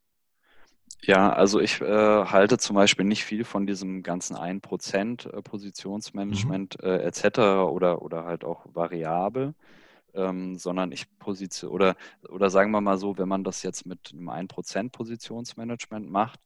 Ja, 1.02 1.32
also 1.32 1.60
ich 1.60 1.80
äh, 1.80 1.86
halte 1.86 2.58
zum 2.58 2.76
Beispiel 2.76 3.06
nicht 3.06 3.24
viel 3.24 3.44
von 3.44 3.66
diesem 3.66 4.02
ganzen 4.02 4.36
1% 4.36 5.30
äh, 5.30 5.42
Positionsmanagement 5.42 6.76
mhm. 6.82 6.88
äh, 6.88 6.98
etc. 6.98 7.38
oder, 7.70 8.02
oder 8.02 8.24
halt 8.24 8.44
auch 8.44 8.66
variabel, 8.72 9.54
ähm, 10.14 10.58
sondern 10.58 10.92
ich 10.92 11.06
position 11.18 11.70
oder, 11.70 11.96
oder 12.28 12.50
sagen 12.50 12.70
wir 12.70 12.82
mal 12.82 12.98
so, 12.98 13.16
wenn 13.16 13.28
man 13.28 13.44
das 13.44 13.62
jetzt 13.62 13.86
mit 13.86 14.12
einem 14.12 14.28
1% 14.28 14.90
Positionsmanagement 14.90 16.10
macht, 16.10 16.40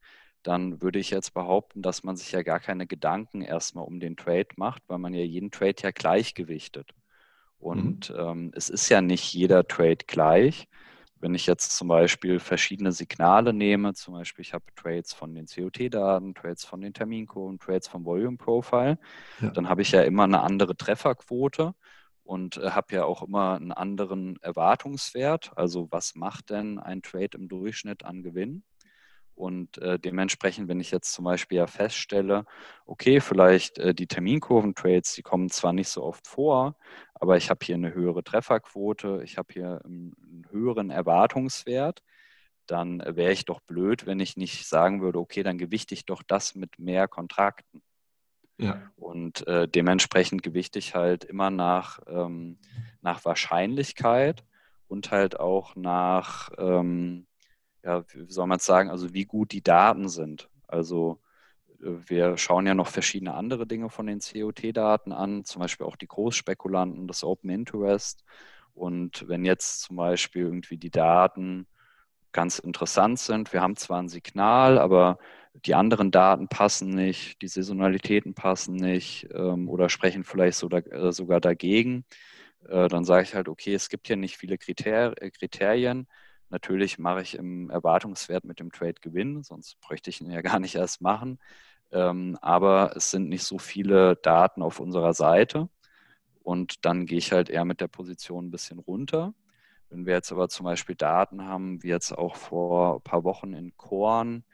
dann 0.44 0.82
würde 0.82 0.98
ich 0.98 1.10
jetzt 1.10 1.34
behaupten, 1.34 1.82
dass 1.82 2.04
man 2.04 2.16
sich 2.16 2.30
ja 2.32 2.42
gar 2.42 2.60
keine 2.60 2.86
Gedanken 2.86 3.40
erstmal 3.40 3.84
um 3.84 3.98
den 3.98 4.16
Trade 4.16 4.48
macht, 4.56 4.82
weil 4.86 4.98
man 4.98 5.14
ja 5.14 5.24
jeden 5.24 5.50
Trade 5.50 5.76
ja 5.82 5.90
gleichgewichtet. 5.90 6.90
Mhm. 7.58 7.66
Und 7.66 8.10
mhm. 8.10 8.16
ähm, 8.18 8.52
es 8.54 8.68
ist 8.68 8.88
ja 8.88 9.00
nicht 9.00 9.32
jeder 9.32 9.66
Trade 9.66 10.04
gleich. 10.06 10.68
Wenn 11.18 11.34
ich 11.34 11.46
jetzt 11.46 11.74
zum 11.74 11.88
Beispiel 11.88 12.38
verschiedene 12.38 12.92
Signale 12.92 13.54
nehme, 13.54 13.94
zum 13.94 14.12
Beispiel 14.12 14.42
ich 14.42 14.52
habe 14.52 14.64
Trades 14.76 15.14
von 15.14 15.34
den 15.34 15.46
COT-Daten, 15.46 16.34
Trades 16.34 16.66
von 16.66 16.82
den 16.82 16.92
Terminkurven, 16.92 17.58
Trades 17.58 17.88
vom 17.88 18.04
Volume 18.04 18.36
Profile, 18.36 18.98
ja. 19.40 19.50
dann 19.50 19.70
habe 19.70 19.80
ich 19.80 19.92
ja 19.92 20.02
immer 20.02 20.24
eine 20.24 20.42
andere 20.42 20.76
Trefferquote 20.76 21.74
und 22.24 22.58
äh, 22.58 22.72
habe 22.72 22.94
ja 22.94 23.04
auch 23.06 23.22
immer 23.22 23.54
einen 23.54 23.72
anderen 23.72 24.38
Erwartungswert. 24.42 25.52
Also 25.56 25.88
was 25.90 26.14
macht 26.14 26.50
denn 26.50 26.78
ein 26.78 27.00
Trade 27.00 27.38
im 27.38 27.48
Durchschnitt 27.48 28.04
an 28.04 28.22
Gewinn? 28.22 28.62
Und 29.34 29.78
äh, 29.78 29.98
dementsprechend, 29.98 30.68
wenn 30.68 30.80
ich 30.80 30.90
jetzt 30.90 31.12
zum 31.12 31.24
Beispiel 31.24 31.58
ja 31.58 31.66
feststelle, 31.66 32.46
okay, 32.86 33.20
vielleicht 33.20 33.78
äh, 33.78 33.94
die 33.94 34.06
Terminkurven-Trades, 34.06 35.14
die 35.14 35.22
kommen 35.22 35.50
zwar 35.50 35.72
nicht 35.72 35.88
so 35.88 36.04
oft 36.04 36.26
vor, 36.26 36.76
aber 37.14 37.36
ich 37.36 37.50
habe 37.50 37.64
hier 37.64 37.74
eine 37.74 37.94
höhere 37.94 38.22
Trefferquote, 38.22 39.22
ich 39.24 39.36
habe 39.36 39.52
hier 39.52 39.80
einen, 39.84 40.14
einen 40.22 40.46
höheren 40.50 40.90
Erwartungswert, 40.90 42.02
dann 42.66 43.00
wäre 43.04 43.32
ich 43.32 43.44
doch 43.44 43.60
blöd, 43.60 44.06
wenn 44.06 44.20
ich 44.20 44.36
nicht 44.36 44.66
sagen 44.66 45.02
würde, 45.02 45.18
okay, 45.18 45.42
dann 45.42 45.58
gewichte 45.58 45.94
ich 45.94 46.06
doch 46.06 46.22
das 46.22 46.54
mit 46.54 46.78
mehr 46.78 47.08
Kontrakten. 47.08 47.82
Ja. 48.56 48.90
Und 48.96 49.46
äh, 49.46 49.68
dementsprechend 49.68 50.42
gewichte 50.42 50.78
ich 50.78 50.94
halt 50.94 51.24
immer 51.24 51.50
nach, 51.50 51.98
ähm, 52.06 52.58
nach 53.02 53.24
Wahrscheinlichkeit 53.24 54.44
und 54.86 55.10
halt 55.10 55.40
auch 55.40 55.74
nach, 55.76 56.50
ähm, 56.56 57.26
ja, 57.84 58.04
wie 58.12 58.30
soll 58.32 58.46
man 58.46 58.58
es 58.58 58.64
sagen, 58.64 58.90
also 58.90 59.12
wie 59.14 59.24
gut 59.24 59.52
die 59.52 59.62
Daten 59.62 60.08
sind. 60.08 60.48
Also 60.66 61.20
äh, 61.82 61.90
wir 62.06 62.36
schauen 62.38 62.66
ja 62.66 62.74
noch 62.74 62.88
verschiedene 62.88 63.34
andere 63.34 63.66
Dinge 63.66 63.90
von 63.90 64.06
den 64.06 64.20
COT-Daten 64.20 65.12
an, 65.12 65.44
zum 65.44 65.60
Beispiel 65.60 65.86
auch 65.86 65.96
die 65.96 66.08
Großspekulanten, 66.08 67.06
das 67.08 67.24
Open 67.24 67.50
Interest. 67.50 68.24
Und 68.74 69.28
wenn 69.28 69.44
jetzt 69.44 69.82
zum 69.82 69.96
Beispiel 69.96 70.42
irgendwie 70.44 70.78
die 70.78 70.90
Daten 70.90 71.66
ganz 72.32 72.58
interessant 72.58 73.18
sind, 73.20 73.52
wir 73.52 73.62
haben 73.62 73.76
zwar 73.76 74.02
ein 74.02 74.08
Signal, 74.08 74.78
aber 74.78 75.18
die 75.66 75.74
anderen 75.74 76.10
Daten 76.10 76.48
passen 76.48 76.90
nicht, 76.90 77.40
die 77.42 77.48
Saisonalitäten 77.48 78.34
passen 78.34 78.74
nicht 78.74 79.28
ähm, 79.32 79.68
oder 79.68 79.88
sprechen 79.88 80.24
vielleicht 80.24 80.58
so 80.58 80.68
da, 80.68 80.78
äh, 80.78 81.12
sogar 81.12 81.40
dagegen, 81.40 82.04
äh, 82.68 82.88
dann 82.88 83.04
sage 83.04 83.24
ich 83.24 83.34
halt, 83.34 83.48
okay, 83.48 83.74
es 83.74 83.88
gibt 83.88 84.08
hier 84.08 84.16
nicht 84.16 84.36
viele 84.36 84.58
Kriter 84.58 85.14
Kriterien, 85.14 86.08
Natürlich 86.54 87.00
mache 87.00 87.20
ich 87.20 87.34
im 87.34 87.68
Erwartungswert 87.68 88.44
mit 88.44 88.60
dem 88.60 88.70
Trade 88.70 88.94
Gewinn, 89.00 89.42
sonst 89.42 89.80
bräuchte 89.80 90.08
ich 90.08 90.20
ihn 90.20 90.30
ja 90.30 90.40
gar 90.52 90.60
nicht 90.60 90.76
erst 90.76 91.00
machen. 91.00 91.40
Ähm, 91.90 92.38
aber 92.42 92.92
es 92.94 93.10
sind 93.10 93.28
nicht 93.28 93.42
so 93.42 93.58
viele 93.58 94.14
Daten 94.14 94.62
auf 94.62 94.78
unserer 94.78 95.14
Seite. 95.14 95.68
Und 96.44 96.84
dann 96.84 97.06
gehe 97.06 97.18
ich 97.18 97.32
halt 97.32 97.50
eher 97.50 97.64
mit 97.64 97.80
der 97.80 97.88
Position 97.88 98.46
ein 98.46 98.50
bisschen 98.52 98.78
runter. 98.78 99.34
Wenn 99.90 100.06
wir 100.06 100.14
jetzt 100.14 100.30
aber 100.30 100.48
zum 100.48 100.62
Beispiel 100.62 100.94
Daten 100.94 101.42
haben, 101.42 101.82
wie 101.82 101.88
jetzt 101.88 102.12
auch 102.12 102.36
vor 102.36 102.98
ein 102.98 103.02
paar 103.02 103.24
Wochen 103.24 103.52
in 103.52 103.76
Korn, 103.76 104.44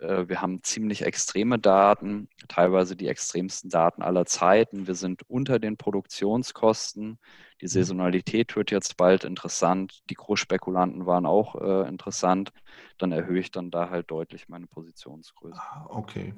wir 0.00 0.40
haben 0.40 0.62
ziemlich 0.62 1.02
extreme 1.02 1.58
Daten, 1.58 2.28
teilweise 2.48 2.96
die 2.96 3.08
extremsten 3.08 3.68
Daten 3.68 4.02
aller 4.02 4.24
Zeiten. 4.24 4.86
Wir 4.86 4.94
sind 4.94 5.22
unter 5.28 5.58
den 5.58 5.76
Produktionskosten. 5.76 7.18
Die 7.60 7.66
mhm. 7.66 7.68
Saisonalität 7.68 8.56
wird 8.56 8.70
jetzt 8.70 8.96
bald 8.96 9.24
interessant. 9.24 10.00
Die 10.08 10.14
Großspekulanten 10.14 11.06
waren 11.06 11.26
auch 11.26 11.54
äh, 11.56 11.88
interessant. 11.88 12.52
Dann 12.98 13.12
erhöhe 13.12 13.40
ich 13.40 13.50
dann 13.50 13.70
da 13.70 13.90
halt 13.90 14.10
deutlich 14.10 14.48
meine 14.48 14.66
Positionsgröße. 14.66 15.60
Ah, 15.60 15.86
okay. 15.90 16.34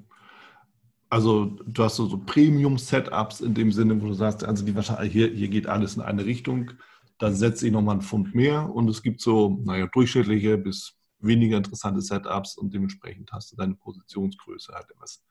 Also 1.09 1.57
du 1.67 1.85
hast 1.85 1.97
so, 1.97 2.07
so 2.07 2.19
Premium-Setups 2.19 3.43
in 3.43 3.55
dem 3.55 3.71
Sinne, 3.71 4.01
wo 4.01 4.07
du 4.07 4.15
sagst, 4.15 4.45
also 4.45 4.65
die 4.65 4.75
wahrscheinlich 4.75 5.13
hier, 5.13 5.29
hier 5.29 5.49
geht 5.49 5.67
alles 5.67 5.95
in 5.95 6.03
eine 6.03 6.25
Richtung. 6.25 6.73
Da 7.19 7.31
setze 7.31 7.67
ich 7.67 7.73
nochmal 7.73 7.97
einen 7.97 8.03
Pfund 8.03 8.35
mehr 8.35 8.75
und 8.75 8.89
es 8.89 9.03
gibt 9.03 9.21
so, 9.21 9.61
naja, 9.65 9.87
durchschnittliche 9.87 10.59
bis 10.59 10.99
weniger 11.23 11.57
interessante 11.57 12.01
Setups 12.01 12.57
und 12.57 12.73
dementsprechend 12.73 13.33
hast 13.33 13.53
du 13.53 13.57
deine 13.57 13.75
Positionsgröße 13.75 14.73
halt 14.73 14.91
etwas 14.91 15.23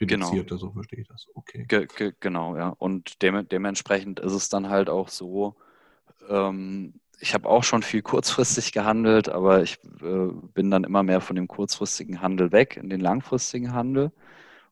reduzierter, 0.00 0.56
genau. 0.56 0.60
so 0.60 0.72
verstehe 0.72 1.00
ich 1.00 1.08
das. 1.08 1.26
Okay. 1.34 1.64
Ge 1.68 1.86
ge 1.86 2.12
genau, 2.20 2.56
ja. 2.56 2.68
Und 2.78 3.22
de 3.22 3.42
dementsprechend 3.44 4.20
ist 4.20 4.32
es 4.32 4.48
dann 4.48 4.68
halt 4.68 4.88
auch 4.88 5.08
so, 5.08 5.56
ähm, 6.28 6.94
ich 7.20 7.34
habe 7.34 7.48
auch 7.48 7.64
schon 7.64 7.82
viel 7.82 8.02
kurzfristig 8.02 8.72
gehandelt, 8.72 9.28
aber 9.28 9.62
ich 9.62 9.78
äh, 10.02 10.28
bin 10.54 10.70
dann 10.70 10.84
immer 10.84 11.02
mehr 11.02 11.20
von 11.20 11.36
dem 11.36 11.48
kurzfristigen 11.48 12.20
Handel 12.20 12.52
weg 12.52 12.76
in 12.76 12.90
den 12.90 13.00
langfristigen 13.00 13.72
Handel 13.72 14.12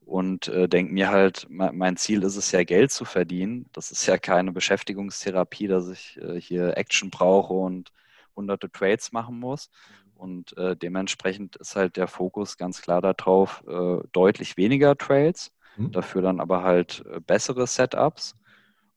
und 0.04 0.46
äh, 0.48 0.68
denke 0.68 0.92
mir 0.92 1.10
halt, 1.10 1.48
mein 1.50 1.96
Ziel 1.96 2.22
ist 2.22 2.36
es 2.36 2.52
ja, 2.52 2.62
Geld 2.62 2.92
zu 2.92 3.04
verdienen. 3.04 3.66
Das 3.72 3.90
ist 3.90 4.06
ja 4.06 4.18
keine 4.18 4.52
Beschäftigungstherapie, 4.52 5.66
dass 5.66 5.88
ich 5.88 6.16
äh, 6.22 6.40
hier 6.40 6.76
Action 6.76 7.10
brauche 7.10 7.54
und 7.54 7.92
hunderte 8.36 8.70
Trades 8.70 9.10
machen 9.10 9.40
muss. 9.40 9.68
Und 10.16 10.56
äh, 10.56 10.76
dementsprechend 10.76 11.56
ist 11.56 11.76
halt 11.76 11.96
der 11.96 12.08
Fokus 12.08 12.56
ganz 12.56 12.80
klar 12.80 13.02
darauf, 13.02 13.62
äh, 13.68 13.98
deutlich 14.12 14.56
weniger 14.56 14.96
Trades, 14.96 15.52
mhm. 15.76 15.92
dafür 15.92 16.22
dann 16.22 16.40
aber 16.40 16.62
halt 16.62 17.04
äh, 17.10 17.20
bessere 17.20 17.66
Setups. 17.66 18.34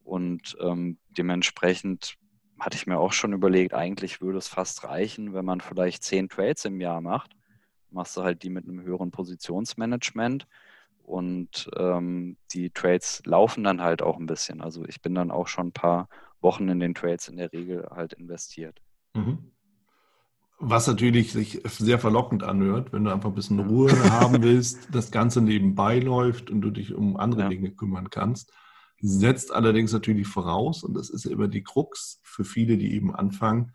Und 0.04 0.58
ähm, 0.62 0.98
dementsprechend 1.10 2.16
hatte 2.60 2.78
ich 2.78 2.88
mir 2.88 3.00
auch 3.00 3.14
schon 3.14 3.34
überlegt, 3.34 3.74
eigentlich 3.74 4.22
würde 4.22 4.38
es 4.38 4.48
fast 4.48 4.84
reichen, 4.84 5.34
wenn 5.34 5.46
man 5.46 5.62
vielleicht 5.62 6.04
zehn 6.04 6.30
Trades 6.30 6.66
im 6.66 6.82
Jahr 6.82 7.02
macht. 7.02 7.36
Machst 7.92 8.18
du 8.18 8.24
halt 8.24 8.44
die 8.44 8.50
mit 8.50 8.66
einem 8.66 8.82
höheren 8.82 9.12
Positionsmanagement 9.12 10.48
und 11.04 11.70
ähm, 11.76 12.38
die 12.54 12.70
Trades 12.70 13.24
laufen 13.26 13.64
dann 13.64 13.82
halt 13.82 14.02
auch 14.02 14.18
ein 14.18 14.28
bisschen. 14.28 14.62
Also 14.62 14.86
ich 14.86 15.02
bin 15.02 15.16
dann 15.16 15.32
auch 15.32 15.48
schon 15.48 15.68
ein 15.68 15.74
paar 15.74 16.08
Wochen 16.42 16.70
in 16.70 16.80
den 16.80 16.94
Trades 16.94 17.28
in 17.28 17.38
der 17.38 17.52
Regel 17.52 17.88
halt 17.90 18.14
investiert. 18.14 18.80
Mhm. 19.16 19.52
Was 20.62 20.88
natürlich 20.88 21.32
sich 21.32 21.62
sehr 21.66 22.00
verlockend 22.00 22.44
anhört, 22.44 22.92
wenn 22.92 23.06
du 23.06 23.14
einfach 23.14 23.30
ein 23.30 23.36
bisschen 23.36 23.60
Ruhe 23.60 23.92
haben 24.12 24.44
willst, 24.44 24.90
das 24.92 25.10
Ganze 25.10 25.42
nebenbei 25.42 26.00
läuft 26.00 26.52
und 26.52 26.62
du 26.62 26.70
dich 26.70 26.94
um 26.94 27.18
andere 27.18 27.44
ja. 27.44 27.50
Dinge 27.50 27.72
kümmern 27.72 28.10
kannst. 28.10 28.52
Setzt 29.02 29.54
allerdings 29.54 29.94
natürlich 29.94 30.28
voraus, 30.28 30.84
und 30.84 30.94
das 30.94 31.10
ist 31.10 31.24
ja 31.24 31.32
immer 31.32 31.48
die 31.48 31.64
Krux 31.64 32.20
für 32.24 32.44
viele, 32.44 32.78
die 32.78 32.94
eben 32.94 33.16
anfangen, 33.16 33.74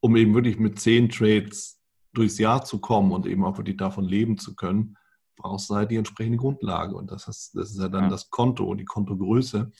um 0.00 0.16
eben 0.16 0.34
wirklich 0.34 0.58
mit 0.58 0.80
zehn 0.80 1.10
Trades 1.10 1.78
durchs 2.14 2.38
Jahr 2.38 2.64
zu 2.64 2.78
kommen 2.78 3.12
und 3.12 3.26
eben 3.26 3.44
auch 3.44 3.58
wirklich 3.58 3.76
davon 3.76 4.04
leben 4.04 4.38
zu 4.38 4.54
können, 4.54 4.96
brauchst 5.36 5.68
du 5.68 5.74
halt 5.74 5.90
die 5.90 5.96
entsprechende 5.96 6.38
Grundlage. 6.38 6.94
Und 6.94 7.10
das, 7.10 7.26
heißt, 7.26 7.54
das 7.56 7.70
ist 7.70 7.80
ja 7.80 7.88
dann 7.88 8.04
ja. 8.04 8.10
das 8.10 8.30
Konto 8.30 8.64
und 8.64 8.78
die 8.78 8.84
Kontogröße. 8.84 9.70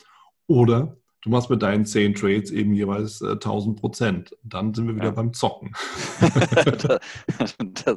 Oder 0.47 0.97
du 1.23 1.31
machst 1.31 1.49
mit 1.51 1.62
deinen 1.62 1.87
zehn 1.87 2.14
Trades 2.14 2.51
eben 2.51 2.75
jeweils 2.75 3.20
äh, 3.23 3.33
1000 3.33 3.81
Prozent. 3.81 4.37
Dann 4.43 4.75
sind 4.75 4.89
wir 4.89 4.97
wieder 4.97 5.07
ja. 5.07 5.11
beim 5.12 5.33
Zocken. 5.33 5.73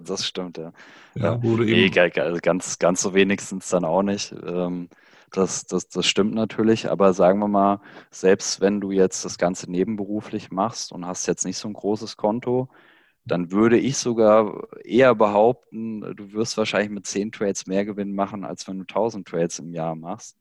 das 0.04 0.26
stimmt, 0.26 0.58
ja. 0.58 0.72
ja, 1.16 1.34
ja. 1.34 1.40
Nee, 1.42 1.90
ganz, 1.90 2.80
ganz 2.80 3.02
so 3.02 3.14
wenigstens 3.14 3.70
dann 3.70 3.84
auch 3.84 4.04
nicht. 4.04 4.34
Ähm, 4.46 4.90
das, 5.32 5.66
das, 5.66 5.90
das 5.90 6.06
stimmt 6.06 6.34
natürlich, 6.34 6.90
aber 6.90 7.14
sagen 7.14 7.40
wir 7.40 7.48
mal, 7.48 7.82
selbst 8.12 8.62
wenn 8.62 8.80
du 8.80 8.92
jetzt 8.92 9.26
das 9.26 9.38
Ganze 9.38 9.70
nebenberuflich 9.70 10.52
machst 10.52 10.92
und 10.92 11.06
hast 11.06 11.28
jetzt 11.28 11.46
nicht 11.46 11.58
so 11.58 11.68
ein 11.68 11.74
großes 11.74 12.16
Konto, 12.16 12.70
dann 13.26 13.52
würde 13.52 13.80
ich 13.80 13.98
sogar 13.98 14.68
eher 14.84 15.16
behaupten, 15.16 16.02
du 16.16 16.32
wirst 16.34 16.58
wahrscheinlich 16.58 16.92
mit 16.92 17.08
10 17.08 17.32
Trades 17.32 17.66
mehr 17.66 17.84
Gewinn 17.84 18.14
machen, 18.14 18.46
als 18.46 18.68
wenn 18.68 18.78
du 18.78 18.84
1000 18.84 19.28
Trades 19.28 19.60
im 19.60 19.74
Jahr 19.74 19.96
machst. 19.96 20.38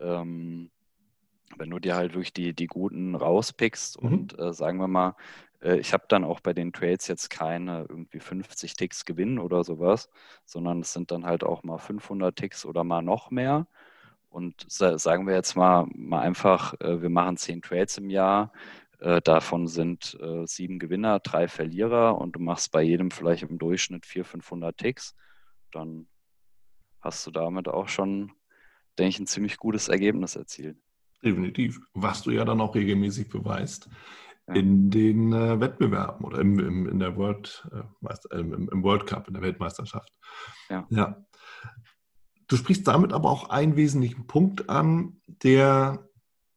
Ähm, 0.00 0.70
wenn 1.56 1.70
du 1.70 1.78
dir 1.78 1.96
halt 1.96 2.14
wirklich 2.14 2.32
die, 2.32 2.54
die 2.54 2.66
guten 2.66 3.14
rauspickst 3.14 4.02
mhm. 4.02 4.12
und 4.12 4.38
äh, 4.38 4.52
sagen 4.52 4.78
wir 4.78 4.88
mal, 4.88 5.16
äh, 5.62 5.78
ich 5.78 5.92
habe 5.92 6.04
dann 6.08 6.24
auch 6.24 6.40
bei 6.40 6.52
den 6.52 6.72
Trades 6.72 7.06
jetzt 7.08 7.30
keine 7.30 7.86
irgendwie 7.88 8.20
50 8.20 8.74
Ticks 8.74 9.04
Gewinn 9.04 9.38
oder 9.38 9.64
sowas, 9.64 10.08
sondern 10.44 10.80
es 10.80 10.92
sind 10.92 11.10
dann 11.10 11.24
halt 11.24 11.44
auch 11.44 11.62
mal 11.62 11.78
500 11.78 12.36
Ticks 12.36 12.64
oder 12.64 12.84
mal 12.84 13.02
noch 13.02 13.30
mehr. 13.30 13.66
Und 14.30 14.66
sagen 14.68 15.26
wir 15.26 15.34
jetzt 15.34 15.56
mal, 15.56 15.86
mal 15.94 16.20
einfach, 16.20 16.74
äh, 16.80 17.00
wir 17.00 17.08
machen 17.08 17.36
10 17.38 17.62
Trades 17.62 17.98
im 17.98 18.10
Jahr, 18.10 18.52
äh, 19.00 19.22
davon 19.22 19.68
sind 19.68 20.18
äh, 20.20 20.46
sieben 20.46 20.78
Gewinner, 20.78 21.20
drei 21.20 21.48
Verlierer 21.48 22.18
und 22.18 22.32
du 22.32 22.40
machst 22.40 22.72
bei 22.72 22.82
jedem 22.82 23.10
vielleicht 23.10 23.44
im 23.44 23.58
Durchschnitt 23.58 24.04
400, 24.04 24.30
500 24.30 24.76
Ticks, 24.76 25.14
dann 25.72 26.08
hast 27.00 27.26
du 27.26 27.30
damit 27.30 27.68
auch 27.68 27.88
schon, 27.88 28.32
denke 28.98 29.10
ich, 29.10 29.18
ein 29.20 29.26
ziemlich 29.26 29.56
gutes 29.56 29.88
Ergebnis 29.88 30.36
erzielt. 30.36 30.76
Definitiv. 31.22 31.80
Was 31.94 32.22
du 32.22 32.30
ja 32.30 32.44
dann 32.44 32.60
auch 32.60 32.74
regelmäßig 32.74 33.28
beweist 33.28 33.88
ja. 34.48 34.54
in 34.54 34.90
den 34.90 35.32
äh, 35.32 35.60
Wettbewerben 35.60 36.24
oder 36.24 36.40
im, 36.40 36.58
im, 36.58 36.88
in 36.88 36.98
der 36.98 37.16
World, 37.16 37.66
äh, 37.72 38.36
äh, 38.36 38.40
im, 38.40 38.68
im, 38.68 38.82
World 38.82 39.06
Cup, 39.06 39.28
in 39.28 39.34
der 39.34 39.42
Weltmeisterschaft. 39.42 40.12
Ja. 40.70 40.86
ja. 40.90 41.24
Du 42.46 42.56
sprichst 42.56 42.88
damit 42.88 43.12
aber 43.12 43.30
auch 43.30 43.50
einen 43.50 43.76
wesentlichen 43.76 44.26
Punkt 44.26 44.70
an, 44.70 45.20
der 45.26 46.08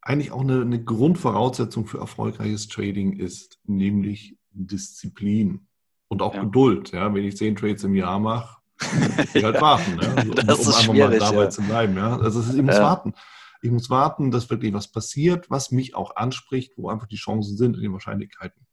eigentlich 0.01 0.31
auch 0.31 0.41
eine, 0.41 0.61
eine 0.61 0.83
Grundvoraussetzung 0.83 1.85
für 1.85 1.99
erfolgreiches 1.99 2.67
Trading 2.67 3.13
ist, 3.13 3.59
nämlich 3.65 4.37
Disziplin 4.51 5.67
und 6.07 6.21
auch 6.21 6.33
ja. 6.33 6.43
Geduld. 6.43 6.91
Ja? 6.91 7.13
Wenn 7.13 7.25
ich 7.25 7.37
zehn 7.37 7.55
Trades 7.55 7.83
im 7.83 7.95
Jahr 7.95 8.19
mache, 8.19 8.57
muss 8.81 9.35
ich 9.35 9.43
halt 9.43 9.61
warten, 9.61 9.95
ne? 9.95 10.15
um, 10.23 10.31
um 10.31 10.49
einfach 10.49 10.93
mal 10.93 11.19
dabei 11.19 11.47
zu 11.47 11.61
bleiben. 11.61 11.95
Ja? 11.95 12.17
Also 12.17 12.39
ist, 12.39 12.53
ich 12.53 12.61
muss 12.61 12.79
warten. 12.79 13.13
Ich 13.61 13.71
muss 13.71 13.89
warten, 13.89 14.31
dass 14.31 14.49
wirklich 14.49 14.73
was 14.73 14.91
passiert, 14.91 15.49
was 15.49 15.71
mich 15.71 15.95
auch 15.95 16.15
anspricht, 16.15 16.73
wo 16.77 16.89
einfach 16.89 17.07
die 17.07 17.15
Chancen 17.15 17.57
sind 17.57 17.75
und 17.75 17.81
die 17.81 17.91
Wahrscheinlichkeiten. 17.91 18.65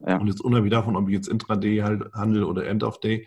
Ja. 0.00 0.18
Und 0.18 0.26
jetzt 0.26 0.40
unabhängig 0.40 0.72
davon, 0.72 0.96
ob 0.96 1.08
ich 1.08 1.14
jetzt 1.14 1.28
Intraday 1.28 1.78
halt 1.78 2.12
handle 2.12 2.46
oder 2.46 2.66
End 2.66 2.82
of 2.82 3.00
Day, 3.00 3.26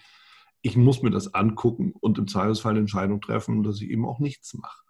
ich 0.61 0.75
muss 0.75 1.01
mir 1.01 1.11
das 1.11 1.33
angucken 1.33 1.93
und 1.99 2.17
im 2.17 2.27
Zweifelsfall 2.27 2.71
eine 2.71 2.81
Entscheidung 2.81 3.21
treffen, 3.21 3.63
dass 3.63 3.81
ich 3.81 3.89
eben 3.89 4.05
auch 4.05 4.19
nichts 4.19 4.53
mache. 4.53 4.81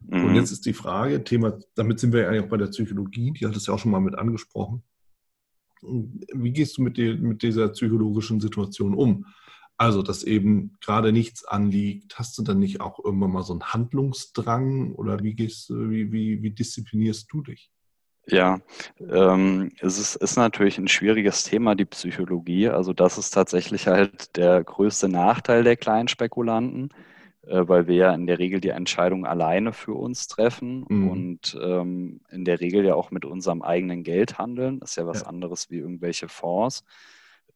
Mhm. 0.00 0.24
Und 0.24 0.34
jetzt 0.34 0.50
ist 0.50 0.66
die 0.66 0.72
Frage, 0.72 1.24
Thema, 1.24 1.58
damit 1.74 2.00
sind 2.00 2.12
wir 2.12 2.22
ja 2.22 2.28
eigentlich 2.28 2.44
auch 2.44 2.48
bei 2.48 2.56
der 2.56 2.68
Psychologie, 2.68 3.32
die 3.32 3.46
hat 3.46 3.56
es 3.56 3.66
ja 3.66 3.74
auch 3.74 3.78
schon 3.78 3.90
mal 3.90 4.00
mit 4.00 4.16
angesprochen. 4.16 4.82
Wie 5.82 6.52
gehst 6.52 6.78
du 6.78 6.82
mit, 6.82 6.96
die, 6.96 7.14
mit 7.14 7.42
dieser 7.42 7.68
psychologischen 7.68 8.40
Situation 8.40 8.94
um? 8.94 9.26
Also, 9.78 10.02
dass 10.02 10.22
eben 10.22 10.76
gerade 10.80 11.12
nichts 11.12 11.44
anliegt, 11.44 12.18
hast 12.18 12.38
du 12.38 12.42
dann 12.42 12.58
nicht 12.58 12.80
auch 12.80 12.98
irgendwann 13.04 13.32
mal 13.32 13.42
so 13.42 13.52
einen 13.52 13.72
Handlungsdrang 13.72 14.92
oder 14.92 15.22
wie 15.22 15.34
gehst 15.34 15.70
wie, 15.70 16.12
wie, 16.12 16.42
wie 16.42 16.50
disziplinierst 16.50 17.30
du 17.30 17.42
dich? 17.42 17.70
Ja, 18.28 18.58
ähm, 18.98 19.70
es 19.80 19.98
ist, 19.98 20.16
ist 20.16 20.36
natürlich 20.36 20.78
ein 20.78 20.88
schwieriges 20.88 21.44
Thema, 21.44 21.74
die 21.76 21.84
Psychologie. 21.84 22.68
Also 22.68 22.92
das 22.92 23.18
ist 23.18 23.30
tatsächlich 23.30 23.86
halt 23.86 24.36
der 24.36 24.64
größte 24.64 25.08
Nachteil 25.08 25.62
der 25.62 25.76
kleinen 25.76 26.08
Spekulanten, 26.08 26.88
äh, 27.42 27.68
weil 27.68 27.86
wir 27.86 27.94
ja 27.94 28.14
in 28.14 28.26
der 28.26 28.40
Regel 28.40 28.60
die 28.60 28.70
Entscheidung 28.70 29.26
alleine 29.26 29.72
für 29.72 29.94
uns 29.94 30.26
treffen 30.26 30.86
mhm. 30.88 31.08
und 31.08 31.58
ähm, 31.62 32.20
in 32.30 32.44
der 32.44 32.60
Regel 32.60 32.84
ja 32.84 32.94
auch 32.96 33.12
mit 33.12 33.24
unserem 33.24 33.62
eigenen 33.62 34.02
Geld 34.02 34.38
handeln. 34.38 34.80
Das 34.80 34.90
ist 34.90 34.96
ja 34.96 35.06
was 35.06 35.20
ja. 35.20 35.26
anderes 35.28 35.70
wie 35.70 35.78
irgendwelche 35.78 36.28
Fonds 36.28 36.82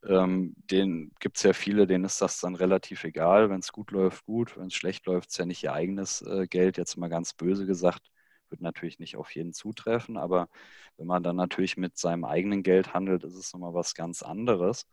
ähm, 0.06 0.54
den 0.70 1.12
gibt 1.20 1.36
es 1.36 1.42
ja 1.42 1.52
viele, 1.52 1.86
denen 1.86 2.04
ist 2.04 2.20
das 2.22 2.40
dann 2.40 2.54
relativ 2.54 3.04
egal. 3.04 3.50
Wenn 3.50 3.60
es 3.60 3.72
gut 3.72 3.90
läuft, 3.90 4.24
gut. 4.24 4.56
Wenn 4.56 4.68
es 4.68 4.74
schlecht 4.74 5.06
läuft, 5.06 5.30
ist 5.30 5.38
ja 5.38 5.46
nicht 5.46 5.62
ihr 5.62 5.72
eigenes 5.72 6.22
äh, 6.22 6.46
Geld. 6.46 6.78
Jetzt 6.78 6.96
mal 6.96 7.08
ganz 7.08 7.34
böse 7.34 7.66
gesagt, 7.66 8.10
wird 8.48 8.62
natürlich 8.62 8.98
nicht 8.98 9.16
auf 9.16 9.34
jeden 9.34 9.52
zutreffen. 9.52 10.16
Aber 10.16 10.48
wenn 10.96 11.06
man 11.06 11.22
dann 11.22 11.36
natürlich 11.36 11.76
mit 11.76 11.98
seinem 11.98 12.24
eigenen 12.24 12.62
Geld 12.62 12.94
handelt, 12.94 13.24
ist 13.24 13.34
es 13.34 13.52
nochmal 13.52 13.74
was 13.74 13.94
ganz 13.94 14.22
anderes. 14.22 14.86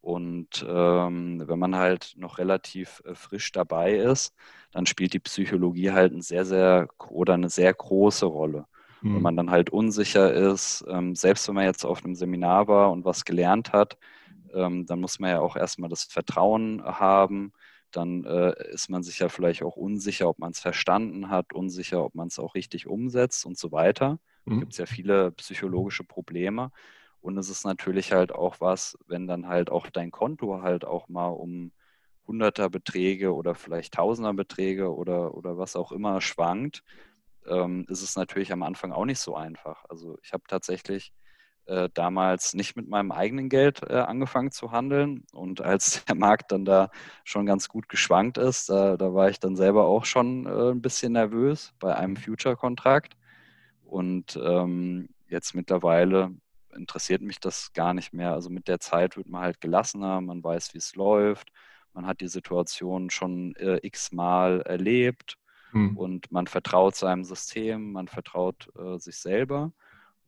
Und 0.00 0.64
ähm, 0.66 1.42
wenn 1.46 1.58
man 1.58 1.76
halt 1.76 2.14
noch 2.16 2.38
relativ 2.38 3.02
äh, 3.04 3.14
frisch 3.14 3.52
dabei 3.52 3.96
ist, 3.96 4.34
dann 4.70 4.86
spielt 4.86 5.12
die 5.12 5.18
Psychologie 5.18 5.90
halt 5.90 6.12
eine 6.12 6.22
sehr, 6.22 6.44
sehr 6.44 6.88
oder 7.08 7.34
eine 7.34 7.50
sehr 7.50 7.74
große 7.74 8.26
Rolle. 8.26 8.66
Mhm. 9.02 9.08
Wenn 9.08 9.16
hm. 9.16 9.22
man 9.22 9.36
dann 9.36 9.50
halt 9.50 9.70
unsicher 9.70 10.32
ist, 10.32 10.84
ähm, 10.88 11.14
selbst 11.14 11.48
wenn 11.48 11.56
man 11.56 11.64
jetzt 11.64 11.84
auf 11.84 12.04
einem 12.04 12.14
Seminar 12.14 12.68
war 12.68 12.90
und 12.90 13.04
was 13.04 13.24
gelernt 13.24 13.72
hat, 13.72 13.98
ähm, 14.54 14.86
dann 14.86 15.00
muss 15.00 15.18
man 15.18 15.30
ja 15.30 15.40
auch 15.40 15.56
erstmal 15.56 15.90
das 15.90 16.04
Vertrauen 16.04 16.82
haben. 16.84 17.52
Dann 17.90 18.24
äh, 18.24 18.52
ist 18.70 18.90
man 18.90 19.02
sich 19.02 19.18
ja 19.18 19.28
vielleicht 19.28 19.62
auch 19.62 19.76
unsicher, 19.76 20.28
ob 20.28 20.38
man 20.38 20.50
es 20.50 20.60
verstanden 20.60 21.30
hat, 21.30 21.52
unsicher, 21.52 22.04
ob 22.04 22.14
man 22.14 22.28
es 22.28 22.38
auch 22.38 22.54
richtig 22.54 22.86
umsetzt 22.86 23.46
und 23.46 23.58
so 23.58 23.72
weiter. 23.72 24.18
Mhm. 24.44 24.54
Da 24.54 24.60
gibt 24.60 24.72
es 24.72 24.78
ja 24.78 24.86
viele 24.86 25.32
psychologische 25.32 26.04
Probleme. 26.04 26.70
Und 27.20 27.36
es 27.38 27.48
ist 27.48 27.64
natürlich 27.64 28.12
halt 28.12 28.32
auch 28.32 28.60
was, 28.60 28.96
wenn 29.06 29.26
dann 29.26 29.48
halt 29.48 29.70
auch 29.70 29.88
dein 29.90 30.10
Konto 30.10 30.62
halt 30.62 30.84
auch 30.84 31.08
mal 31.08 31.28
um 31.28 31.72
hunderter 32.26 32.68
Beträge 32.68 33.34
oder 33.34 33.54
vielleicht 33.54 33.94
tausender 33.94 34.34
Beträge 34.34 34.94
oder, 34.94 35.34
oder 35.34 35.56
was 35.58 35.74
auch 35.74 35.92
immer 35.92 36.20
schwankt, 36.20 36.84
ähm, 37.46 37.86
ist 37.88 38.02
es 38.02 38.16
natürlich 38.16 38.52
am 38.52 38.62
Anfang 38.62 38.92
auch 38.92 39.06
nicht 39.06 39.18
so 39.18 39.34
einfach. 39.34 39.84
Also 39.88 40.18
ich 40.22 40.32
habe 40.32 40.44
tatsächlich 40.46 41.12
äh, 41.68 41.88
damals 41.92 42.54
nicht 42.54 42.76
mit 42.76 42.88
meinem 42.88 43.12
eigenen 43.12 43.48
Geld 43.48 43.82
äh, 43.88 43.94
angefangen 43.94 44.50
zu 44.50 44.72
handeln. 44.72 45.24
Und 45.32 45.60
als 45.60 46.04
der 46.06 46.14
Markt 46.14 46.50
dann 46.52 46.64
da 46.64 46.90
schon 47.24 47.46
ganz 47.46 47.68
gut 47.68 47.88
geschwankt 47.88 48.38
ist, 48.38 48.70
da, 48.70 48.96
da 48.96 49.14
war 49.14 49.28
ich 49.28 49.38
dann 49.38 49.54
selber 49.54 49.84
auch 49.84 50.04
schon 50.04 50.46
äh, 50.46 50.70
ein 50.70 50.82
bisschen 50.82 51.12
nervös 51.12 51.74
bei 51.78 51.94
einem 51.94 52.16
Future-Kontrakt. 52.16 53.14
Und 53.84 54.38
ähm, 54.42 55.08
jetzt 55.28 55.54
mittlerweile 55.54 56.32
interessiert 56.74 57.22
mich 57.22 57.40
das 57.40 57.72
gar 57.72 57.94
nicht 57.94 58.12
mehr. 58.12 58.32
Also 58.32 58.50
mit 58.50 58.68
der 58.68 58.80
Zeit 58.80 59.16
wird 59.16 59.28
man 59.28 59.42
halt 59.42 59.60
gelassener, 59.60 60.20
man 60.20 60.42
weiß, 60.42 60.74
wie 60.74 60.78
es 60.78 60.94
läuft, 60.94 61.50
man 61.92 62.06
hat 62.06 62.20
die 62.20 62.28
Situation 62.28 63.10
schon 63.10 63.54
äh, 63.56 63.78
x-mal 63.82 64.62
erlebt 64.62 65.36
hm. 65.72 65.96
und 65.96 66.30
man 66.30 66.46
vertraut 66.46 66.94
seinem 66.94 67.24
System, 67.24 67.92
man 67.92 68.08
vertraut 68.08 68.68
äh, 68.78 68.98
sich 68.98 69.16
selber. 69.16 69.72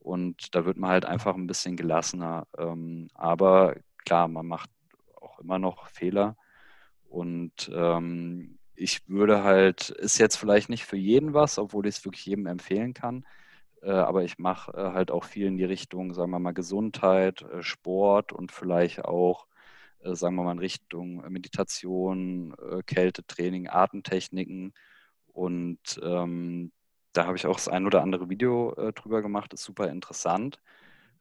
Und 0.01 0.55
da 0.55 0.65
wird 0.65 0.79
man 0.79 0.91
halt 0.91 1.05
einfach 1.05 1.35
ein 1.37 1.47
bisschen 1.47 1.77
gelassener. 1.77 2.47
Ähm, 2.59 3.09
aber 3.15 3.77
klar, 4.05 4.29
man 4.29 4.47
macht 4.47 4.71
auch 5.21 5.39
immer 5.39 5.59
noch 5.59 5.89
Fehler. 5.89 6.37
Und 7.09 7.71
ähm, 7.75 8.59
ich 8.75 9.07
würde 9.09 9.45
halt, 9.45 9.91
ist 9.91 10.19
jetzt 10.19 10.37
vielleicht 10.37 10.71
nicht 10.71 10.87
für 10.87 10.97
jeden 10.97 11.35
was, 11.35 11.59
obwohl 11.59 11.87
ich 11.87 11.97
es 11.97 12.05
wirklich 12.05 12.27
jedem 12.27 12.47
empfehlen 12.47 12.95
kann. 12.95 13.25
Äh, 13.83 13.91
aber 13.93 14.25
ich 14.25 14.39
mache 14.39 14.73
äh, 14.73 14.93
halt 14.93 15.11
auch 15.11 15.25
viel 15.25 15.47
in 15.47 15.57
die 15.59 15.65
Richtung, 15.65 16.15
sagen 16.15 16.31
wir 16.31 16.39
mal, 16.39 16.53
Gesundheit, 16.53 17.43
äh, 17.43 17.63
Sport 17.63 18.33
und 18.33 18.53
vielleicht 18.53 19.05
auch, 19.05 19.47
äh, 20.01 20.15
sagen 20.15 20.37
wir 20.37 20.45
mal, 20.45 20.53
in 20.53 20.59
Richtung 20.59 21.17
Meditation, 21.31 22.55
äh, 22.59 22.83
Kältetraining, 22.85 23.69
Atemtechniken. 23.69 24.75
Und 25.29 26.01
ähm, 26.03 26.73
da 27.13 27.27
habe 27.27 27.37
ich 27.37 27.47
auch 27.47 27.57
das 27.57 27.69
ein 27.69 27.87
oder 27.87 28.03
andere 28.03 28.29
Video 28.31 28.75
äh, 28.75 28.93
drüber 28.93 29.23
gemacht, 29.23 29.53
ist 29.55 29.65
super 29.65 29.89
interessant. 29.91 30.61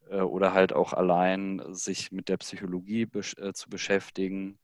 Äh, 0.09 0.21
oder 0.21 0.53
halt 0.53 0.73
auch 0.73 0.93
allein 0.93 1.61
sich 1.69 2.11
mit 2.11 2.29
der 2.29 2.37
Psychologie 2.37 3.05
besch 3.05 3.35
äh, 3.37 3.53
zu 3.53 3.69
beschäftigen. 3.69 4.59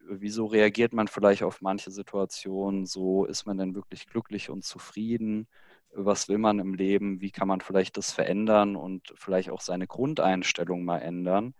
Wieso 0.00 0.46
reagiert 0.46 0.92
man 0.94 1.08
vielleicht 1.08 1.42
auf 1.42 1.60
manche 1.62 1.90
Situationen 1.90 2.86
so? 2.86 3.24
Ist 3.26 3.46
man 3.46 3.58
denn 3.58 3.74
wirklich 3.74 4.06
glücklich 4.06 4.50
und 4.50 4.64
zufrieden? 4.64 5.48
Was 5.92 6.28
will 6.28 6.38
man 6.38 6.58
im 6.60 6.74
Leben? 6.74 7.20
Wie 7.20 7.30
kann 7.32 7.48
man 7.48 7.60
vielleicht 7.60 7.96
das 7.96 8.12
verändern 8.12 8.76
und 8.76 9.12
vielleicht 9.16 9.50
auch 9.50 9.60
seine 9.60 9.86
Grundeinstellung 9.88 10.84
mal 10.84 10.98
ändern? 11.00 11.54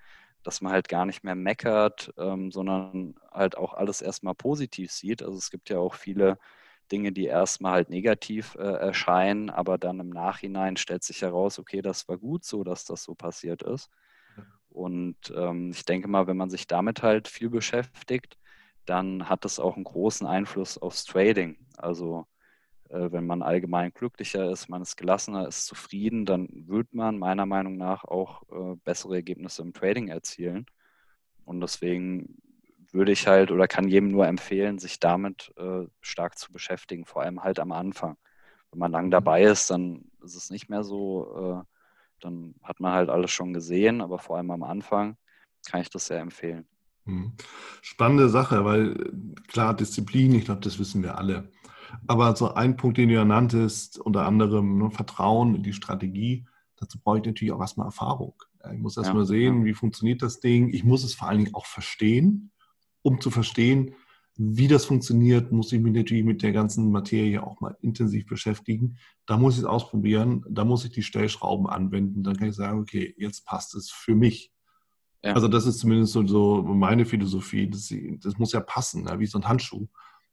Dass 0.45 0.61
man 0.61 0.73
halt 0.73 0.89
gar 0.89 1.07
nicht 1.07 1.25
mehr 1.25 1.35
meckert, 1.35 2.12
ähm, 2.19 2.53
sondern 2.53 3.17
halt 3.33 3.57
auch 3.59 3.75
alles 3.75 4.01
erstmal 4.03 4.35
positiv 4.35 4.93
sieht. 4.93 5.23
Also 5.23 5.37
es 5.39 5.51
gibt 5.51 5.71
ja 5.71 5.79
auch 5.79 5.95
viele 5.95 6.39
Dinge, 6.93 7.12
die 7.12 7.26
erstmal 7.26 7.72
halt 7.72 7.91
negativ 7.91 8.55
äh, 8.57 8.62
erscheinen, 8.62 9.51
aber 9.51 9.78
dann 9.78 10.01
im 10.01 10.11
Nachhinein 10.11 10.76
stellt 10.76 11.05
sich 11.05 11.22
heraus, 11.22 11.59
okay, 11.59 11.82
das 11.82 12.09
war 12.09 12.18
gut 12.18 12.45
so, 12.45 12.64
dass 12.64 12.84
das 12.84 13.03
so 13.03 13.14
passiert 13.14 13.62
ist. 13.62 13.91
Und 14.68 15.16
ähm, 15.34 15.70
ich 15.70 15.84
denke 15.84 16.07
mal, 16.07 16.26
wenn 16.26 16.37
man 16.37 16.51
sich 16.51 16.66
damit 16.66 17.03
halt 17.03 17.28
viel 17.28 17.49
beschäftigt, 17.49 18.37
dann 18.84 19.28
hat 19.28 19.45
das 19.45 19.59
auch 19.59 19.74
einen 19.74 19.84
großen 19.84 20.26
Einfluss 20.26 20.76
aufs 20.78 21.05
Trading. 21.05 21.57
Also 21.78 22.26
äh, 22.91 23.11
wenn 23.11 23.26
man 23.26 23.43
allgemein 23.43 23.93
glücklicher 23.93 24.51
ist, 24.51 24.68
man 24.68 24.82
ist 24.82 24.97
gelassener, 24.97 25.49
ist 25.49 25.66
zufrieden, 25.66 26.26
dann 26.26 26.49
wird 26.68 26.93
man 26.95 27.18
meiner 27.18 27.47
Meinung 27.47 27.76
nach 27.76 28.05
auch 28.05 28.43
äh, 28.51 28.76
bessere 28.84 29.16
Ergebnisse 29.16 29.62
im 29.62 29.72
Trading 29.72 30.09
erzielen. 30.09 30.66
Und 31.45 31.61
deswegen 31.61 32.37
würde 32.93 33.12
ich 33.12 33.26
halt 33.26 33.51
oder 33.51 33.68
kann 33.68 33.89
jedem 33.89 34.11
nur 34.11 34.26
empfehlen, 34.26 34.78
sich 34.78 35.01
damit 35.01 35.53
äh, 35.57 35.87
stark 36.01 36.39
zu 36.39 36.53
beschäftigen, 36.53 37.05
vor 37.05 37.22
allem 37.22 37.43
halt 37.43 37.59
am 37.59 37.72
Anfang. 37.72 38.16
Wenn 38.70 38.80
man 38.80 38.93
lang 38.93 39.07
mhm. 39.07 39.11
dabei 39.11 39.43
ist, 39.43 39.70
dann 39.70 40.05
ist 40.22 40.34
es 40.34 40.51
nicht 40.51 40.68
mehr 40.68 40.84
so, 40.84 41.62
äh, 41.62 41.64
dann 42.20 42.55
hat 42.62 42.80
man 42.80 42.93
halt 42.93 43.09
alles 43.09 43.30
schon 43.30 43.53
gesehen, 43.53 44.01
aber 44.01 44.18
vor 44.18 44.37
allem 44.37 44.51
am 44.51 44.62
Anfang 44.62 45.16
kann 45.68 45.80
ich 45.80 45.91
das 45.91 46.07
sehr 46.07 46.20
empfehlen. 46.20 46.66
Mhm. 47.05 47.32
Spannende 47.82 48.28
Sache, 48.28 48.64
weil 48.64 49.12
klar, 49.49 49.74
Disziplin, 49.74 50.34
ich 50.34 50.45
glaube, 50.45 50.61
das 50.61 50.78
wissen 50.78 51.03
wir 51.03 51.18
alle. 51.18 51.51
Aber 52.07 52.34
so 52.34 52.55
ein 52.55 52.76
Punkt, 52.76 52.99
den 52.99 53.09
du 53.09 53.14
ja 53.14 53.24
nanntest, 53.24 53.99
unter 53.99 54.26
anderem 54.26 54.78
ne, 54.78 54.91
Vertrauen 54.91 55.55
in 55.55 55.62
die 55.62 55.72
Strategie, 55.72 56.47
dazu 56.76 56.99
brauche 57.01 57.18
ich 57.18 57.24
natürlich 57.24 57.53
auch 57.53 57.61
erstmal 57.61 57.87
Erfahrung. 57.87 58.34
Ich 58.72 58.78
muss 58.78 58.97
erstmal 58.97 59.22
ja, 59.22 59.26
sehen, 59.26 59.61
ja. 59.61 59.64
wie 59.66 59.74
funktioniert 59.74 60.22
das 60.22 60.41
Ding. 60.41 60.72
Ich 60.74 60.82
muss 60.82 61.05
es 61.05 61.14
vor 61.14 61.28
allen 61.28 61.39
Dingen 61.39 61.55
auch 61.55 61.66
verstehen 61.66 62.51
um 63.07 63.20
zu 63.20 63.30
verstehen, 63.30 63.94
wie 64.38 64.68
das 64.68 64.84
funktioniert, 64.84 65.50
muss 65.50 65.72
ich 65.72 65.80
mich 65.80 65.94
natürlich 65.94 66.24
mit 66.24 66.42
der 66.42 66.52
ganzen 66.52 66.90
Materie 66.90 67.42
auch 67.42 67.61
mal 67.61 67.76
intensiv 67.80 68.26
beschäftigen. 68.26 68.98
Da 69.24 69.38
muss 69.38 69.54
ich 69.54 69.61
es 69.61 69.64
ausprobieren, 69.64 70.44
da 70.50 70.64
muss 70.64 70.84
ich 70.84 70.92
die 70.92 71.02
Stellschrauben 71.02 71.66
anwenden. 71.66 72.22
Dann 72.22 72.36
kann 72.36 72.48
ich 72.48 72.54
sagen, 72.54 72.80
okay, 72.80 73.14
jetzt 73.16 73.46
passt 73.46 73.74
es 73.74 73.90
für 73.90 74.14
mich. 74.14 74.52
Ja. 75.24 75.32
Also 75.32 75.48
das 75.48 75.66
ist 75.66 75.78
zumindest 75.78 76.12
so, 76.12 76.62
meine 76.62 77.07
Philosophie. 77.07 77.70
Das, 77.70 77.92
das, 78.20 78.38
muss 78.38 78.52
ja 78.52 78.61
passen, 78.61 79.04
ne? 79.04 79.18
wie 79.18 79.26
so 79.26 79.38
ein 79.38 79.48
Handschuh, 79.48 79.88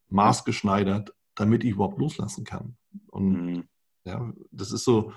maßgeschneidert, 0.10 1.14
damit 1.36 1.64
ich 1.64 1.72
überhaupt 1.72 2.00
loslassen 2.00 2.44
kann. 2.44 2.76
Und 3.08 3.46
mhm. 3.46 3.64
Ja, 4.06 4.34
das 4.52 4.72
ist 4.72 4.84
so, 4.84 5.14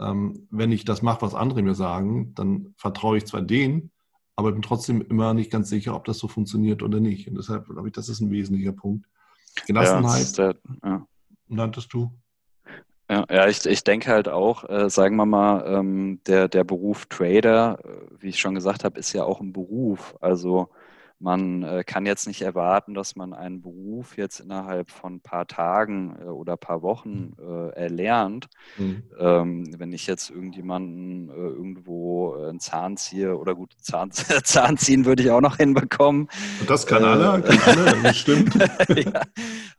ähm, 0.00 0.48
wenn 0.50 0.72
ich 0.72 0.84
das 0.84 1.02
mache, 1.02 1.22
was 1.22 1.34
andere 1.34 1.62
mir 1.62 1.74
sagen, 1.74 2.34
dann 2.34 2.74
vertraue 2.76 3.16
ich 3.16 3.26
zwar 3.26 3.42
denen, 3.42 3.92
aber 4.36 4.52
bin 4.52 4.62
trotzdem 4.62 5.02
immer 5.02 5.34
nicht 5.34 5.50
ganz 5.50 5.68
sicher, 5.68 5.94
ob 5.94 6.04
das 6.04 6.18
so 6.18 6.28
funktioniert 6.28 6.82
oder 6.82 7.00
nicht. 7.00 7.28
Und 7.28 7.36
deshalb 7.36 7.66
glaube 7.66 7.88
ich, 7.88 7.94
das 7.94 8.08
ist 8.08 8.20
ein 8.20 8.30
wesentlicher 8.30 8.72
Punkt. 8.72 9.06
Gelassenheit, 9.66 10.36
ja, 10.36 10.52
der, 10.52 10.60
ja. 10.84 11.06
nanntest 11.48 11.92
du? 11.92 12.10
Ja, 13.08 13.24
ja 13.30 13.48
ich, 13.48 13.64
ich 13.66 13.84
denke 13.84 14.10
halt 14.10 14.28
auch, 14.28 14.68
äh, 14.68 14.90
sagen 14.90 15.16
wir 15.16 15.26
mal, 15.26 15.64
ähm, 15.66 16.20
der, 16.26 16.48
der 16.48 16.64
Beruf 16.64 17.06
Trader, 17.06 17.78
äh, 17.84 18.22
wie 18.22 18.28
ich 18.28 18.38
schon 18.40 18.54
gesagt 18.54 18.82
habe, 18.84 18.98
ist 18.98 19.12
ja 19.12 19.24
auch 19.24 19.40
ein 19.40 19.52
Beruf. 19.52 20.16
Also 20.20 20.70
man 21.20 21.62
äh, 21.62 21.84
kann 21.84 22.06
jetzt 22.06 22.26
nicht 22.26 22.42
erwarten, 22.42 22.94
dass 22.94 23.16
man 23.16 23.32
einen 23.32 23.62
Beruf 23.62 24.16
jetzt 24.16 24.40
innerhalb 24.40 24.90
von 24.90 25.14
ein 25.14 25.20
paar 25.20 25.46
Tagen 25.46 26.16
äh, 26.20 26.24
oder 26.24 26.54
ein 26.54 26.58
paar 26.58 26.82
Wochen 26.82 27.34
äh, 27.38 27.70
erlernt. 27.70 28.48
Mhm. 28.76 29.02
Ähm, 29.18 29.78
wenn 29.78 29.92
ich 29.92 30.06
jetzt 30.06 30.30
irgendjemanden 30.30 31.28
irgendwo 31.28 32.34
einen 32.34 32.60
Zahn 32.60 32.96
ziehe 32.96 33.36
oder 33.38 33.54
gut, 33.54 33.72
Zahn, 33.80 34.10
Zahn 34.10 34.76
ziehen 34.76 35.04
würde 35.04 35.22
ich 35.22 35.30
auch 35.30 35.40
noch 35.40 35.56
hinbekommen. 35.56 36.28
Und 36.60 36.70
das 36.70 36.86
kann 36.86 37.04
alle, 37.04 37.42
kann 37.42 37.78
alle, 37.78 38.02
das 38.02 38.18
stimmt. 38.18 38.54
ja, 38.88 39.22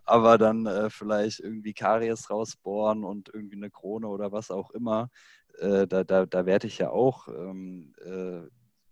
aber 0.05 0.37
dann 0.37 0.89
vielleicht 0.89 1.39
irgendwie 1.41 1.73
Karies 1.73 2.29
rausbohren 2.29 3.03
und 3.03 3.29
irgendwie 3.33 3.57
eine 3.57 3.69
Krone 3.69 4.07
oder 4.07 4.31
was 4.31 4.51
auch 4.51 4.71
immer. 4.71 5.09
da, 5.59 5.85
da, 5.85 6.25
da 6.25 6.45
werde 6.45 6.67
ich 6.67 6.77
ja 6.77 6.89
auch 6.89 7.27
ähm, 7.27 7.93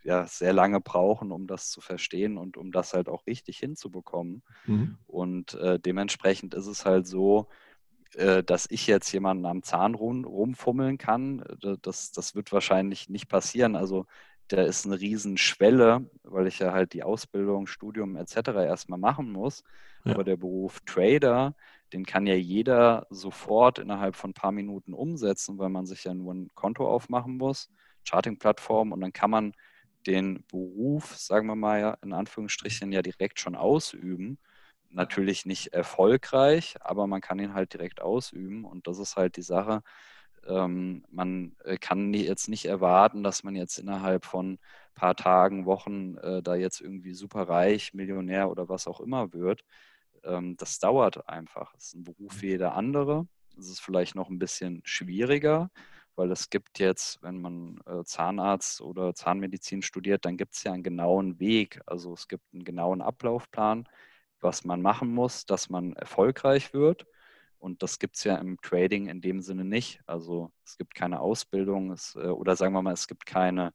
ja 0.03 0.25
sehr 0.27 0.53
lange 0.53 0.79
brauchen, 0.79 1.31
um 1.31 1.47
das 1.47 1.69
zu 1.69 1.81
verstehen 1.81 2.37
und 2.37 2.57
um 2.57 2.71
das 2.71 2.93
halt 2.93 3.09
auch 3.09 3.25
richtig 3.25 3.57
hinzubekommen. 3.57 4.43
Mhm. 4.65 4.97
Und 5.07 5.53
äh, 5.55 5.79
dementsprechend 5.79 6.53
ist 6.53 6.67
es 6.67 6.85
halt 6.85 7.07
so, 7.07 7.47
äh, 8.15 8.43
dass 8.43 8.67
ich 8.69 8.87
jetzt 8.87 9.11
jemanden 9.11 9.45
am 9.45 9.63
Zahn 9.63 9.95
rum, 9.95 10.25
rumfummeln 10.25 10.97
kann. 10.97 11.39
Äh, 11.63 11.77
das, 11.81 12.11
das 12.11 12.35
wird 12.35 12.51
wahrscheinlich 12.51 13.09
nicht 13.09 13.27
passieren. 13.27 13.75
Also 13.75 14.05
da 14.49 14.61
ist 14.61 14.85
eine 14.85 14.99
Riesenschwelle, 14.99 16.09
weil 16.23 16.47
ich 16.47 16.59
ja 16.59 16.73
halt 16.73 16.93
die 16.93 17.03
Ausbildung, 17.03 17.65
Studium 17.65 18.15
etc. 18.15 18.49
erstmal 18.65 18.99
machen 18.99 19.31
muss. 19.31 19.63
Ja. 20.05 20.13
Aber 20.13 20.23
der 20.23 20.37
Beruf 20.37 20.81
Trader, 20.85 21.55
den 21.93 22.05
kann 22.05 22.27
ja 22.27 22.35
jeder 22.35 23.07
sofort 23.09 23.79
innerhalb 23.79 24.15
von 24.15 24.31
ein 24.31 24.35
paar 24.35 24.51
Minuten 24.51 24.93
umsetzen, 24.93 25.57
weil 25.57 25.69
man 25.69 25.85
sich 25.85 26.03
ja 26.03 26.13
nur 26.13 26.33
ein 26.33 26.51
Konto 26.55 26.87
aufmachen 26.87 27.37
muss, 27.37 27.69
Charting-Plattform 28.03 28.91
und 28.91 29.01
dann 29.01 29.13
kann 29.13 29.31
man 29.31 29.53
den 30.07 30.45
Beruf, 30.47 31.15
sagen 31.17 31.47
wir 31.47 31.55
mal 31.55 31.97
in 32.03 32.13
Anführungsstrichen 32.13 32.91
ja 32.91 33.01
direkt 33.01 33.39
schon 33.39 33.55
ausüben. 33.55 34.39
Natürlich 34.89 35.45
nicht 35.45 35.73
erfolgreich, 35.73 36.75
aber 36.81 37.07
man 37.07 37.21
kann 37.21 37.39
ihn 37.39 37.53
halt 37.53 37.73
direkt 37.73 38.01
ausüben 38.01 38.65
und 38.65 38.87
das 38.87 38.99
ist 38.99 39.15
halt 39.15 39.37
die 39.37 39.41
Sache. 39.43 39.81
Ähm, 40.47 41.05
man 41.09 41.55
äh, 41.63 41.77
kann 41.77 42.13
jetzt 42.13 42.49
nicht 42.49 42.65
erwarten, 42.65 43.23
dass 43.23 43.43
man 43.43 43.55
jetzt 43.55 43.77
innerhalb 43.79 44.25
von 44.25 44.59
paar 44.93 45.15
Tagen, 45.15 45.65
Wochen 45.65 46.17
äh, 46.17 46.41
da 46.43 46.55
jetzt 46.55 46.81
irgendwie 46.81 47.13
super 47.13 47.47
reich, 47.49 47.93
Millionär 47.93 48.49
oder 48.49 48.69
was 48.69 48.87
auch 48.87 48.99
immer 48.99 49.33
wird. 49.33 49.63
Ähm, 50.23 50.57
das 50.57 50.79
dauert 50.79 51.27
einfach. 51.29 51.73
Es 51.75 51.87
ist 51.87 51.95
ein 51.95 52.03
Beruf 52.03 52.41
wie 52.41 52.47
jeder 52.49 52.75
andere. 52.75 53.27
Es 53.57 53.69
ist 53.69 53.81
vielleicht 53.81 54.15
noch 54.15 54.29
ein 54.29 54.39
bisschen 54.39 54.81
schwieriger, 54.85 55.69
weil 56.15 56.31
es 56.31 56.49
gibt 56.49 56.79
jetzt, 56.79 57.21
wenn 57.23 57.41
man 57.41 57.81
äh, 57.85 58.03
Zahnarzt 58.03 58.81
oder 58.81 59.13
Zahnmedizin 59.13 59.81
studiert, 59.81 60.25
dann 60.25 60.37
gibt 60.37 60.55
es 60.55 60.63
ja 60.63 60.73
einen 60.73 60.83
genauen 60.83 61.39
Weg. 61.39 61.81
Also 61.85 62.13
es 62.13 62.27
gibt 62.27 62.43
einen 62.53 62.63
genauen 62.63 63.01
Ablaufplan, 63.01 63.87
was 64.39 64.63
man 64.63 64.81
machen 64.81 65.13
muss, 65.13 65.45
dass 65.45 65.69
man 65.69 65.93
erfolgreich 65.93 66.73
wird. 66.73 67.05
Und 67.57 67.81
das 67.81 67.97
gibt 67.97 68.17
es 68.17 68.25
ja 68.25 68.35
im 68.35 68.59
Trading 68.61 69.07
in 69.07 69.21
dem 69.21 69.41
Sinne 69.41 69.63
nicht. 69.63 70.01
Also 70.05 70.51
es 70.65 70.77
gibt 70.77 70.95
keine 70.95 71.21
Ausbildung 71.21 71.91
es, 71.91 72.15
äh, 72.15 72.27
oder 72.27 72.55
sagen 72.55 72.73
wir 72.73 72.81
mal, 72.81 72.93
es 72.93 73.07
gibt 73.07 73.25
keine 73.25 73.73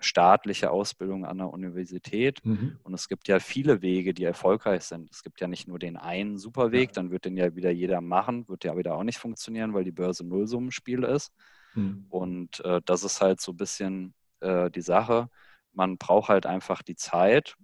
staatliche 0.00 0.70
Ausbildung 0.70 1.24
an 1.24 1.38
der 1.38 1.50
Universität. 1.50 2.44
Mhm. 2.44 2.78
Und 2.82 2.94
es 2.94 3.08
gibt 3.08 3.28
ja 3.28 3.40
viele 3.40 3.82
Wege, 3.82 4.14
die 4.14 4.24
erfolgreich 4.24 4.84
sind. 4.84 5.10
Es 5.10 5.22
gibt 5.22 5.40
ja 5.40 5.48
nicht 5.48 5.66
nur 5.66 5.78
den 5.78 5.96
einen 5.96 6.38
Superweg, 6.38 6.92
dann 6.92 7.10
wird 7.10 7.24
den 7.24 7.36
ja 7.36 7.54
wieder 7.56 7.70
jeder 7.70 8.00
machen, 8.00 8.48
wird 8.48 8.64
ja 8.64 8.76
wieder 8.76 8.94
auch 8.94 9.04
nicht 9.04 9.18
funktionieren, 9.18 9.74
weil 9.74 9.84
die 9.84 9.92
Börse 9.92 10.24
Nullsummenspiel 10.24 11.04
ist. 11.04 11.32
Mhm. 11.78 12.06
Und 12.10 12.60
äh, 12.64 12.80
das 12.84 13.04
ist 13.04 13.20
halt 13.20 13.40
so 13.40 13.52
ein 13.52 13.56
bisschen 13.56 14.14
äh, 14.40 14.70
die 14.70 14.80
Sache. 14.80 15.28
Man 15.72 15.96
braucht 15.98 16.28
halt 16.28 16.46
einfach 16.46 16.82
die 16.82 16.96
Zeit. 16.96 17.56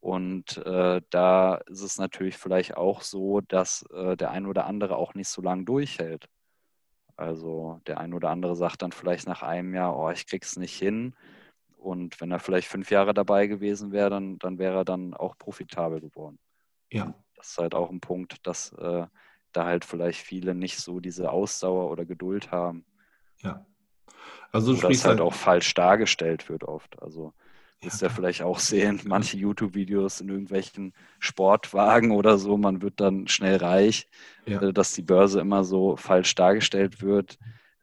Und 0.00 0.56
äh, 0.66 1.00
da 1.10 1.54
ist 1.66 1.82
es 1.82 1.98
natürlich 1.98 2.36
vielleicht 2.36 2.76
auch 2.76 3.02
so, 3.02 3.40
dass 3.40 3.84
äh, 3.92 4.16
der 4.16 4.30
ein 4.30 4.46
oder 4.46 4.66
andere 4.66 4.96
auch 4.96 5.14
nicht 5.14 5.28
so 5.28 5.42
lange 5.42 5.64
durchhält. 5.64 6.28
Also 7.16 7.80
der 7.86 7.98
ein 7.98 8.14
oder 8.14 8.30
andere 8.30 8.56
sagt 8.56 8.82
dann 8.82 8.90
vielleicht 8.90 9.28
nach 9.28 9.42
einem 9.42 9.74
Jahr, 9.74 9.96
oh, 9.96 10.10
ich 10.10 10.26
krieg's 10.26 10.56
nicht 10.56 10.76
hin. 10.76 11.14
Und 11.76 12.20
wenn 12.20 12.30
er 12.30 12.40
vielleicht 12.40 12.68
fünf 12.68 12.90
Jahre 12.90 13.14
dabei 13.14 13.46
gewesen 13.46 13.92
wäre, 13.92 14.10
dann, 14.10 14.38
dann 14.38 14.58
wäre 14.58 14.78
er 14.78 14.84
dann 14.84 15.14
auch 15.14 15.36
profitabel 15.36 16.00
geworden. 16.00 16.38
Ja. 16.90 17.14
Das 17.36 17.50
ist 17.50 17.58
halt 17.58 17.74
auch 17.74 17.90
ein 17.90 18.00
Punkt, 18.00 18.46
dass 18.46 18.72
äh, 18.72 19.06
da 19.52 19.64
halt 19.64 19.84
vielleicht 19.84 20.20
viele 20.20 20.54
nicht 20.54 20.78
so 20.78 21.00
diese 21.00 21.30
Ausdauer 21.30 21.90
oder 21.90 22.04
Geduld 22.04 22.50
haben. 22.50 22.84
Ja. 23.42 23.66
Also 24.52 24.72
Oder 24.72 24.90
es 24.90 25.04
halt, 25.04 25.18
halt 25.18 25.20
auch 25.20 25.34
falsch 25.34 25.72
dargestellt 25.74 26.48
wird 26.48 26.64
oft. 26.64 27.00
Also 27.02 27.32
ist 27.80 28.00
ja, 28.00 28.08
ja 28.08 28.14
vielleicht 28.14 28.42
auch 28.42 28.58
sehen, 28.58 29.00
manche 29.04 29.36
YouTube-Videos 29.36 30.20
in 30.20 30.28
irgendwelchen 30.28 30.92
Sportwagen 31.18 32.12
oder 32.12 32.38
so, 32.38 32.56
man 32.56 32.82
wird 32.82 33.00
dann 33.00 33.28
schnell 33.28 33.56
reich, 33.56 34.08
ja. 34.46 34.60
Äh, 34.60 34.72
dass 34.72 34.92
die 34.92 35.02
Börse 35.02 35.40
immer 35.40 35.64
so 35.64 35.96
falsch 35.96 36.34
dargestellt 36.34 37.02
wird. 37.02 37.38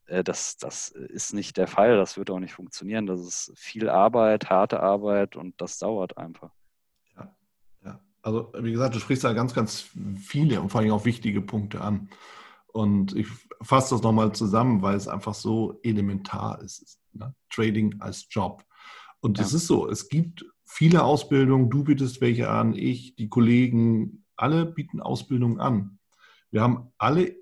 Äh, 0.05 0.23
das, 0.23 0.57
das 0.57 0.89
ist 0.89 1.33
nicht 1.33 1.57
der 1.57 1.67
Fall, 1.67 1.97
das 1.97 2.17
wird 2.17 2.29
auch 2.29 2.39
nicht 2.39 2.53
funktionieren. 2.53 3.07
Das 3.07 3.19
ist 3.19 3.51
viel 3.55 3.89
Arbeit, 3.89 4.49
harte 4.49 4.79
Arbeit 4.79 5.35
und 5.35 5.59
das 5.59 5.79
dauert 5.79 6.17
einfach. 6.17 6.51
Ja, 7.15 7.35
ja. 7.83 7.99
Also 8.21 8.53
wie 8.59 8.71
gesagt, 8.71 8.95
du 8.95 8.99
sprichst 8.99 9.23
da 9.23 9.33
ganz, 9.33 9.53
ganz 9.53 9.89
viele 10.17 10.61
und 10.61 10.69
vor 10.69 10.81
allem 10.81 10.91
auch 10.91 11.05
wichtige 11.05 11.41
Punkte 11.41 11.81
an. 11.81 12.09
Und 12.71 13.15
ich 13.15 13.27
fasse 13.61 13.95
das 13.95 14.03
nochmal 14.03 14.33
zusammen, 14.33 14.81
weil 14.81 14.95
es 14.95 15.07
einfach 15.07 15.33
so 15.33 15.79
elementar 15.83 16.61
ist. 16.61 16.99
Ne? 17.13 17.33
Trading 17.49 17.95
als 17.99 18.27
Job. 18.29 18.63
Und 19.21 19.39
es 19.39 19.51
ja. 19.51 19.57
ist 19.57 19.67
so, 19.67 19.89
es 19.89 20.07
gibt 20.07 20.45
viele 20.65 21.03
Ausbildungen, 21.03 21.69
du 21.69 21.83
bietest 21.83 22.21
welche 22.21 22.49
an, 22.49 22.73
ich, 22.73 23.15
die 23.15 23.27
Kollegen, 23.27 24.25
alle 24.37 24.65
bieten 24.65 25.01
Ausbildungen 25.01 25.59
an. 25.59 25.99
Wir 26.51 26.61
haben 26.61 26.91
alle 26.97 27.35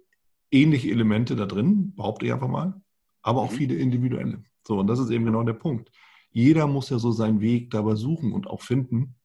ähnliche 0.52 0.90
Elemente 0.90 1.36
da 1.36 1.46
drin, 1.46 1.94
behaupte 1.96 2.26
ich 2.26 2.34
einfach 2.34 2.48
mal, 2.48 2.82
aber 3.22 3.42
auch 3.42 3.52
mhm. 3.52 3.56
viele 3.56 3.76
individuelle. 3.76 4.44
So, 4.66 4.80
und 4.80 4.88
das 4.88 5.00
ist 5.00 5.12
eben 5.12 5.26
genau 5.26 5.44
der 5.44 5.54
Punkt. 5.54 5.92
Jeder 6.32 6.68
muss 6.68 6.90
ja 6.90 7.00
so 7.00 7.12
seinen 7.12 7.42
Weg 7.42 7.70
dabei 7.70 7.96
suchen 7.96 8.32
und 8.32 8.48
auch 8.48 8.62
finden 8.62 9.16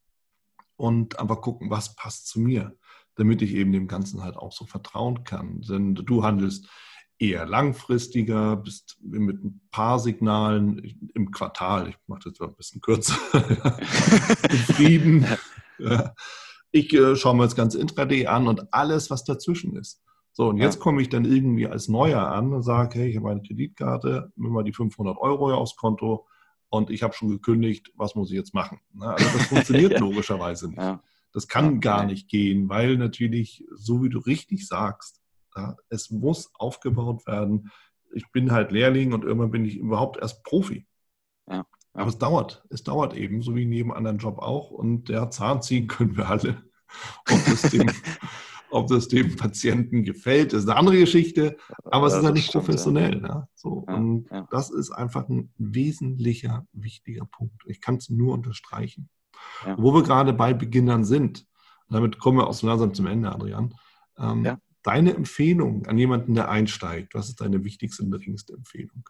und 0.77 1.19
einfach 1.19 1.41
gucken, 1.41 1.71
was 1.71 1.97
passt 1.97 2.27
zu 2.27 2.41
mir 2.41 2.77
damit 3.17 3.43
ich 3.43 3.55
eben 3.55 3.73
dem 3.73 3.89
Ganzen 3.89 4.23
halt 4.23 4.37
auch 4.37 4.53
so 4.53 4.67
vertrauen 4.67 5.25
kann. 5.25 5.61
Denn 5.63 5.95
du 5.95 6.25
handelst 6.25 6.69
eher 7.19 7.47
langfristiger, 7.47 8.57
bist 8.57 8.99
mit 9.01 9.43
ein 9.45 9.61
paar 9.71 9.99
Signalen 9.99 11.11
im 11.15 11.31
Quartal, 11.31 11.89
ich 11.89 11.97
mache 12.09 12.31
das 12.31 12.41
ein 12.41 12.57
bisschen 12.57 12.81
kürzer, 12.81 13.15
zufrieden. 14.51 15.27
ich 16.73 16.93
äh, 16.93 17.17
schaue 17.17 17.37
mir 17.37 17.45
das 17.45 17.55
ganze 17.55 17.79
Intraday 17.79 18.27
an 18.27 18.49
und 18.49 18.75
alles, 18.75 19.09
was 19.11 19.25
dazwischen 19.25 19.77
ist. 19.77 20.03
So, 20.33 20.49
und 20.49 20.57
jetzt 20.57 20.81
komme 20.81 21.03
ich 21.03 21.11
dann 21.11 21.27
irgendwie 21.27 21.67
als 21.67 21.89
Neuer 21.89 22.27
an 22.27 22.55
und 22.55 22.63
sage, 22.63 22.99
hey, 22.99 23.11
ich 23.11 23.17
habe 23.19 23.31
eine 23.31 23.43
Kreditkarte, 23.43 24.33
nimm 24.35 24.53
mal 24.53 24.65
die 24.65 24.73
500 24.73 25.19
Euro 25.19 25.55
aufs 25.55 25.77
Konto 25.77 26.27
und 26.71 26.91
ich 26.91 27.03
habe 27.03 27.13
schon 27.13 27.29
gekündigt, 27.29 27.93
was 27.97 28.15
muss 28.15 28.31
ich 28.31 28.37
jetzt 28.37 28.55
machen? 28.55 28.81
Also 28.99 29.27
das 29.37 29.47
funktioniert 29.47 29.93
ja. 29.93 29.99
logischerweise 29.99 30.69
nicht. 30.69 30.79
Ja. 30.79 31.03
Das 31.33 31.49
kann 31.49 31.81
gar 31.81 32.05
nicht 32.05 32.29
gehen, 32.29 32.69
weil 32.69 32.97
natürlich, 32.97 33.65
so 33.75 34.03
wie 34.03 34.11
du 34.11 34.19
richtig 34.19 34.67
sagst, 34.67 35.21
ja, 35.57 35.77
es 35.89 36.11
muss 36.11 36.51
aufgebaut 36.55 37.27
werden. 37.27 37.71
Ich 38.15 38.31
bin 38.33 38.53
halt 38.53 38.73
Lehrling 38.73 39.13
und 39.13 39.25
irgendwann 39.25 39.51
bin 39.51 39.65
ich 39.65 39.77
überhaupt 39.77 40.19
erst 40.19 40.45
Profi. 40.45 40.87
Ja. 41.49 41.67
Aber 41.95 42.09
es 42.09 42.19
dauert. 42.19 42.65
Es 42.71 42.83
dauert 42.83 43.15
eben, 43.15 43.43
so 43.43 43.55
wie 43.55 43.65
in 43.65 43.73
jedem 43.73 43.93
anderen 43.93 44.19
Job 44.19 44.39
auch. 44.39 44.71
Und 44.71 45.09
der 45.09 45.31
Zahn 45.31 45.63
ziehen 45.63 45.89
können 45.89 46.17
wir 46.17 46.29
alle. 46.29 46.63
Ob 47.31 47.45
das 47.47 47.63
dem, 47.71 47.91
ob 48.71 48.89
das 48.89 49.09
dem 49.09 49.37
Patienten 49.37 50.03
gefällt, 50.03 50.53
ist 50.53 50.69
eine 50.69 50.79
andere 50.79 50.99
Geschichte. 50.99 51.57
Aber 51.85 52.07
es 52.07 52.15
ist 52.15 52.25
halt 52.25 52.35
nicht 52.35 52.49
stimmt, 52.49 52.65
professionell. 52.65 53.23
Ja. 53.23 53.49
So, 53.55 53.85
ja, 53.89 53.95
und 53.95 54.29
das 54.51 54.71
ist 54.71 54.91
einfach 54.91 55.29
ein 55.29 55.53
wesentlicher, 55.57 56.67
wichtiger 56.73 57.25
Punkt. 57.27 57.63
Ich 57.67 57.81
kann 57.81 57.97
es 57.97 58.11
nur 58.11 58.35
unterstreichen. 58.35 59.09
Ja. 59.67 59.77
Wo 59.79 59.95
wir 59.95 60.03
gerade 60.03 60.33
bei 60.33 60.53
Beginnern 60.55 61.05
sind, 61.05 61.47
damit 61.89 62.19
kommen 62.19 62.39
wir 62.39 62.47
auch 62.47 62.55
so 62.55 62.67
langsam 62.67 62.95
zum 62.95 63.07
Ende, 63.07 63.31
Adrian. 63.33 63.75
Ähm, 64.19 64.45
ja. 64.45 64.59
Deine 64.83 65.15
Empfehlung 65.15 65.87
an 65.87 65.99
jemanden, 65.99 66.35
der 66.35 66.49
einsteigt, 66.49 67.15
was 67.15 67.29
ist 67.29 67.41
deine 67.41 67.65
wichtigste 67.65 68.03
und 68.03 68.11
geringste 68.11 68.55
Empfehlung? 68.55 69.09